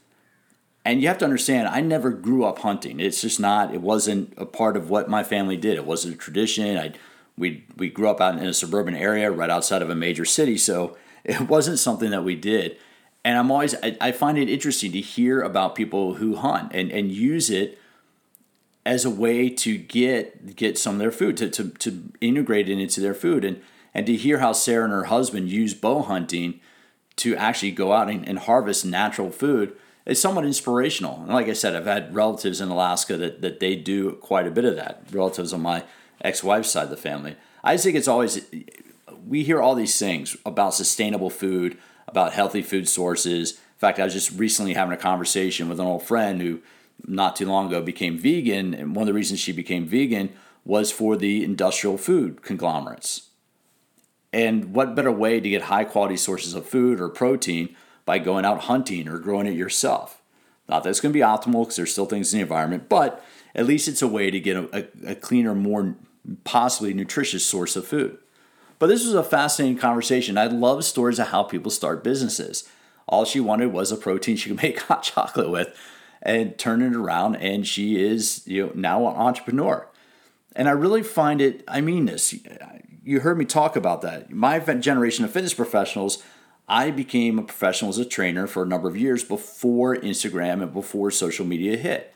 And 0.84 1.02
you 1.02 1.08
have 1.08 1.18
to 1.20 1.26
understand, 1.26 1.68
I 1.68 1.82
never 1.82 2.10
grew 2.10 2.44
up 2.46 2.60
hunting. 2.60 3.00
It's 3.00 3.22
just 3.22 3.40
not. 3.40 3.74
It 3.74 3.82
wasn't 3.82 4.34
a 4.38 4.46
part 4.46 4.78
of 4.78 4.90
what 4.90 5.10
my 5.10 5.24
family 5.24 5.58
did. 5.58 5.76
It 5.76 5.86
wasn't 5.86 6.16
a 6.16 6.18
tradition. 6.18 6.78
I 6.78 6.94
we 7.38 7.66
we 7.76 7.90
grew 7.90 8.10
up 8.10 8.22
out 8.22 8.38
in 8.38 8.46
a 8.46 8.54
suburban 8.54 8.96
area 8.96 9.32
right 9.32 9.50
outside 9.50 9.82
of 9.82 9.90
a 9.90 9.96
major 9.96 10.26
city, 10.26 10.58
so 10.58 10.98
it 11.24 11.42
wasn't 11.42 11.80
something 11.80 12.12
that 12.12 12.24
we 12.24 12.36
did. 12.36 12.78
And 13.24 13.38
I'm 13.38 13.52
always 13.52 13.76
I, 13.84 13.98
I 14.00 14.12
find 14.12 14.38
it 14.38 14.50
interesting 14.50 14.92
to 14.94 15.02
hear 15.02 15.42
about 15.42 15.76
people 15.76 16.16
who 16.16 16.38
hunt 16.38 16.72
and, 16.74 16.92
and 16.92 17.12
use 17.12 17.50
it 17.50 17.78
as 18.86 19.04
a 19.04 19.10
way 19.10 19.50
to 19.50 19.78
get 19.78 20.56
get 20.56 20.78
some 20.78 20.96
of 20.96 21.00
their 21.00 21.12
food 21.12 21.36
to, 21.38 21.50
to, 21.50 21.70
to 21.72 22.04
integrate 22.22 22.70
it 22.70 22.80
into 22.80 23.02
their 23.02 23.14
food 23.14 23.44
and 23.44 23.62
and 23.94 24.06
to 24.06 24.16
hear 24.16 24.40
how 24.40 24.54
Sarah 24.54 24.86
and 24.86 24.94
her 24.94 25.06
husband 25.06 25.50
use 25.50 25.74
bow 25.74 26.02
hunting 26.02 26.60
to 27.18 27.36
actually 27.36 27.72
go 27.72 27.94
out 27.94 28.10
and, 28.10 28.28
and 28.28 28.40
harvest 28.40 28.86
natural 28.86 29.32
food 29.32 29.76
is 30.06 30.22
somewhat 30.22 30.46
inspirational. 30.46 31.22
And 31.22 31.34
like 31.34 31.48
I 31.48 31.54
said, 31.54 31.76
I've 31.76 31.86
had 31.86 32.14
relatives 32.14 32.62
in 32.62 32.70
Alaska 32.70 33.18
that, 33.18 33.42
that 33.42 33.60
they 33.60 33.76
do 33.76 34.14
quite 34.14 34.48
a 34.48 34.52
bit 34.52 34.66
of 34.66 34.76
that. 34.76 35.04
Relatives 35.12 35.52
on 35.52 35.62
my 35.62 35.84
ex-wife's 36.22 36.70
side 36.70 36.86
of 36.86 36.90
the 36.90 36.98
family. 36.98 37.36
I 37.64 37.74
just 37.74 37.84
think 37.84 37.98
it's 37.98 38.08
always 38.08 38.46
we 39.28 39.44
hear 39.44 39.62
all 39.62 39.76
these 39.76 40.00
things 40.00 40.38
about 40.46 40.74
sustainable 40.74 41.30
food, 41.30 41.78
about 42.08 42.34
healthy 42.34 42.62
food 42.62 42.88
sources. 42.88 43.54
In 43.54 43.80
fact, 43.80 44.00
I 44.00 44.06
was 44.06 44.14
just 44.14 44.32
recently 44.32 44.74
having 44.74 44.94
a 44.94 44.98
conversation 44.98 45.68
with 45.68 45.80
an 45.80 45.86
old 45.86 46.04
friend 46.04 46.42
who 46.42 46.62
not 47.06 47.36
too 47.36 47.46
long 47.46 47.68
ago 47.68 47.82
became 47.82 48.18
vegan, 48.18 48.74
and 48.74 48.96
one 48.96 49.04
of 49.04 49.08
the 49.08 49.14
reasons 49.14 49.40
she 49.40 49.52
became 49.52 49.86
vegan 49.86 50.32
was 50.66 50.92
for 50.92 51.16
the 51.16 51.44
industrial 51.44 51.98
food 51.98 52.42
conglomerates. 52.42 53.30
And 54.34 54.74
what 54.74 54.96
better 54.96 55.12
way 55.12 55.40
to 55.40 55.50
get 55.50 55.64
high 55.64 55.86
quality 55.86 56.18
sources 56.18 56.54
of 56.54 56.68
food 56.68 57.00
or 57.00 57.10
protein 57.10 57.76
by 58.06 58.20
going 58.20 58.46
out 58.46 58.62
hunting 58.62 59.08
or 59.08 59.20
growing 59.20 59.48
it 59.48 59.56
yourself? 59.56 60.22
Not 60.68 60.84
that 60.84 60.90
it's 60.90 61.00
going 61.00 61.14
to 61.14 61.18
be 61.18 61.24
optimal 61.24 61.64
because 61.64 61.78
there's 61.78 61.92
still 61.92 62.06
things 62.06 62.34
in 62.34 62.40
the 62.40 62.44
environment, 62.44 62.90
but 62.90 63.24
at 63.56 63.66
least 63.66 63.88
it's 63.88 64.02
a 64.02 64.08
way 64.08 64.30
to 64.30 64.40
get 64.40 64.58
a, 64.58 64.88
a, 65.06 65.16
cleaner, 65.16 65.56
more 65.56 65.96
possibly 66.44 66.94
nutritious 66.94 67.46
source 67.46 67.76
of 67.76 67.88
food. 67.88 68.18
But 68.80 68.88
this 68.88 69.06
was 69.06 69.14
a 69.14 69.24
fascinating 69.24 69.78
conversation. 69.78 70.38
I 70.38 70.48
love 70.48 70.84
stories 70.84 71.20
of 71.20 71.30
how 71.30 71.44
people 71.44 71.72
start 71.72 72.04
businesses. 72.04 72.70
All 73.08 73.26
she 73.26 73.40
wanted 73.40 73.72
was 73.72 73.92
a 73.92 73.98
protein 73.98 74.36
she 74.36 74.50
could 74.50 74.62
make 74.62 74.80
hot 74.82 75.04
chocolate 75.04 75.50
with 75.50 75.76
and 76.22 76.58
turn 76.58 76.82
it 76.82 76.96
around 76.96 77.36
and 77.36 77.66
she 77.66 78.04
is 78.04 78.42
you 78.46 78.68
know 78.68 78.72
now 78.76 79.08
an 79.08 79.16
entrepreneur. 79.16 79.88
And 80.56 80.68
I 80.68 80.72
really 80.72 81.04
find 81.04 81.42
it 81.42 81.64
I 81.68 81.82
mean 81.82 82.06
this 82.06 82.36
you 83.08 83.22
heard 83.22 83.38
me 83.38 83.46
talk 83.46 83.78
about 83.78 84.02
that. 84.02 84.32
My 84.32 84.60
generation 84.60 85.24
of 85.24 85.32
fitness 85.32 85.54
professionals, 85.54 86.22
I 86.68 86.92
became 86.92 87.40
a 87.40 87.44
professional 87.44 87.88
as 87.90 87.98
a 87.98 88.04
trainer 88.04 88.48
for 88.48 88.64
a 88.64 88.66
number 88.66 88.90
of 88.90 88.98
years 88.98 89.24
before 89.24 89.96
Instagram 89.96 90.62
and 90.62 90.74
before 90.74 91.10
social 91.10 91.46
media 91.46 91.78
hit. 91.78 92.14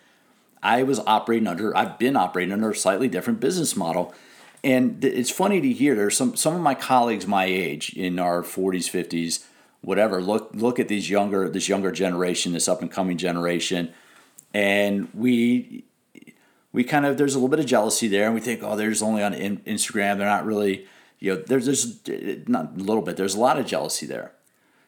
I 0.62 0.84
was 0.84 1.00
operating 1.08 1.48
under, 1.48 1.76
I've 1.76 1.98
been 1.98 2.18
operating 2.18 2.52
under 2.52 2.72
a 2.72 2.76
slightly 2.76 3.08
different 3.08 3.40
business 3.40 3.78
model. 3.78 4.14
And 4.66 5.04
it's 5.04 5.32
funny 5.32 5.62
to 5.62 5.72
hear 5.72 5.96
there's 5.96 6.18
some, 6.18 6.36
some 6.36 6.56
of 6.56 6.62
my 6.62 6.76
colleagues 6.76 7.26
my 7.26 7.46
age 7.46 7.94
in 7.94 8.20
our 8.20 8.44
40s, 8.44 8.92
50s, 8.92 9.46
whatever, 9.80 10.22
look 10.22 10.52
look 10.54 10.78
at 10.78 10.90
these 10.90 11.10
younger 11.10 11.50
this 11.50 11.68
younger 11.68 11.92
generation, 11.92 12.54
this 12.54 12.68
up 12.68 12.82
and 12.82 12.92
coming 12.92 13.18
generation, 13.18 13.92
and 14.54 15.10
we 15.16 15.86
we 16.74 16.84
kind 16.84 17.06
of 17.06 17.18
there's 17.18 17.36
a 17.36 17.38
little 17.38 17.50
bit 17.50 17.60
of 17.60 17.66
jealousy 17.66 18.08
there, 18.08 18.26
and 18.26 18.34
we 18.34 18.42
think, 18.42 18.62
oh, 18.64 18.76
there's 18.76 19.02
only 19.02 19.24
on 19.24 19.34
Instagram, 19.34 20.18
they're 20.18 20.28
not 20.28 20.46
really, 20.46 20.88
you 21.20 21.36
know, 21.36 21.42
there's 21.42 21.66
there's 21.66 22.48
not 22.48 22.78
a 22.78 22.84
little 22.84 23.04
bit, 23.04 23.18
there's 23.18 23.36
a 23.36 23.40
lot 23.40 23.60
of 23.60 23.66
jealousy 23.66 24.06
there. 24.06 24.32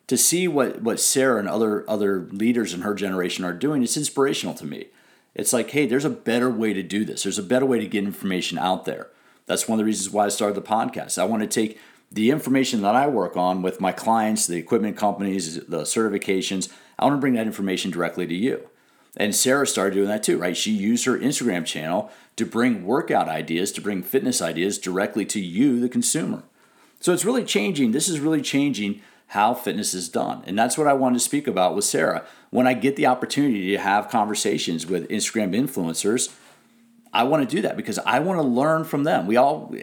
To 0.08 0.18
see 0.18 0.48
what 0.48 0.82
what 0.82 1.00
Sarah 1.00 1.40
and 1.40 1.50
other 1.50 1.90
other 1.90 2.28
leaders 2.32 2.74
in 2.74 2.82
her 2.82 2.94
generation 2.94 3.46
are 3.46 3.54
doing, 3.54 3.84
it's 3.84 3.98
inspirational 3.98 4.56
to 4.56 4.66
me. 4.66 4.88
It's 5.36 5.54
like, 5.54 5.72
hey, 5.72 5.88
there's 5.88 6.06
a 6.06 6.10
better 6.10 6.50
way 6.50 6.74
to 6.74 6.84
do 6.84 7.06
this. 7.06 7.24
There's 7.24 7.40
a 7.40 7.44
better 7.44 7.66
way 7.66 7.80
to 7.80 7.88
get 7.88 8.04
information 8.04 8.58
out 8.58 8.86
there. 8.86 9.08
That's 9.46 9.68
one 9.68 9.78
of 9.78 9.80
the 9.80 9.86
reasons 9.86 10.14
why 10.14 10.26
I 10.26 10.30
started 10.30 10.56
the 10.56 10.68
podcast. 10.68 11.18
I 11.18 11.26
want 11.26 11.42
to 11.42 11.48
take 11.48 11.80
the 12.12 12.30
information 12.30 12.82
that 12.84 12.96
I 12.96 13.08
work 13.08 13.36
on 13.36 13.64
with 13.64 13.82
my 13.82 13.92
clients, 13.92 14.46
the 14.46 14.58
equipment 14.58 14.96
companies, 14.96 15.56
the 15.66 15.82
certifications, 15.82 16.72
I 17.00 17.06
want 17.06 17.18
to 17.18 17.20
bring 17.20 17.34
that 17.34 17.48
information 17.48 17.92
directly 17.92 18.28
to 18.28 18.36
you. 18.36 18.70
And 19.16 19.36
Sarah 19.36 19.68
started 19.68 19.96
doing 19.96 20.08
that 20.08 20.24
too, 20.24 20.38
right? 20.38 20.58
She 20.58 20.72
used 20.72 21.06
her 21.06 21.18
Instagram 21.18 21.66
channel 21.66 22.10
to 22.36 22.46
bring 22.46 22.86
workout 22.86 23.30
ideas, 23.30 23.72
to 23.74 23.82
bring 23.82 24.02
fitness 24.02 24.42
ideas 24.42 24.78
directly 24.78 25.26
to 25.28 25.40
you, 25.40 25.80
the 25.80 25.90
consumer. 25.90 26.44
So 27.00 27.14
it's 27.14 27.26
really 27.26 27.44
changing. 27.44 27.92
This 27.92 28.08
is 28.08 28.20
really 28.20 28.42
changing 28.42 29.02
how 29.28 29.54
fitness 29.54 29.94
is 29.94 30.10
done. 30.10 30.44
And 30.46 30.58
that's 30.58 30.78
what 30.78 30.88
I 30.88 30.94
wanted 30.94 31.16
to 31.16 31.26
speak 31.26 31.48
about 31.48 31.76
with 31.76 31.86
Sarah. 31.86 32.26
When 32.50 32.68
I 32.68 32.74
get 32.74 32.96
the 32.96 33.08
opportunity 33.08 33.72
to 33.72 33.78
have 33.78 34.10
conversations 34.10 34.86
with 34.86 35.10
Instagram 35.10 35.56
influencers, 35.56 36.34
I 37.12 37.24
want 37.24 37.48
to 37.48 37.56
do 37.56 37.62
that 37.62 37.78
because 37.78 38.00
I 38.00 38.20
want 38.20 38.40
to 38.40 38.44
learn 38.44 38.84
from 38.84 39.04
them. 39.04 39.28
We 39.28 39.38
all, 39.38 39.74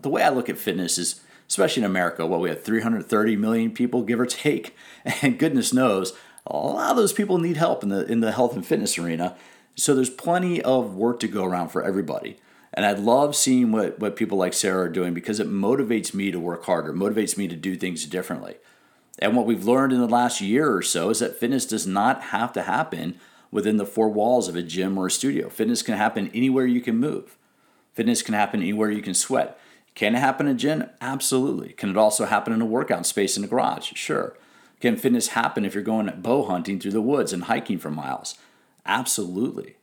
the 0.00 0.08
way 0.08 0.22
I 0.22 0.28
look 0.30 0.48
at 0.48 0.58
fitness 0.58 0.98
is, 0.98 1.20
especially 1.48 1.82
in 1.82 1.90
America, 1.90 2.26
what 2.26 2.40
we 2.40 2.48
have 2.48 2.62
330 2.62 3.36
million 3.36 3.70
people, 3.72 4.02
give 4.02 4.20
or 4.20 4.26
take, 4.26 4.76
and 5.22 5.38
goodness 5.38 5.72
knows, 5.72 6.12
a 6.50 6.56
lot 6.56 6.90
of 6.90 6.96
those 6.96 7.12
people 7.12 7.38
need 7.38 7.56
help 7.56 7.82
in 7.82 7.88
the 7.88 8.04
in 8.10 8.20
the 8.20 8.32
health 8.32 8.54
and 8.54 8.66
fitness 8.66 8.98
arena. 8.98 9.36
So 9.74 9.94
there's 9.94 10.10
plenty 10.10 10.60
of 10.62 10.96
work 10.96 11.20
to 11.20 11.28
go 11.28 11.44
around 11.44 11.68
for 11.68 11.82
everybody. 11.84 12.38
And 12.74 12.84
I 12.84 12.92
love 12.92 13.34
seeing 13.34 13.72
what, 13.72 13.98
what 13.98 14.16
people 14.16 14.36
like 14.36 14.52
Sarah 14.52 14.84
are 14.84 14.88
doing 14.88 15.14
because 15.14 15.40
it 15.40 15.48
motivates 15.48 16.12
me 16.12 16.30
to 16.30 16.40
work 16.40 16.64
harder, 16.64 16.92
motivates 16.92 17.36
me 17.38 17.48
to 17.48 17.56
do 17.56 17.76
things 17.76 18.04
differently. 18.06 18.56
And 19.20 19.36
what 19.36 19.46
we've 19.46 19.64
learned 19.64 19.92
in 19.92 20.00
the 20.00 20.08
last 20.08 20.40
year 20.40 20.72
or 20.72 20.82
so 20.82 21.10
is 21.10 21.20
that 21.20 21.38
fitness 21.38 21.64
does 21.64 21.86
not 21.86 22.24
have 22.24 22.52
to 22.54 22.62
happen 22.62 23.18
within 23.50 23.78
the 23.78 23.86
four 23.86 24.08
walls 24.08 24.48
of 24.48 24.56
a 24.56 24.62
gym 24.62 24.98
or 24.98 25.06
a 25.06 25.10
studio. 25.10 25.48
Fitness 25.48 25.82
can 25.82 25.96
happen 25.96 26.30
anywhere 26.34 26.66
you 26.66 26.80
can 26.80 26.96
move. 26.96 27.36
Fitness 27.94 28.22
can 28.22 28.34
happen 28.34 28.60
anywhere 28.60 28.90
you 28.90 29.02
can 29.02 29.14
sweat. 29.14 29.58
Can 29.94 30.14
it 30.14 30.18
happen 30.18 30.46
in 30.46 30.54
a 30.54 30.58
gym? 30.58 30.84
Absolutely. 31.00 31.72
Can 31.72 31.90
it 31.90 31.96
also 31.96 32.26
happen 32.26 32.52
in 32.52 32.60
a 32.60 32.66
workout 32.66 33.06
space 33.06 33.36
in 33.36 33.42
a 33.42 33.48
garage? 33.48 33.92
Sure. 33.94 34.36
Can 34.80 34.96
fitness 34.96 35.28
happen 35.28 35.64
if 35.64 35.74
you're 35.74 35.82
going 35.82 36.10
bow 36.20 36.44
hunting 36.44 36.78
through 36.78 36.92
the 36.92 37.00
woods 37.00 37.32
and 37.32 37.44
hiking 37.44 37.78
for 37.78 37.90
miles? 37.90 38.36
Absolutely. 38.86 39.76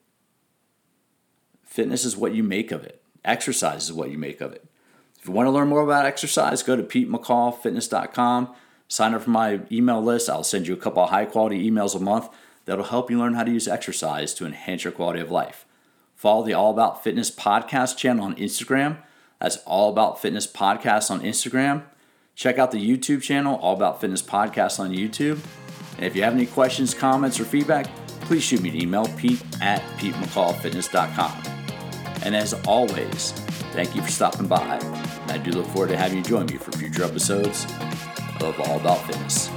Fitness 1.63 2.05
is 2.05 2.15
what 2.15 2.33
you 2.33 2.43
make 2.43 2.71
of 2.71 2.83
it. 2.83 3.01
Exercise 3.25 3.85
is 3.85 3.93
what 3.93 4.09
you 4.09 4.17
make 4.17 4.39
of 4.39 4.53
it. 4.53 4.65
If 5.19 5.27
you 5.27 5.33
want 5.33 5.47
to 5.47 5.51
learn 5.51 5.67
more 5.67 5.81
about 5.81 6.05
exercise, 6.05 6.63
go 6.63 6.75
to 6.75 6.83
PeteMcCallFitness.com. 6.83 8.55
Sign 8.87 9.13
up 9.13 9.23
for 9.23 9.31
my 9.31 9.61
email 9.71 10.01
list. 10.01 10.29
I'll 10.29 10.43
send 10.43 10.67
you 10.67 10.73
a 10.73 10.77
couple 10.77 11.03
of 11.03 11.09
high 11.09 11.25
quality 11.25 11.69
emails 11.69 11.95
a 11.95 11.99
month 11.99 12.29
that'll 12.65 12.85
help 12.85 13.09
you 13.09 13.17
learn 13.17 13.33
how 13.33 13.43
to 13.43 13.51
use 13.51 13.67
exercise 13.67 14.33
to 14.35 14.45
enhance 14.45 14.83
your 14.83 14.93
quality 14.93 15.19
of 15.19 15.31
life. 15.31 15.65
Follow 16.15 16.45
the 16.45 16.53
All 16.53 16.71
About 16.71 17.03
Fitness 17.03 17.29
podcast 17.29 17.97
channel 17.97 18.25
on 18.25 18.35
Instagram. 18.35 18.99
That's 19.41 19.57
All 19.57 19.89
About 19.89 20.21
Fitness 20.21 20.47
podcast 20.47 21.11
on 21.11 21.21
Instagram. 21.21 21.83
Check 22.35 22.59
out 22.59 22.71
the 22.71 22.77
YouTube 22.77 23.21
channel, 23.21 23.55
All 23.55 23.75
About 23.75 24.01
Fitness 24.01 24.21
podcast 24.21 24.79
on 24.79 24.91
YouTube. 24.91 25.39
And 25.95 26.05
if 26.05 26.15
you 26.15 26.23
have 26.23 26.33
any 26.33 26.45
questions, 26.45 26.93
comments, 26.93 27.39
or 27.39 27.45
feedback, 27.45 27.87
please 28.21 28.43
shoot 28.43 28.61
me 28.61 28.69
an 28.69 28.81
email, 28.81 29.07
pete 29.17 29.41
at 29.61 29.81
petemccallfitness.com. 29.97 31.43
And 32.23 32.35
as 32.35 32.53
always, 32.67 33.31
thank 33.71 33.95
you 33.95 34.01
for 34.01 34.11
stopping 34.11 34.47
by. 34.47 34.77
And 34.79 35.31
I 35.31 35.37
do 35.37 35.51
look 35.51 35.67
forward 35.67 35.89
to 35.89 35.97
having 35.97 36.17
you 36.17 36.23
join 36.23 36.47
me 36.47 36.57
for 36.57 36.71
future 36.73 37.03
episodes 37.03 37.65
of 38.41 38.59
All 38.59 38.79
About 38.79 39.05
Fitness. 39.07 39.49